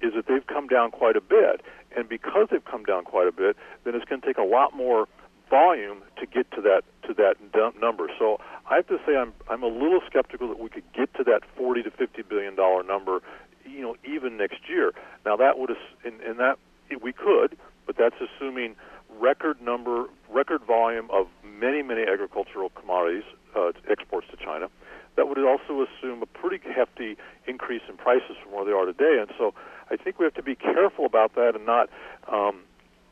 is 0.00 0.14
that 0.14 0.26
they've 0.26 0.46
come 0.46 0.68
down 0.68 0.90
quite 0.90 1.16
a 1.16 1.20
bit. 1.20 1.60
And 1.96 2.08
because 2.08 2.48
they've 2.50 2.64
come 2.64 2.84
down 2.84 3.04
quite 3.04 3.28
a 3.28 3.32
bit, 3.32 3.56
then 3.84 3.94
it's 3.94 4.04
going 4.04 4.20
to 4.20 4.26
take 4.26 4.38
a 4.38 4.42
lot 4.42 4.74
more 4.74 5.06
volume 5.54 6.02
to 6.18 6.26
get 6.26 6.50
to 6.50 6.60
that 6.62 6.82
to 7.06 7.14
that 7.14 7.36
number. 7.80 8.08
So 8.18 8.38
I 8.68 8.76
have 8.76 8.88
to 8.88 8.98
say 9.06 9.16
I'm 9.16 9.32
I'm 9.48 9.62
a 9.62 9.68
little 9.68 10.00
skeptical 10.06 10.48
that 10.48 10.58
we 10.58 10.68
could 10.68 10.90
get 10.92 11.14
to 11.14 11.24
that 11.24 11.42
40 11.56 11.84
to 11.84 11.90
50 11.90 12.22
billion 12.22 12.56
dollar 12.56 12.82
number, 12.82 13.22
you 13.64 13.82
know, 13.82 13.94
even 14.04 14.36
next 14.36 14.68
year. 14.68 14.92
Now 15.24 15.36
that 15.36 15.58
would 15.58 15.70
and, 16.04 16.20
and 16.20 16.40
that 16.40 16.58
we 17.00 17.12
could, 17.12 17.56
but 17.86 17.96
that's 17.96 18.16
assuming 18.18 18.74
record 19.20 19.62
number, 19.62 20.06
record 20.28 20.62
volume 20.64 21.08
of 21.12 21.28
many, 21.44 21.82
many 21.82 22.02
agricultural 22.02 22.70
commodities 22.70 23.22
uh, 23.54 23.70
exports 23.88 24.26
to 24.32 24.36
China. 24.36 24.68
That 25.16 25.28
would 25.28 25.38
also 25.38 25.86
assume 25.86 26.22
a 26.22 26.26
pretty 26.26 26.58
hefty 26.68 27.16
increase 27.46 27.82
in 27.88 27.96
prices 27.96 28.36
from 28.42 28.52
where 28.52 28.64
they 28.64 28.72
are 28.72 28.84
today. 28.84 29.18
And 29.20 29.30
so 29.38 29.54
I 29.88 29.96
think 29.96 30.18
we 30.18 30.24
have 30.24 30.34
to 30.34 30.42
be 30.42 30.56
careful 30.56 31.06
about 31.06 31.36
that 31.36 31.54
and 31.54 31.64
not 31.64 31.88
um, 32.26 32.62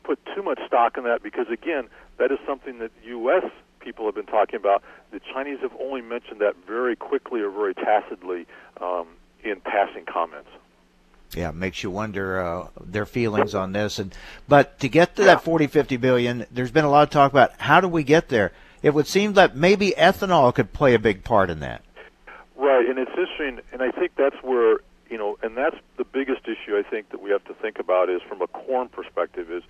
put 0.03 0.19
too 0.35 0.43
much 0.43 0.59
stock 0.67 0.97
in 0.97 1.05
that 1.05 1.23
because, 1.23 1.47
again, 1.49 1.89
that 2.19 2.33
is 2.33 2.39
something 2.47 2.79
that 2.79 2.91
U.S. 3.05 3.45
people 3.81 4.07
have 4.07 4.15
been 4.15 4.27
talking 4.27 4.57
about. 4.57 4.83
The 5.11 5.21
Chinese 5.21 5.59
have 5.61 5.73
only 5.81 6.01
mentioned 6.01 6.41
that 6.41 6.55
very 6.67 6.97
quickly 6.97 7.41
or 7.41 7.51
very 7.51 7.75
tacitly 7.75 8.47
um, 8.81 9.07
in 9.43 9.61
passing 9.61 10.05
comments 10.05 10.49
yeah, 11.35 11.51
makes 11.51 11.83
you 11.83 11.91
wonder 11.91 12.41
uh, 12.41 12.69
their 12.81 13.07
feelings 13.07 13.55
on 13.55 13.73
this. 13.73 13.99
And 13.99 14.15
but 14.49 14.79
to 14.81 14.89
get 14.89 15.17
to 15.17 15.25
that 15.25 15.43
40, 15.43 15.67
50 15.67 15.97
billion, 15.97 16.47
there's 16.51 16.71
been 16.71 16.85
a 16.85 16.91
lot 16.91 17.03
of 17.05 17.11
talk 17.11 17.31
about 17.31 17.53
how 17.59 17.81
do 17.81 17.89
we 17.89 18.03
get 18.03 18.29
there. 18.29 18.53
It 18.83 18.95
would 18.95 19.07
seem 19.07 19.35
that 19.35 19.57
maybe 19.57 19.93
ethanol 19.97 20.55
could 20.55 20.73
play 20.73 20.95
a 20.95 20.99
big 20.99 21.25
part 21.25 21.51
in 21.51 21.61
that. 21.61 21.83
Right, 22.57 22.87
and 22.87 22.99
it's 22.99 23.11
interesting, 23.11 23.61
and 23.73 23.83
I 23.83 23.91
think 23.91 24.13
that's 24.17 24.37
where 24.43 24.79
you 25.09 25.19
know, 25.19 25.39
and 25.43 25.57
that's 25.57 25.77
the 25.99 26.05
biggest 26.05 26.43
issue 26.45 26.77
I 26.77 26.83
think 26.83 27.11
that 27.11 27.21
we 27.21 27.31
have 27.31 27.45
to 27.45 27.55
think 27.55 27.79
about 27.79 28.09
is 28.09 28.23
from 28.23 28.41
a 28.41 28.47
corn 28.47 28.89
perspective 28.89 29.51
is 29.51 29.63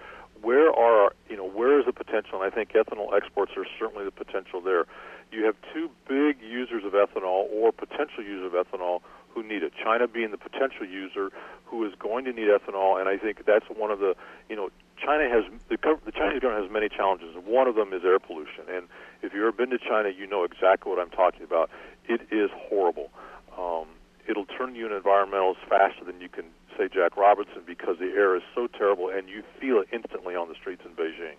where 0.42 0.72
are 0.72 1.12
you 1.28 1.36
know 1.36 1.48
where 1.48 1.78
is 1.78 1.86
the 1.86 1.92
potential? 1.92 2.42
And 2.42 2.44
I 2.44 2.54
think 2.54 2.72
ethanol 2.72 3.16
exports 3.16 3.52
are 3.56 3.64
certainly 3.78 4.04
the 4.04 4.10
potential 4.10 4.60
there. 4.60 4.86
You 5.30 5.44
have 5.46 5.56
two 5.72 5.90
big 6.08 6.42
users 6.42 6.84
of 6.84 6.92
ethanol 6.92 7.48
or 7.50 7.72
potential 7.72 8.22
users 8.22 8.52
of 8.52 8.66
ethanol 8.66 9.00
who 9.30 9.42
need 9.42 9.62
it. 9.62 9.72
China 9.82 10.06
being 10.06 10.30
the 10.30 10.36
potential 10.36 10.84
user 10.84 11.30
who 11.64 11.86
is 11.86 11.94
going 11.98 12.26
to 12.26 12.32
need 12.32 12.48
ethanol, 12.48 13.00
and 13.00 13.08
I 13.08 13.16
think 13.16 13.46
that's 13.46 13.64
one 13.66 13.90
of 13.90 13.98
the 13.98 14.14
you 14.48 14.56
know 14.56 14.70
China 15.02 15.28
has 15.28 15.44
the, 15.68 15.76
the 16.04 16.12
Chinese 16.12 16.40
government 16.40 16.64
has 16.64 16.72
many 16.72 16.88
challenges. 16.88 17.34
One 17.44 17.66
of 17.66 17.74
them 17.74 17.92
is 17.92 18.02
air 18.04 18.18
pollution, 18.18 18.64
and 18.68 18.88
if 19.22 19.32
you've 19.32 19.42
ever 19.42 19.52
been 19.52 19.70
to 19.70 19.78
China, 19.78 20.10
you 20.10 20.26
know 20.26 20.44
exactly 20.44 20.90
what 20.90 21.00
I'm 21.00 21.10
talking 21.10 21.44
about. 21.44 21.70
It 22.08 22.20
is 22.30 22.50
horrible. 22.68 23.10
Um, 23.56 23.86
it'll 24.28 24.46
turn 24.46 24.74
you 24.74 24.86
into 24.86 25.00
environmentalists 25.00 25.64
faster 25.68 26.04
than 26.04 26.20
you 26.20 26.28
can 26.28 26.46
say 26.76 26.88
Jack 26.88 27.16
Robertson 27.16 27.62
because 27.66 27.98
the 27.98 28.12
air 28.16 28.36
is 28.36 28.42
so 28.54 28.66
terrible, 28.66 29.08
and 29.08 29.28
you 29.28 29.42
feel 29.60 29.80
it 29.80 29.88
instantly 29.92 30.34
on 30.34 30.48
the 30.48 30.54
streets 30.54 30.82
in 30.84 30.92
Beijing. 30.92 31.36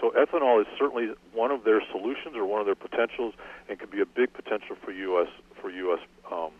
So 0.00 0.10
ethanol 0.10 0.60
is 0.60 0.66
certainly 0.78 1.10
one 1.32 1.50
of 1.50 1.64
their 1.64 1.82
solutions 1.90 2.34
or 2.34 2.46
one 2.46 2.60
of 2.60 2.66
their 2.66 2.74
potentials, 2.74 3.34
and 3.68 3.78
can 3.78 3.90
be 3.90 4.00
a 4.00 4.06
big 4.06 4.32
potential 4.32 4.76
for 4.82 4.92
U.S. 4.92 5.28
for 5.60 5.70
U.S. 5.70 6.00
Um, 6.30 6.50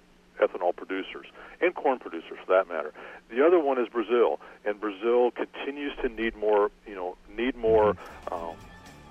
ethanol 0.41 0.75
producers 0.75 1.27
and 1.61 1.75
corn 1.75 1.99
producers 1.99 2.39
for 2.45 2.53
that 2.53 2.69
matter. 2.69 2.93
The 3.31 3.45
other 3.45 3.59
one 3.59 3.79
is 3.79 3.89
Brazil, 3.89 4.41
and 4.65 4.81
Brazil 4.81 5.31
continues 5.31 5.93
to 6.03 6.09
need 6.09 6.37
more, 6.37 6.71
you 6.87 6.95
know, 6.95 7.17
need 7.37 7.57
more 7.57 7.91
um, 8.33 8.57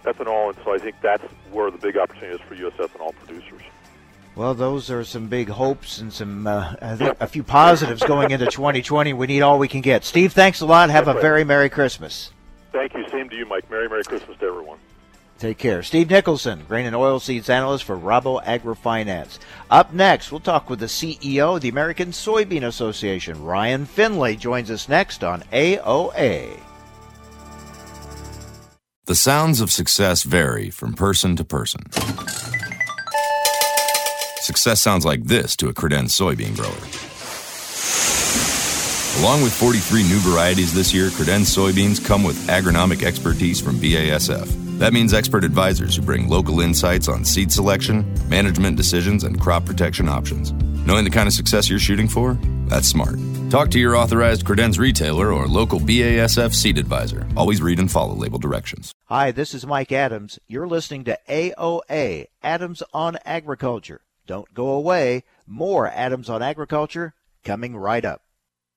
ethanol, 0.03 0.49
and 0.49 0.57
so 0.63 0.73
I 0.73 0.77
think 0.77 0.95
that's 1.01 1.23
where 1.51 1.71
the 1.71 1.77
big 1.77 1.97
opportunity 1.97 2.35
is 2.35 2.41
for 2.47 2.55
U.S. 2.55 2.73
ethanol 2.77 3.13
producers. 3.15 3.61
Well, 4.39 4.53
those 4.53 4.89
are 4.89 5.03
some 5.03 5.27
big 5.27 5.49
hopes 5.49 5.99
and 5.99 6.13
some 6.13 6.47
uh, 6.47 6.73
a 6.79 7.27
few 7.27 7.43
positives 7.43 8.01
going 8.01 8.31
into 8.31 8.45
2020. 8.45 9.11
We 9.11 9.27
need 9.27 9.41
all 9.41 9.59
we 9.59 9.67
can 9.67 9.81
get. 9.81 10.05
Steve, 10.05 10.31
thanks 10.31 10.61
a 10.61 10.65
lot. 10.65 10.89
Have 10.89 11.09
a 11.09 11.13
very 11.15 11.43
Merry 11.43 11.69
Christmas. 11.69 12.31
Thank 12.71 12.93
you. 12.93 13.05
Same 13.09 13.27
to 13.27 13.35
you, 13.35 13.45
Mike. 13.45 13.69
Merry 13.69 13.89
Merry 13.89 14.05
Christmas 14.05 14.37
to 14.37 14.45
everyone. 14.45 14.79
Take 15.39 15.57
care. 15.57 15.83
Steve 15.83 16.09
Nicholson, 16.09 16.63
grain 16.69 16.85
and 16.85 16.95
oilseeds 16.95 17.49
analyst 17.49 17.83
for 17.83 17.97
Rabo 17.97 18.41
AgriFinance. 18.45 19.39
Up 19.69 19.91
next, 19.91 20.31
we'll 20.31 20.39
talk 20.39 20.69
with 20.69 20.79
the 20.79 20.85
CEO 20.85 21.57
of 21.57 21.61
the 21.61 21.67
American 21.67 22.11
Soybean 22.11 22.65
Association. 22.65 23.43
Ryan 23.43 23.85
Findlay 23.85 24.37
joins 24.37 24.71
us 24.71 24.87
next 24.87 25.21
on 25.21 25.41
AOA. 25.51 26.57
The 29.03 29.15
sounds 29.15 29.59
of 29.59 29.69
success 29.69 30.23
vary 30.23 30.69
from 30.69 30.93
person 30.93 31.35
to 31.35 31.43
person. 31.43 31.81
Success 34.49 34.81
sounds 34.81 35.05
like 35.05 35.25
this 35.25 35.55
to 35.57 35.69
a 35.69 35.73
credenz 35.75 36.09
soybean 36.09 36.55
grower. 36.55 36.73
Along 39.21 39.43
with 39.43 39.53
43 39.53 40.01
new 40.01 40.17
varieties 40.21 40.73
this 40.73 40.91
year, 40.91 41.09
credenz 41.09 41.55
soybeans 41.55 42.03
come 42.03 42.23
with 42.23 42.35
agronomic 42.47 43.03
expertise 43.03 43.61
from 43.61 43.75
BASF. 43.75 44.79
That 44.79 44.91
means 44.91 45.13
expert 45.13 45.43
advisors 45.43 45.95
who 45.95 46.01
bring 46.01 46.27
local 46.27 46.61
insights 46.61 47.07
on 47.07 47.25
seed 47.25 47.51
selection, 47.51 48.11
management 48.27 48.75
decisions, 48.75 49.23
and 49.23 49.39
crop 49.39 49.65
protection 49.65 50.09
options. 50.09 50.51
Knowing 50.83 51.03
the 51.03 51.11
kind 51.11 51.27
of 51.27 51.33
success 51.33 51.69
you're 51.69 51.77
shooting 51.77 52.07
for? 52.07 52.33
That's 52.69 52.87
smart. 52.87 53.19
Talk 53.51 53.69
to 53.69 53.79
your 53.79 53.95
authorized 53.95 54.45
credenz 54.45 54.79
retailer 54.79 55.31
or 55.31 55.45
local 55.45 55.79
BASF 55.79 56.55
seed 56.55 56.79
advisor. 56.79 57.27
Always 57.37 57.61
read 57.61 57.77
and 57.77 57.91
follow 57.91 58.15
label 58.15 58.39
directions. 58.39 58.93
Hi, 59.05 59.29
this 59.29 59.53
is 59.53 59.67
Mike 59.67 59.91
Adams. 59.91 60.39
You're 60.47 60.67
listening 60.67 61.03
to 61.03 61.19
AOA, 61.29 62.25
Adams 62.41 62.81
on 62.95 63.19
Agriculture. 63.25 64.01
Don't 64.29 64.53
go 64.53 64.67
away. 64.69 65.23
More 65.47 65.87
Adams 65.87 66.29
on 66.29 66.43
Agriculture 66.43 67.15
coming 67.43 67.75
right 67.75 68.05
up. 68.05 68.21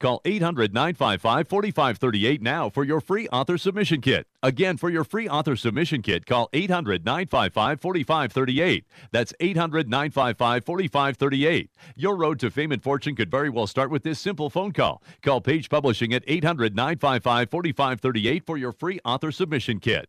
Call 0.00 0.20
800 0.24 0.72
955 0.72 1.48
4538 1.48 2.40
now 2.40 2.70
for 2.70 2.84
your 2.84 3.00
free 3.00 3.26
author 3.28 3.58
submission 3.58 4.00
kit. 4.00 4.28
Again, 4.44 4.76
for 4.76 4.88
your 4.88 5.02
free 5.02 5.28
author 5.28 5.56
submission 5.56 6.02
kit, 6.02 6.24
call 6.24 6.48
800 6.52 7.04
955 7.04 7.80
4538. 7.80 8.84
That's 9.10 9.34
800 9.40 9.88
955 9.88 10.64
4538. 10.64 11.70
Your 11.96 12.16
road 12.16 12.38
to 12.38 12.50
fame 12.50 12.70
and 12.70 12.82
fortune 12.82 13.16
could 13.16 13.30
very 13.30 13.50
well 13.50 13.66
start 13.66 13.90
with 13.90 14.04
this 14.04 14.20
simple 14.20 14.48
phone 14.48 14.72
call. 14.72 15.02
Call 15.20 15.40
Page 15.40 15.68
Publishing 15.68 16.14
at 16.14 16.22
800 16.28 16.76
955 16.76 17.50
4538 17.50 18.46
for 18.46 18.56
your 18.56 18.72
free 18.72 19.00
author 19.04 19.32
submission 19.32 19.80
kit. 19.80 20.08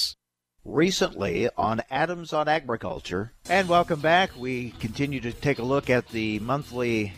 recently 0.65 1.49
on 1.57 1.81
Adams 1.89 2.33
on 2.33 2.47
Agriculture. 2.47 3.31
And 3.49 3.67
welcome 3.67 3.99
back. 3.99 4.31
We 4.37 4.71
continue 4.79 5.19
to 5.21 5.31
take 5.31 5.59
a 5.59 5.63
look 5.63 5.89
at 5.89 6.07
the 6.09 6.39
monthly 6.39 7.13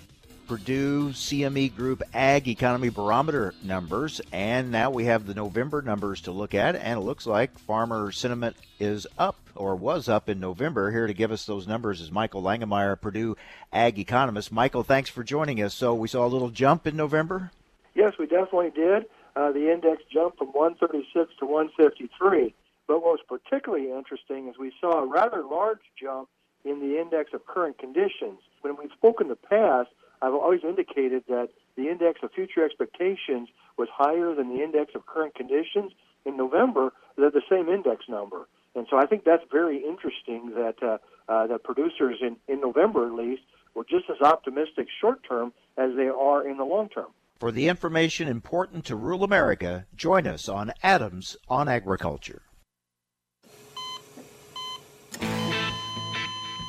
Purdue 0.48 1.10
CME 1.10 1.76
Group 1.76 2.04
Ag 2.14 2.48
Economy 2.48 2.89
Barometer 2.89 3.54
numbers. 3.64 4.22
And 4.32 4.72
now 4.72 4.91
we 4.91 5.06
have 5.06 5.26
the 5.26 5.34
November 5.34 5.82
numbers 5.82 6.22
to 6.22 6.32
look 6.32 6.54
at. 6.54 6.76
And 6.76 7.00
it 7.00 7.04
looks 7.04 7.26
like 7.26 7.58
farmer 7.60 8.12
sentiment 8.12 8.56
is 8.80 9.08
up 9.18 9.38
or 9.56 9.76
was 9.76 10.10
up 10.10 10.30
in 10.30 10.39
November. 10.39 10.91
Here 10.91 11.08
to 11.08 11.14
give 11.14 11.32
us 11.32 11.46
those 11.46 11.68
numbers 11.68 12.02
is 12.02 12.12
Michael 12.12 12.44
Langemeier, 12.44 13.00
Purdue 13.00 13.38
Ag 13.72 14.00
Economist. 14.00 14.52
Michael, 14.52 14.84
thanks 14.84 15.10
for 15.10 15.24
joining 15.24 15.62
us. 15.62 15.74
So 15.74 15.94
we 15.94 16.08
saw 16.08 16.26
a 16.26 16.28
little 16.28 16.50
jump 16.50 16.88
in 16.88 16.96
November? 16.96 17.52
Yes, 17.96 18.14
we 18.18 18.26
definitely 18.26 18.72
did. 18.72 19.06
Uh, 19.36 19.52
the 19.52 19.72
index 19.72 20.04
jumped 20.12 20.38
from 20.38 20.48
136 20.50 21.32
to 21.39 21.46
153. 21.46 22.54
But 22.88 23.02
what 23.04 23.20
was 23.20 23.26
particularly 23.28 23.92
interesting 23.92 24.48
is 24.48 24.56
we 24.60 24.74
saw 24.80 25.04
a 25.04 25.08
rather 25.08 25.44
large 25.44 25.80
jump 26.00 26.30
in 26.66 26.80
the 26.80 27.00
index 27.00 27.32
of 27.34 27.46
current 27.46 27.78
conditions. 27.78 28.40
When 28.62 28.76
we've 28.78 28.92
spoken 28.96 29.28
in 29.28 29.30
the 29.30 29.36
past, 29.36 29.90
I've 30.22 30.34
always 30.34 30.62
indicated 30.64 31.24
that 31.28 31.50
the 31.76 31.90
index 31.90 32.20
of 32.24 32.32
future 32.32 32.64
expectations 32.64 33.50
was 33.78 33.90
higher 33.92 34.34
than 34.34 34.50
the 34.50 34.64
index 34.64 34.92
of 34.96 35.06
current 35.06 35.36
conditions. 35.36 35.92
In 36.26 36.38
November, 36.38 36.94
they're 37.18 37.32
the 37.32 37.42
same 37.50 37.68
index 37.68 38.06
number. 38.08 38.48
And 38.76 38.88
so 38.90 38.98
I 38.98 39.06
think 39.06 39.24
that's 39.24 39.44
very 39.52 39.78
interesting 39.78 40.52
that 40.56 40.76
uh, 40.82 40.98
uh, 41.32 41.58
producers 41.64 42.20
in, 42.22 42.38
in 42.48 42.62
November 42.62 43.06
at 43.08 43.14
least 43.14 43.44
were 43.76 43.84
just 43.84 44.06
as 44.10 44.22
optimistic 44.22 44.88
short 45.02 45.20
term 45.28 45.54
as 45.78 45.92
they 45.96 46.08
are 46.08 46.48
in 46.48 46.58
the 46.58 46.64
long 46.64 46.90
term. 46.90 47.08
For 47.40 47.52
the 47.52 47.68
information 47.68 48.28
important 48.28 48.86
to 48.86 48.96
rural 48.96 49.24
America, 49.24 49.86
join 49.96 50.28
us 50.28 50.48
on 50.48 50.72
Adams 50.82 51.36
on 51.50 51.68
Agriculture. 51.68 52.44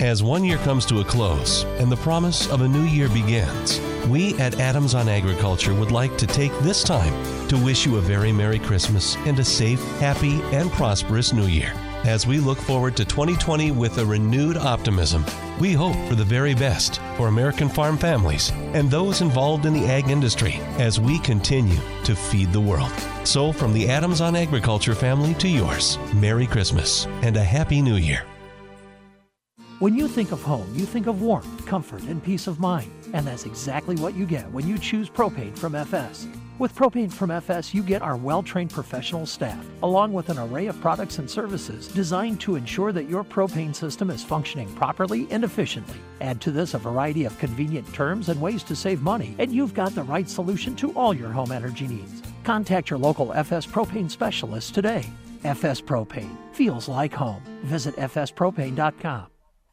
As 0.00 0.22
one 0.22 0.44
year 0.44 0.56
comes 0.56 0.86
to 0.86 1.00
a 1.00 1.04
close 1.04 1.64
and 1.78 1.92
the 1.92 1.96
promise 1.96 2.48
of 2.48 2.62
a 2.62 2.68
new 2.68 2.84
year 2.84 3.10
begins, 3.10 3.78
we 4.08 4.34
at 4.38 4.58
Adams 4.58 4.94
on 4.94 5.10
Agriculture 5.10 5.74
would 5.74 5.90
like 5.90 6.16
to 6.16 6.26
take 6.26 6.58
this 6.60 6.82
time 6.82 7.12
to 7.48 7.62
wish 7.62 7.84
you 7.84 7.98
a 7.98 8.00
very 8.00 8.32
Merry 8.32 8.58
Christmas 8.58 9.16
and 9.26 9.38
a 9.38 9.44
safe, 9.44 9.78
happy, 9.98 10.40
and 10.52 10.72
prosperous 10.72 11.34
New 11.34 11.44
Year. 11.44 11.74
As 12.04 12.26
we 12.26 12.38
look 12.38 12.56
forward 12.56 12.96
to 12.96 13.04
2020 13.04 13.72
with 13.72 13.98
a 13.98 14.06
renewed 14.06 14.56
optimism, 14.56 15.22
we 15.60 15.74
hope 15.74 15.96
for 16.08 16.14
the 16.14 16.24
very 16.24 16.54
best 16.54 16.98
for 17.18 17.28
American 17.28 17.68
farm 17.68 17.98
families 17.98 18.52
and 18.72 18.90
those 18.90 19.20
involved 19.20 19.66
in 19.66 19.74
the 19.74 19.84
ag 19.84 20.08
industry 20.08 20.54
as 20.78 20.98
we 20.98 21.18
continue 21.18 21.78
to 22.04 22.16
feed 22.16 22.54
the 22.54 22.60
world. 22.60 22.90
So, 23.24 23.52
from 23.52 23.74
the 23.74 23.86
Adams 23.90 24.22
on 24.22 24.34
Agriculture 24.34 24.94
family 24.94 25.34
to 25.34 25.48
yours, 25.48 25.98
Merry 26.14 26.46
Christmas 26.46 27.04
and 27.20 27.36
a 27.36 27.44
Happy 27.44 27.82
New 27.82 27.96
Year. 27.96 28.24
When 29.80 29.96
you 29.96 30.08
think 30.08 30.30
of 30.30 30.42
home, 30.42 30.70
you 30.74 30.84
think 30.84 31.06
of 31.06 31.22
warmth, 31.22 31.64
comfort, 31.64 32.02
and 32.02 32.22
peace 32.22 32.46
of 32.46 32.60
mind. 32.60 32.92
And 33.14 33.26
that's 33.26 33.46
exactly 33.46 33.96
what 33.96 34.14
you 34.14 34.26
get 34.26 34.52
when 34.52 34.68
you 34.68 34.76
choose 34.76 35.08
propane 35.08 35.56
from 35.56 35.74
FS. 35.74 36.28
With 36.58 36.74
propane 36.74 37.10
from 37.10 37.30
FS, 37.30 37.72
you 37.72 37.82
get 37.82 38.02
our 38.02 38.18
well 38.18 38.42
trained 38.42 38.72
professional 38.72 39.24
staff, 39.24 39.64
along 39.82 40.12
with 40.12 40.28
an 40.28 40.38
array 40.38 40.66
of 40.66 40.78
products 40.82 41.18
and 41.18 41.30
services 41.30 41.88
designed 41.88 42.42
to 42.42 42.56
ensure 42.56 42.92
that 42.92 43.08
your 43.08 43.24
propane 43.24 43.74
system 43.74 44.10
is 44.10 44.22
functioning 44.22 44.70
properly 44.74 45.26
and 45.30 45.44
efficiently. 45.44 45.96
Add 46.20 46.42
to 46.42 46.50
this 46.50 46.74
a 46.74 46.78
variety 46.78 47.24
of 47.24 47.38
convenient 47.38 47.90
terms 47.94 48.28
and 48.28 48.38
ways 48.38 48.62
to 48.64 48.76
save 48.76 49.00
money, 49.00 49.34
and 49.38 49.50
you've 49.50 49.72
got 49.72 49.94
the 49.94 50.02
right 50.02 50.28
solution 50.28 50.76
to 50.76 50.92
all 50.92 51.14
your 51.14 51.30
home 51.30 51.52
energy 51.52 51.88
needs. 51.88 52.22
Contact 52.44 52.90
your 52.90 52.98
local 52.98 53.32
FS 53.32 53.66
propane 53.66 54.10
specialist 54.10 54.74
today. 54.74 55.06
FS 55.42 55.80
Propane 55.80 56.36
feels 56.52 56.86
like 56.86 57.14
home. 57.14 57.42
Visit 57.62 57.96
fspropane.com. 57.96 59.28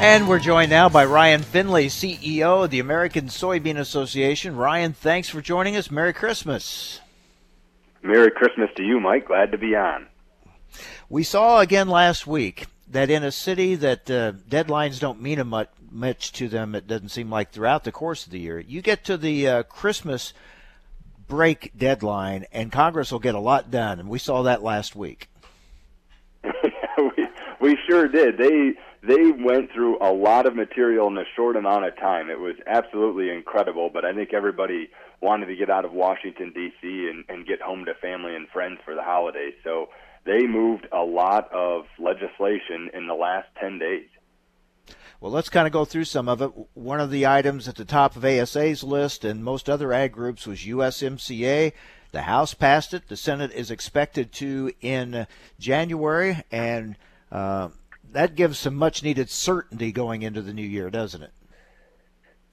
And 0.00 0.28
we're 0.28 0.38
joined 0.38 0.70
now 0.70 0.88
by 0.88 1.04
Ryan 1.04 1.42
Findlay, 1.42 1.88
CEO 1.88 2.62
of 2.62 2.70
the 2.70 2.78
American 2.78 3.26
Soybean 3.26 3.76
Association. 3.76 4.54
Ryan, 4.54 4.92
thanks 4.92 5.28
for 5.28 5.40
joining 5.40 5.74
us. 5.74 5.90
Merry 5.90 6.12
Christmas. 6.12 7.00
Merry 8.00 8.30
Christmas 8.30 8.70
to 8.76 8.84
you, 8.84 9.00
Mike. 9.00 9.26
Glad 9.26 9.50
to 9.50 9.58
be 9.58 9.74
on. 9.74 10.06
We 11.08 11.24
saw 11.24 11.58
again 11.58 11.88
last 11.88 12.28
week 12.28 12.66
that 12.86 13.10
in 13.10 13.24
a 13.24 13.32
city 13.32 13.74
that 13.74 14.08
uh, 14.08 14.34
deadlines 14.48 15.00
don't 15.00 15.20
mean 15.20 15.44
much, 15.48 15.70
much 15.90 16.30
to 16.34 16.46
them, 16.46 16.76
it 16.76 16.86
doesn't 16.86 17.08
seem 17.08 17.28
like 17.28 17.50
throughout 17.50 17.82
the 17.82 17.90
course 17.90 18.24
of 18.24 18.30
the 18.30 18.38
year, 18.38 18.60
you 18.60 18.80
get 18.80 19.04
to 19.06 19.16
the 19.16 19.48
uh, 19.48 19.62
Christmas 19.64 20.32
break 21.26 21.72
deadline 21.76 22.46
and 22.52 22.70
Congress 22.70 23.10
will 23.10 23.18
get 23.18 23.34
a 23.34 23.40
lot 23.40 23.72
done. 23.72 23.98
And 23.98 24.08
we 24.08 24.20
saw 24.20 24.44
that 24.44 24.62
last 24.62 24.94
week. 24.94 25.28
we, 26.44 27.28
we 27.60 27.78
sure 27.88 28.06
did. 28.06 28.38
They 28.38 28.74
they 29.08 29.32
went 29.32 29.72
through 29.72 29.98
a 30.02 30.12
lot 30.12 30.46
of 30.46 30.54
material 30.54 31.08
in 31.08 31.16
a 31.16 31.24
short 31.34 31.56
amount 31.56 31.86
of 31.86 31.96
time. 31.96 32.28
It 32.28 32.38
was 32.38 32.56
absolutely 32.66 33.30
incredible, 33.30 33.90
but 33.92 34.04
I 34.04 34.12
think 34.12 34.34
everybody 34.34 34.90
wanted 35.22 35.46
to 35.46 35.56
get 35.56 35.70
out 35.70 35.86
of 35.86 35.92
Washington 35.92 36.52
D.C. 36.54 37.10
and, 37.10 37.24
and 37.28 37.46
get 37.46 37.62
home 37.62 37.86
to 37.86 37.94
family 37.94 38.36
and 38.36 38.46
friends 38.50 38.80
for 38.84 38.94
the 38.94 39.02
holidays. 39.02 39.54
So 39.64 39.88
they 40.26 40.46
moved 40.46 40.86
a 40.92 41.02
lot 41.02 41.50
of 41.52 41.86
legislation 41.98 42.90
in 42.92 43.06
the 43.06 43.14
last 43.14 43.48
10 43.58 43.78
days. 43.78 44.08
Well, 45.20 45.32
let's 45.32 45.48
kind 45.48 45.66
of 45.66 45.72
go 45.72 45.86
through 45.86 46.04
some 46.04 46.28
of 46.28 46.42
it. 46.42 46.52
One 46.74 47.00
of 47.00 47.10
the 47.10 47.26
items 47.26 47.66
at 47.66 47.76
the 47.76 47.86
top 47.86 48.14
of 48.14 48.24
ASA's 48.24 48.84
list 48.84 49.24
and 49.24 49.42
most 49.42 49.70
other 49.70 49.92
ag 49.92 50.12
groups 50.12 50.46
was 50.46 50.60
USMCA. 50.60 51.72
The 52.12 52.22
House 52.22 52.52
passed 52.52 52.92
it. 52.92 53.08
The 53.08 53.16
Senate 53.16 53.52
is 53.52 53.70
expected 53.70 54.32
to 54.34 54.70
in 54.80 55.26
January, 55.58 56.42
and 56.52 56.96
uh, 57.32 57.68
that 58.12 58.34
gives 58.34 58.58
some 58.58 58.74
much 58.74 59.02
needed 59.02 59.30
certainty 59.30 59.92
going 59.92 60.22
into 60.22 60.42
the 60.42 60.52
new 60.52 60.66
year, 60.66 60.90
doesn't 60.90 61.22
it? 61.22 61.32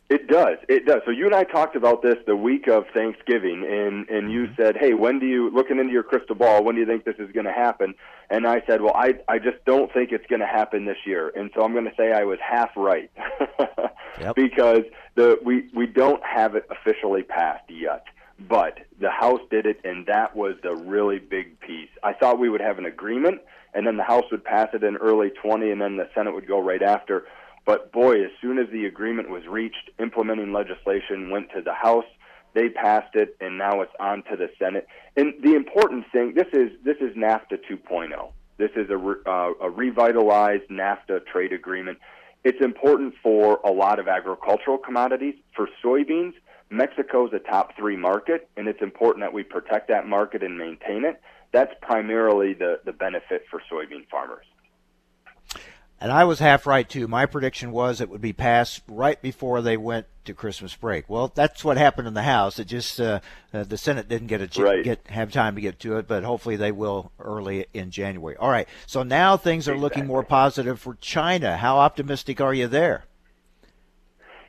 It 0.08 0.28
does. 0.28 0.58
It 0.70 0.86
does. 0.86 1.02
So 1.06 1.12
you 1.12 1.26
and 1.26 1.34
I 1.34 1.44
talked 1.46 1.76
about 1.76 2.04
this 2.04 2.18
the 2.28 2.36
week 2.36 2.68
of 2.68 2.86
Thanksgiving, 2.94 3.66
and 3.68 4.08
and 4.08 4.32
you 4.32 4.46
mm-hmm. 4.46 4.62
said, 4.62 4.78
"Hey, 4.78 4.94
when 4.94 5.18
do 5.18 5.26
you 5.26 5.50
looking 5.50 5.80
into 5.80 5.92
your 5.92 6.04
crystal 6.04 6.36
ball? 6.36 6.64
When 6.64 6.76
do 6.76 6.82
you 6.82 6.86
think 6.86 7.06
this 7.06 7.16
is 7.18 7.32
going 7.32 7.48
to 7.48 7.52
happen?" 7.52 7.96
And 8.30 8.46
I 8.46 8.62
said, 8.68 8.82
"Well, 8.82 8.94
I 8.96 9.16
I 9.28 9.40
just 9.40 9.66
don't 9.66 9.92
think 9.92 10.12
it's 10.12 10.26
going 10.28 10.42
to 10.42 10.48
happen 10.48 10.86
this 10.86 11.00
year." 11.08 11.32
And 11.36 11.50
so 11.56 11.64
I'm 11.64 11.74
going 11.74 11.86
to 11.86 11.96
say 11.98 12.12
I 12.12 12.24
was 12.24 12.38
half 12.40 12.70
right, 12.78 13.10
yep. 14.20 14.36
because 14.36 14.84
the 15.16 15.40
we 15.44 15.70
we 15.74 15.88
don't 15.88 16.24
have 16.24 16.54
it 16.54 16.68
officially 16.70 17.24
passed 17.24 17.68
yet, 17.68 18.06
but 18.48 18.78
the 19.00 19.10
House 19.10 19.42
did 19.50 19.66
it, 19.66 19.80
and 19.84 20.06
that 20.06 20.36
was 20.36 20.54
the 20.62 20.76
really 20.76 21.18
big 21.18 21.60
piece. 21.62 21.90
I 22.04 22.14
thought 22.14 22.38
we 22.38 22.50
would 22.50 22.62
have 22.62 22.78
an 22.78 22.86
agreement 22.86 23.42
and 23.76 23.86
then 23.86 23.98
the 23.98 24.04
House 24.04 24.24
would 24.32 24.44
pass 24.44 24.70
it 24.74 24.84
in 24.84 24.96
early 24.96 25.30
20, 25.30 25.70
and 25.70 25.82
then 25.82 25.98
the 25.98 26.10
Senate 26.16 26.34
would 26.34 26.48
go 26.48 26.60
right 26.60 26.82
after. 26.82 27.26
But 27.66 27.92
boy, 27.92 28.24
as 28.24 28.32
soon 28.42 28.58
as 28.58 28.68
the 28.72 28.86
agreement 28.86 29.30
was 29.30 29.46
reached, 29.48 29.90
implementing 30.00 30.54
legislation 30.54 31.30
went 31.30 31.50
to 31.56 31.62
the 31.62 31.74
House. 31.74 32.06
They 32.54 32.70
passed 32.70 33.16
it, 33.16 33.36
and 33.42 33.58
now 33.58 33.82
it's 33.82 33.92
on 34.00 34.24
to 34.32 34.38
the 34.38 34.50
Senate. 34.58 34.88
And 35.18 35.34
the 35.44 35.56
important 35.56 36.06
thing 36.12 36.34
this 36.36 36.48
is 36.54 36.72
this 36.86 36.98
is 37.02 37.16
NAFTA 37.18 37.60
2.0. 37.70 38.32
This 38.58 38.72
is 38.78 38.90
a, 38.90 39.30
uh, 39.30 39.52
a 39.62 39.70
revitalized 39.70 40.70
NAFTA 40.70 41.26
trade 41.26 41.52
agreement. 41.52 41.98
It's 42.46 42.64
important 42.64 43.16
for 43.22 43.60
a 43.66 43.72
lot 43.72 44.00
of 44.00 44.08
agricultural 44.08 44.78
commodities. 44.78 45.36
For 45.54 45.68
soybeans, 45.84 46.34
Mexico 46.70 47.28
is 47.28 47.34
a 47.34 47.40
top 47.40 47.76
three 47.76 47.98
market, 47.98 48.48
and 48.56 48.70
it's 48.70 48.82
important 48.82 49.24
that 49.24 49.34
we 49.34 49.44
protect 49.44 49.90
that 49.90 50.08
market 50.08 50.42
and 50.44 50.58
maintain 50.58 51.04
it 51.04 51.20
that's 51.52 51.74
primarily 51.82 52.54
the, 52.54 52.80
the 52.86 52.94
benefit 52.94 53.46
for 53.50 53.62
soybean 53.72 54.08
farmers. 54.10 54.46
And 56.00 56.12
I 56.12 56.26
was 56.26 56.40
half 56.40 56.68
right 56.68 56.88
too. 56.88 57.08
My 57.08 57.26
prediction 57.26 57.72
was 57.72 58.02
it 58.02 58.10
would 58.10 58.22
be 58.22 58.34
passed 58.34 58.82
right 58.88 59.22
before 59.22 59.62
they 59.62 59.78
went 59.78 60.08
to 60.26 60.34
Christmas 60.34 60.76
break. 60.76 61.10
Well, 61.10 61.32
that's 61.34 61.64
what 61.64 61.78
happened 61.78 62.08
in 62.08 62.14
the 62.14 62.24
House. 62.24 62.60
It 62.60 62.66
just 62.66 63.00
uh, 63.00 63.22
uh, 63.54 63.64
the 63.64 63.78
Senate 63.78 64.10
didn't 64.10 64.28
get 64.28 64.42
a 64.42 64.62
right. 64.62 64.84
get 64.84 65.08
have 65.08 65.32
time 65.32 65.56
to 65.56 65.62
get 65.62 65.80
to 65.80 65.98
it, 65.98 66.08
but 66.08 66.24
hopefully 66.24 66.58
they 66.58 66.72
will 66.72 67.12
early 67.18 67.66
in 67.74 67.92
January. 67.92 68.36
All 68.36 68.50
right. 68.50 68.68
So 68.86 69.04
now 69.04 69.38
things 69.38 69.68
are 69.68 69.72
exactly. 69.72 69.82
looking 69.82 70.08
more 70.08 70.24
positive 70.24 70.80
for 70.80 70.96
China. 70.96 71.56
How 71.58 71.78
optimistic 71.78 72.42
are 72.42 72.54
you 72.54 72.68
there? 72.68 73.06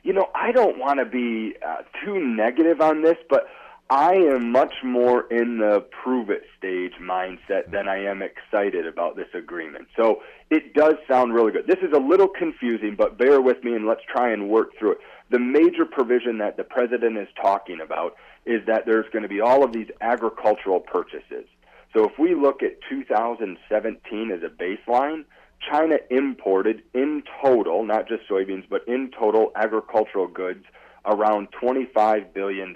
You 0.03 0.13
know, 0.13 0.27
I 0.35 0.51
don't 0.51 0.77
want 0.77 0.99
to 0.99 1.05
be 1.05 1.55
uh, 1.65 1.83
too 2.03 2.19
negative 2.19 2.81
on 2.81 3.01
this, 3.03 3.17
but 3.29 3.47
I 3.89 4.15
am 4.15 4.51
much 4.51 4.73
more 4.83 5.31
in 5.31 5.59
the 5.59 5.85
prove 6.03 6.29
it 6.29 6.43
stage 6.57 6.91
mindset 7.01 7.71
than 7.71 7.87
I 7.87 8.03
am 8.03 8.21
excited 8.21 8.85
about 8.85 9.15
this 9.15 9.29
agreement. 9.33 9.87
So 9.95 10.21
it 10.49 10.73
does 10.73 10.95
sound 11.07 11.33
really 11.33 11.53
good. 11.53 11.67
This 11.67 11.79
is 11.81 11.93
a 11.93 11.99
little 11.99 12.27
confusing, 12.27 12.95
but 12.97 13.17
bear 13.17 13.39
with 13.39 13.63
me 13.63 13.75
and 13.75 13.87
let's 13.87 14.01
try 14.11 14.33
and 14.33 14.49
work 14.49 14.77
through 14.77 14.93
it. 14.93 14.97
The 15.29 15.39
major 15.39 15.85
provision 15.85 16.37
that 16.39 16.57
the 16.57 16.65
president 16.65 17.17
is 17.17 17.29
talking 17.41 17.79
about 17.79 18.15
is 18.45 18.61
that 18.67 18.85
there's 18.85 19.09
going 19.13 19.23
to 19.23 19.29
be 19.29 19.39
all 19.39 19.63
of 19.63 19.71
these 19.71 19.87
agricultural 20.01 20.81
purchases. 20.81 21.45
So 21.93 22.03
if 22.03 22.19
we 22.19 22.35
look 22.35 22.63
at 22.63 22.81
2017 22.89 24.31
as 24.31 24.41
a 24.43 24.49
baseline, 24.49 25.23
China 25.71 25.95
imported 26.09 26.83
in 26.93 27.23
total, 27.41 27.85
not 27.85 28.09
just 28.09 28.27
soybeans, 28.29 28.65
but 28.69 28.85
in 28.85 29.11
total 29.17 29.51
agricultural 29.55 30.27
goods 30.27 30.65
around 31.05 31.47
$25 31.61 32.33
billion. 32.33 32.75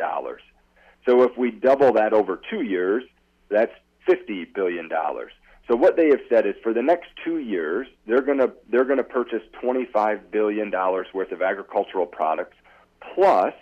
So 1.06 1.24
if 1.24 1.38
we 1.38 1.52
double 1.52 1.94
that 1.94 2.14
over 2.14 2.40
two 2.50 2.62
years, 2.62 3.04
that's 3.50 3.74
fifty 4.06 4.46
billion 4.46 4.88
dollars. 4.88 5.32
So 5.68 5.76
what 5.76 5.96
they 5.96 6.10
have 6.10 6.20
said 6.30 6.46
is 6.46 6.56
for 6.64 6.74
the 6.74 6.82
next 6.82 7.08
two 7.24 7.38
years, 7.38 7.88
they're 8.08 8.22
going 8.22 8.40
to 8.40 8.52
they're 8.70 8.86
going 8.86 8.98
to 8.98 9.04
purchase 9.04 9.42
twenty 9.62 9.86
five 9.86 10.32
billion 10.32 10.70
dollars 10.70 11.08
worth 11.14 11.32
of 11.32 11.42
agricultural 11.42 12.06
products, 12.06 12.58
plus 13.14 13.54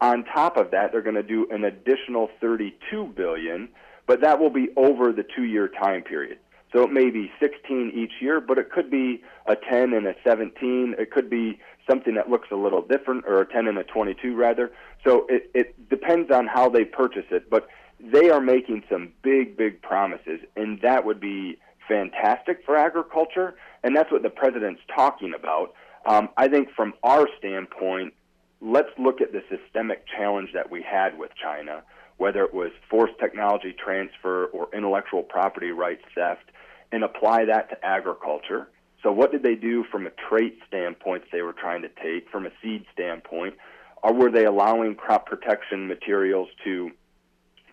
on 0.00 0.24
top 0.24 0.56
of 0.56 0.70
that, 0.70 0.92
they're 0.92 1.02
going 1.02 1.16
to 1.16 1.22
do 1.22 1.48
an 1.50 1.64
additional 1.64 2.30
thirty 2.40 2.76
two 2.90 3.12
billion, 3.16 3.68
but 4.06 4.20
that 4.20 4.38
will 4.38 4.50
be 4.50 4.68
over 4.76 5.12
the 5.12 5.24
two 5.34 5.44
year 5.44 5.68
time 5.68 6.02
period. 6.02 6.38
So 6.72 6.82
it 6.82 6.92
may 6.92 7.08
be 7.08 7.32
16 7.40 7.92
each 7.94 8.20
year, 8.20 8.40
but 8.42 8.58
it 8.58 8.70
could 8.70 8.90
be 8.90 9.22
a 9.46 9.56
10 9.56 9.94
and 9.94 10.06
a 10.06 10.14
17. 10.22 10.96
It 10.98 11.10
could 11.10 11.30
be 11.30 11.58
something 11.88 12.14
that 12.14 12.28
looks 12.28 12.48
a 12.50 12.56
little 12.56 12.82
different, 12.82 13.24
or 13.26 13.40
a 13.40 13.46
10 13.46 13.66
and 13.66 13.78
a 13.78 13.84
22 13.84 14.34
rather. 14.34 14.70
So 15.04 15.26
it, 15.28 15.50
it 15.54 15.88
depends 15.88 16.30
on 16.30 16.46
how 16.46 16.68
they 16.68 16.84
purchase 16.84 17.26
it, 17.30 17.48
but 17.50 17.68
they 18.00 18.30
are 18.30 18.40
making 18.40 18.84
some 18.90 19.12
big, 19.22 19.56
big 19.56 19.82
promises, 19.82 20.40
and 20.56 20.80
that 20.82 21.04
would 21.04 21.20
be 21.20 21.58
fantastic 21.88 22.64
for 22.64 22.76
agriculture, 22.76 23.54
and 23.82 23.96
that's 23.96 24.12
what 24.12 24.22
the 24.22 24.30
president's 24.30 24.82
talking 24.94 25.32
about. 25.34 25.72
Um, 26.06 26.28
I 26.36 26.48
think 26.48 26.68
from 26.76 26.94
our 27.02 27.26
standpoint, 27.38 28.14
let's 28.60 28.90
look 28.98 29.20
at 29.20 29.32
the 29.32 29.42
systemic 29.48 30.04
challenge 30.06 30.50
that 30.54 30.70
we 30.70 30.82
had 30.82 31.18
with 31.18 31.30
China, 31.40 31.82
whether 32.18 32.42
it 32.44 32.54
was 32.54 32.70
forced 32.90 33.18
technology 33.18 33.72
transfer 33.72 34.46
or 34.46 34.68
intellectual 34.72 35.22
property 35.22 35.70
rights 35.70 36.02
theft, 36.14 36.50
and 36.92 37.02
apply 37.04 37.44
that 37.46 37.70
to 37.70 37.84
agriculture. 37.84 38.68
So, 39.02 39.12
what 39.12 39.30
did 39.30 39.42
they 39.42 39.54
do 39.54 39.84
from 39.84 40.06
a 40.06 40.10
trait 40.10 40.58
standpoint 40.66 41.24
they 41.30 41.42
were 41.42 41.52
trying 41.52 41.82
to 41.82 41.88
take, 41.88 42.28
from 42.30 42.46
a 42.46 42.50
seed 42.62 42.84
standpoint? 42.92 43.54
Or 44.02 44.12
were 44.12 44.30
they 44.30 44.44
allowing 44.44 44.94
crop 44.94 45.26
protection 45.26 45.86
materials 45.86 46.48
to 46.64 46.90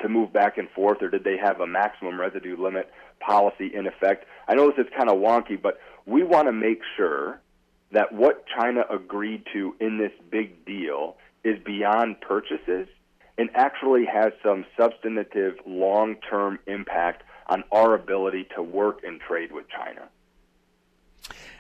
to 0.02 0.10
move 0.10 0.34
back 0.34 0.58
and 0.58 0.70
forth, 0.72 1.02
or 1.02 1.10
did 1.10 1.24
they 1.24 1.38
have 1.38 1.62
a 1.62 1.68
maximum 1.68 2.20
residue 2.20 2.58
limit 2.62 2.92
policy 3.20 3.74
in 3.74 3.88
effect? 3.88 4.26
I 4.48 4.54
know 4.54 4.70
this 4.70 4.86
is 4.86 4.94
kind 4.96 5.10
of 5.10 5.18
wonky, 5.18 5.60
but 5.60 5.80
we 6.06 6.24
want 6.24 6.48
to 6.48 6.52
make 6.52 6.82
sure 6.98 7.40
that 7.92 8.14
what 8.14 8.46
China 8.48 8.84
agreed 8.90 9.44
to 9.54 9.76
in 9.80 9.98
this 9.98 10.12
big 10.30 10.66
deal 10.66 11.16
is 11.44 11.58
beyond 11.64 12.20
purchases 12.22 12.88
and 13.38 13.50
actually 13.54 14.06
has 14.06 14.34
some 14.44 14.66
substantive 14.78 15.56
long 15.66 16.16
term 16.30 16.60
impact 16.68 17.24
on 17.48 17.64
our 17.72 17.94
ability 17.94 18.48
to 18.56 18.64
work 18.64 19.00
and 19.06 19.20
trade 19.22 19.52
with 19.52 19.66
China. 19.70 20.08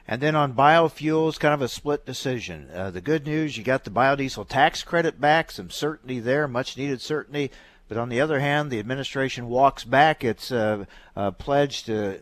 And 0.07 0.21
then 0.21 0.35
on 0.35 0.53
biofuels, 0.53 1.39
kind 1.39 1.53
of 1.53 1.61
a 1.61 1.67
split 1.67 2.05
decision. 2.05 2.69
Uh, 2.73 2.91
the 2.91 3.01
good 3.01 3.25
news, 3.25 3.57
you 3.57 3.63
got 3.63 3.83
the 3.83 3.89
biodiesel 3.89 4.47
tax 4.47 4.83
credit 4.83 5.19
back, 5.19 5.51
some 5.51 5.69
certainty 5.69 6.19
there, 6.19 6.47
much 6.47 6.77
needed 6.77 7.01
certainty. 7.01 7.51
But 7.87 7.97
on 7.97 8.09
the 8.09 8.21
other 8.21 8.39
hand, 8.39 8.71
the 8.71 8.79
administration 8.79 9.47
walks 9.47 9.83
back 9.83 10.23
its 10.23 10.51
uh, 10.51 10.85
uh, 11.15 11.31
pledge 11.31 11.83
to 11.83 12.19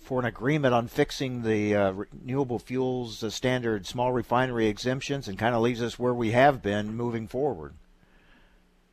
for 0.00 0.20
an 0.20 0.26
agreement 0.26 0.72
on 0.72 0.86
fixing 0.86 1.42
the 1.42 1.74
uh, 1.74 1.90
renewable 1.90 2.58
fuels 2.58 3.24
standard 3.34 3.84
small 3.86 4.12
refinery 4.12 4.68
exemptions 4.68 5.26
and 5.26 5.38
kind 5.38 5.54
of 5.54 5.62
leaves 5.62 5.82
us 5.82 5.98
where 5.98 6.14
we 6.14 6.30
have 6.30 6.62
been 6.62 6.94
moving 6.94 7.26
forward. 7.26 7.74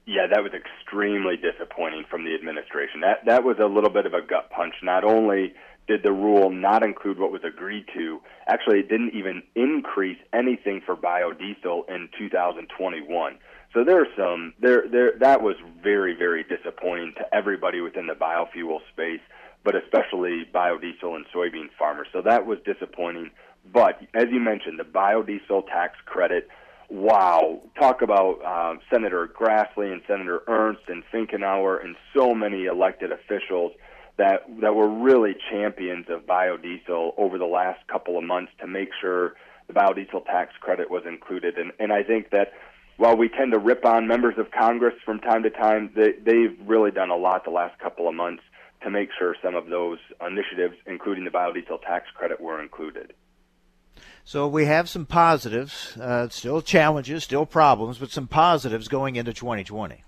Yeah, 0.05 0.25
that 0.31 0.41
was 0.41 0.51
extremely 0.53 1.37
disappointing 1.37 2.05
from 2.09 2.25
the 2.25 2.33
administration. 2.33 3.01
That 3.01 3.25
that 3.25 3.43
was 3.43 3.57
a 3.59 3.67
little 3.67 3.91
bit 3.91 4.07
of 4.07 4.15
a 4.15 4.21
gut 4.21 4.49
punch. 4.49 4.73
Not 4.81 5.03
only 5.03 5.53
did 5.89 6.03
the 6.03 6.11
rule 6.11 6.51
not 6.51 6.83
include 6.83 7.17
what 7.17 7.31
was 7.31 7.41
agreed 7.43 7.85
to, 7.95 8.21
actually 8.47 8.79
it 8.79 8.89
didn't 8.89 9.13
even 9.15 9.41
increase 9.55 10.19
anything 10.31 10.81
for 10.85 10.95
biodiesel 10.95 11.89
in 11.89 12.07
2021. 12.17 13.37
So 13.73 13.83
there's 13.83 14.07
some 14.15 14.53
there 14.59 14.85
there 14.89 15.13
that 15.19 15.41
was 15.41 15.55
very 15.83 16.15
very 16.15 16.43
disappointing 16.43 17.13
to 17.17 17.35
everybody 17.35 17.81
within 17.81 18.05
the 18.05 18.13
biofuel 18.13 18.79
space, 18.91 19.21
but 19.63 19.75
especially 19.75 20.45
biodiesel 20.53 21.15
and 21.15 21.25
soybean 21.35 21.69
farmers. 21.77 22.07
So 22.13 22.21
that 22.21 22.45
was 22.45 22.59
disappointing. 22.65 23.31
But 23.73 23.99
as 24.13 24.25
you 24.31 24.39
mentioned, 24.39 24.79
the 24.79 24.83
biodiesel 24.83 25.65
tax 25.67 25.97
credit 26.05 26.47
wow, 26.91 27.61
talk 27.79 28.01
about 28.01 28.43
um, 28.43 28.79
Senator 28.91 29.27
Grassley 29.27 29.91
and 29.91 30.01
Senator 30.07 30.41
Ernst 30.47 30.81
and 30.87 31.03
Finkenauer 31.13 31.83
and 31.83 31.95
so 32.15 32.33
many 32.33 32.65
elected 32.65 33.11
officials 33.11 33.73
that 34.19 34.43
that 34.61 34.75
were 34.75 34.87
really 34.87 35.35
champions 35.49 36.05
of 36.09 36.25
biodiesel 36.25 37.13
over 37.17 37.37
the 37.37 37.45
last 37.45 37.79
couple 37.87 38.17
of 38.17 38.23
months 38.23 38.51
to 38.59 38.67
make 38.67 38.89
sure 39.01 39.33
the 39.67 39.73
biodiesel 39.73 40.25
tax 40.25 40.53
credit 40.59 40.91
was 40.91 41.03
included. 41.07 41.57
And 41.57 41.71
and 41.79 41.91
I 41.91 42.03
think 42.03 42.29
that 42.31 42.51
while 42.97 43.15
we 43.15 43.29
tend 43.29 43.53
to 43.53 43.59
rip 43.59 43.85
on 43.85 44.07
members 44.07 44.35
of 44.37 44.51
Congress 44.51 44.93
from 45.05 45.19
time 45.19 45.43
to 45.43 45.49
time, 45.49 45.89
they, 45.95 46.11
they've 46.21 46.57
really 46.65 46.91
done 46.91 47.09
a 47.09 47.15
lot 47.15 47.45
the 47.45 47.49
last 47.49 47.79
couple 47.79 48.09
of 48.09 48.13
months 48.13 48.43
to 48.83 48.89
make 48.89 49.09
sure 49.17 49.35
some 49.41 49.55
of 49.55 49.67
those 49.67 49.99
initiatives, 50.25 50.75
including 50.85 51.23
the 51.23 51.31
biodiesel 51.31 51.81
tax 51.81 52.07
credit, 52.13 52.41
were 52.41 52.61
included. 52.61 53.13
So 54.25 54.49
we 54.49 54.65
have 54.65 54.89
some 54.89 55.05
positives, 55.05 55.95
uh, 55.97 56.27
still 56.27 56.61
challenges, 56.61 57.23
still 57.23 57.45
problems, 57.45 57.97
but 57.97 58.11
some 58.11 58.27
positives 58.27 58.89
going 58.89 59.15
into 59.15 59.33
2020. 59.33 60.03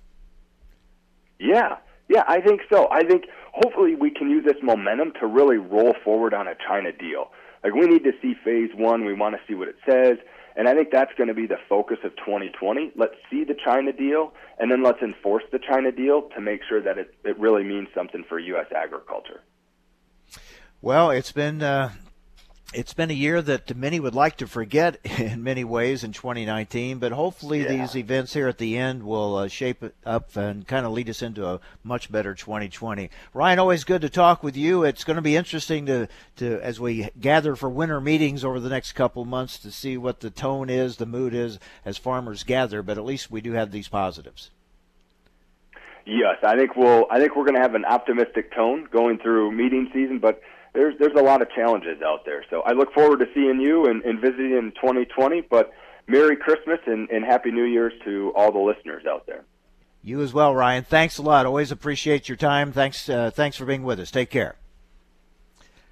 Yeah, 1.39 1.77
yeah, 2.09 2.23
I 2.27 2.41
think 2.41 2.61
so. 2.69 2.89
I 2.91 3.03
think 3.03 3.23
hopefully 3.51 3.95
we 3.95 4.11
can 4.11 4.29
use 4.29 4.45
this 4.45 4.61
momentum 4.61 5.13
to 5.19 5.27
really 5.27 5.57
roll 5.57 5.93
forward 6.03 6.33
on 6.33 6.47
a 6.47 6.55
China 6.55 6.91
deal. 6.91 7.31
Like 7.63 7.73
we 7.73 7.87
need 7.87 8.03
to 8.03 8.11
see 8.21 8.33
phase 8.43 8.71
one. 8.75 9.05
We 9.05 9.13
want 9.13 9.35
to 9.35 9.41
see 9.47 9.53
what 9.53 9.67
it 9.67 9.75
says. 9.85 10.17
And 10.55 10.67
I 10.67 10.73
think 10.73 10.89
that's 10.91 11.11
going 11.17 11.29
to 11.29 11.33
be 11.33 11.47
the 11.47 11.59
focus 11.69 11.99
of 12.03 12.15
2020. 12.17 12.91
Let's 12.95 13.13
see 13.29 13.45
the 13.45 13.55
China 13.63 13.93
deal, 13.93 14.33
and 14.59 14.69
then 14.69 14.83
let's 14.83 15.01
enforce 15.01 15.43
the 15.51 15.59
China 15.59 15.91
deal 15.91 16.23
to 16.35 16.41
make 16.41 16.61
sure 16.67 16.81
that 16.81 16.97
it, 16.97 17.15
it 17.23 17.39
really 17.39 17.63
means 17.63 17.87
something 17.95 18.25
for 18.27 18.37
U.S. 18.37 18.65
agriculture. 18.75 19.41
Well, 20.81 21.09
it's 21.11 21.31
been 21.31 21.63
uh, 21.63 21.91
it's 22.73 22.93
been 22.93 23.11
a 23.11 23.13
year 23.13 23.41
that 23.41 23.75
many 23.75 23.99
would 23.99 24.15
like 24.15 24.37
to 24.37 24.47
forget 24.47 24.97
in 25.19 25.43
many 25.43 25.63
ways 25.63 26.03
in 26.03 26.11
2019, 26.13 26.99
but 26.99 27.11
hopefully 27.11 27.63
yeah. 27.63 27.67
these 27.67 27.95
events 27.95 28.33
here 28.33 28.47
at 28.47 28.57
the 28.57 28.77
end 28.77 29.03
will 29.03 29.35
uh, 29.35 29.47
shape 29.47 29.83
it 29.83 29.95
up 30.05 30.35
and 30.35 30.67
kind 30.67 30.85
of 30.85 30.93
lead 30.93 31.09
us 31.09 31.21
into 31.21 31.45
a 31.45 31.59
much 31.83 32.11
better 32.11 32.33
2020. 32.33 33.09
Ryan, 33.33 33.59
always 33.59 33.83
good 33.83 34.01
to 34.01 34.09
talk 34.09 34.41
with 34.43 34.55
you. 34.55 34.83
It's 34.83 35.03
going 35.03 35.15
to 35.15 35.21
be 35.21 35.35
interesting 35.35 35.85
to, 35.87 36.07
to 36.37 36.59
as 36.61 36.79
we 36.79 37.09
gather 37.19 37.55
for 37.55 37.69
winter 37.69 37.99
meetings 37.99 38.45
over 38.45 38.59
the 38.59 38.69
next 38.69 38.93
couple 38.93 39.25
months 39.25 39.59
to 39.59 39.71
see 39.71 39.97
what 39.97 40.21
the 40.21 40.29
tone 40.29 40.69
is, 40.69 40.97
the 40.97 41.05
mood 41.05 41.33
is 41.33 41.59
as 41.85 41.97
farmers 41.97 42.43
gather, 42.43 42.81
but 42.81 42.97
at 42.97 43.05
least 43.05 43.31
we 43.31 43.41
do 43.41 43.51
have 43.53 43.71
these 43.71 43.87
positives. 43.87 44.49
Yes, 46.05 46.37
I 46.43 46.55
think 46.55 46.75
we'll 46.75 47.05
I 47.11 47.19
think 47.19 47.35
we're 47.35 47.45
going 47.45 47.55
to 47.55 47.61
have 47.61 47.75
an 47.75 47.85
optimistic 47.85 48.53
tone 48.55 48.87
going 48.91 49.19
through 49.19 49.51
meeting 49.51 49.89
season, 49.93 50.17
but 50.17 50.41
there's 50.73 50.95
there's 50.99 51.15
a 51.17 51.21
lot 51.21 51.41
of 51.41 51.49
challenges 51.51 52.01
out 52.01 52.25
there. 52.25 52.43
So 52.49 52.61
I 52.61 52.71
look 52.71 52.93
forward 52.93 53.19
to 53.19 53.27
seeing 53.33 53.59
you 53.59 53.85
and, 53.87 54.03
and 54.03 54.19
visiting 54.19 54.51
in 54.51 54.71
2020. 54.71 55.41
But 55.49 55.71
Merry 56.07 56.35
Christmas 56.35 56.79
and, 56.85 57.09
and 57.09 57.25
Happy 57.25 57.51
New 57.51 57.65
Year's 57.65 57.93
to 58.05 58.31
all 58.35 58.51
the 58.51 58.59
listeners 58.59 59.05
out 59.05 59.25
there. 59.27 59.43
You 60.03 60.21
as 60.21 60.33
well, 60.33 60.55
Ryan. 60.55 60.83
Thanks 60.83 61.17
a 61.17 61.21
lot. 61.21 61.45
Always 61.45 61.71
appreciate 61.71 62.27
your 62.27 62.37
time. 62.37 62.71
Thanks 62.71 63.07
uh, 63.09 63.31
thanks 63.31 63.57
for 63.57 63.65
being 63.65 63.83
with 63.83 63.99
us. 63.99 64.11
Take 64.11 64.29
care. 64.29 64.55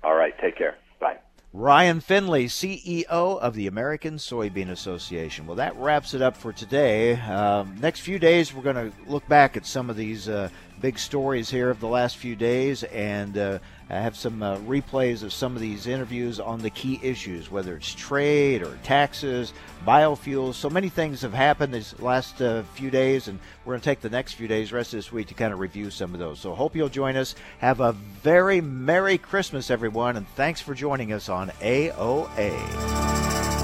All 0.03 0.15
right. 0.15 0.33
Take 0.39 0.57
care. 0.57 0.77
Bye. 0.99 1.17
Ryan 1.51 1.99
Findlay, 1.99 2.45
CEO 2.45 3.05
of 3.09 3.53
the 3.55 3.67
American 3.67 4.15
Soybean 4.15 4.69
Association. 4.69 5.45
Well, 5.45 5.57
that 5.57 5.75
wraps 5.75 6.13
it 6.13 6.21
up 6.21 6.37
for 6.37 6.53
today. 6.53 7.19
Um, 7.19 7.75
next 7.81 7.99
few 7.99 8.17
days, 8.17 8.53
we're 8.53 8.63
going 8.63 8.91
to 8.91 8.91
look 9.07 9.27
back 9.27 9.57
at 9.57 9.65
some 9.65 9.89
of 9.89 9.97
these 9.97 10.29
uh, 10.29 10.49
big 10.81 10.97
stories 10.97 11.49
here 11.49 11.69
of 11.69 11.79
the 11.79 11.87
last 11.87 12.17
few 12.17 12.35
days 12.35 12.83
and 12.83 13.37
uh, 13.37 13.59
I 13.91 13.95
have 13.95 14.15
some 14.15 14.43
uh, 14.43 14.59
replays 14.59 15.23
of 15.23 15.33
some 15.33 15.55
of 15.55 15.61
these 15.61 15.87
interviews 15.87 16.39
on 16.39 16.61
the 16.61 16.69
key 16.69 16.99
issues, 17.01 17.49
whether 17.49 17.75
it's 17.75 17.91
trade 17.91 18.61
or 18.61 18.77
taxes, 18.83 19.51
biofuels. 19.83 20.53
So 20.53 20.69
many 20.69 20.89
things 20.89 21.23
have 21.23 21.33
happened 21.33 21.73
these 21.73 21.99
last 21.99 22.39
uh, 22.39 22.61
few 22.75 22.91
days, 22.91 23.27
and 23.27 23.39
we're 23.65 23.73
going 23.73 23.81
to 23.81 23.85
take 23.85 24.01
the 24.01 24.11
next 24.11 24.33
few 24.33 24.47
days, 24.47 24.71
rest 24.71 24.93
of 24.93 24.99
this 24.99 25.11
week, 25.11 25.29
to 25.29 25.33
kind 25.33 25.51
of 25.51 25.59
review 25.59 25.89
some 25.89 26.13
of 26.13 26.19
those. 26.19 26.39
So 26.39 26.53
hope 26.53 26.75
you'll 26.75 26.89
join 26.89 27.15
us. 27.15 27.33
Have 27.57 27.79
a 27.79 27.93
very 27.93 28.61
Merry 28.61 29.17
Christmas, 29.17 29.71
everyone, 29.71 30.17
and 30.17 30.27
thanks 30.29 30.61
for 30.61 30.75
joining 30.75 31.11
us 31.11 31.27
on 31.27 31.49
AOA. 31.59 33.58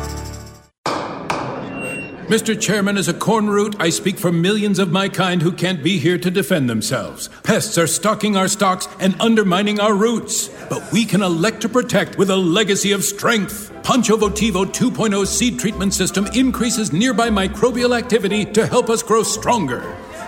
Mr. 2.28 2.60
Chairman, 2.60 2.98
as 2.98 3.08
a 3.08 3.14
corn 3.14 3.48
root, 3.48 3.76
I 3.80 3.90
speak 3.90 4.18
for 4.18 4.32
millions 4.32 4.80
of 4.80 4.92
my 4.92 5.08
kind 5.10 5.44
who 5.44 5.52
can't 5.52 5.84
be 5.84 6.00
here 6.00 6.18
to 6.18 6.32
defend 6.32 6.68
themselves. 6.68 7.30
Pests 7.44 7.78
are 7.78 7.86
stalking 7.86 8.36
our 8.36 8.48
stocks 8.48 8.88
and 9.00 9.16
undermining 9.22 9.80
our 9.80 9.94
roots. 9.94 10.48
But 10.68 10.92
we 10.92 11.06
can 11.06 11.22
elect 11.22 11.62
to 11.62 11.70
protect 11.70 12.18
with 12.18 12.32
a 12.32 12.36
legacy 12.36 12.94
of 12.94 13.04
strength. 13.04 13.72
Poncho 13.84 14.18
Votivo 14.18 14.66
2.0 14.66 15.28
seed 15.28 15.60
treatment 15.60 15.94
system 15.94 16.26
increases 16.34 16.92
nearby 16.92 17.30
microbial 17.30 17.96
activity 17.96 18.44
to 18.44 18.66
help 18.66 18.90
us 18.90 19.04
grow 19.04 19.22
stronger. 19.22 19.82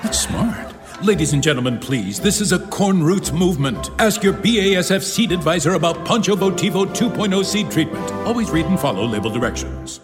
That's 0.04 0.20
smart. 0.20 0.76
Ladies 1.04 1.34
and 1.34 1.42
gentlemen, 1.42 1.80
please, 1.80 2.20
this 2.20 2.42
is 2.42 2.52
a 2.52 2.60
corn 2.68 3.02
roots 3.02 3.32
movement. 3.32 3.90
Ask 4.00 4.22
your 4.22 4.34
BASF 4.34 5.02
seed 5.02 5.32
advisor 5.32 5.74
about 5.74 6.06
Poncho 6.06 6.36
Votivo 6.36 6.86
2.0 6.86 7.44
seed 7.44 7.72
treatment. 7.72 8.12
Always 8.28 8.52
read 8.52 8.68
and 8.68 8.80
follow 8.80 9.04
label 9.04 9.32
directions. 9.32 10.00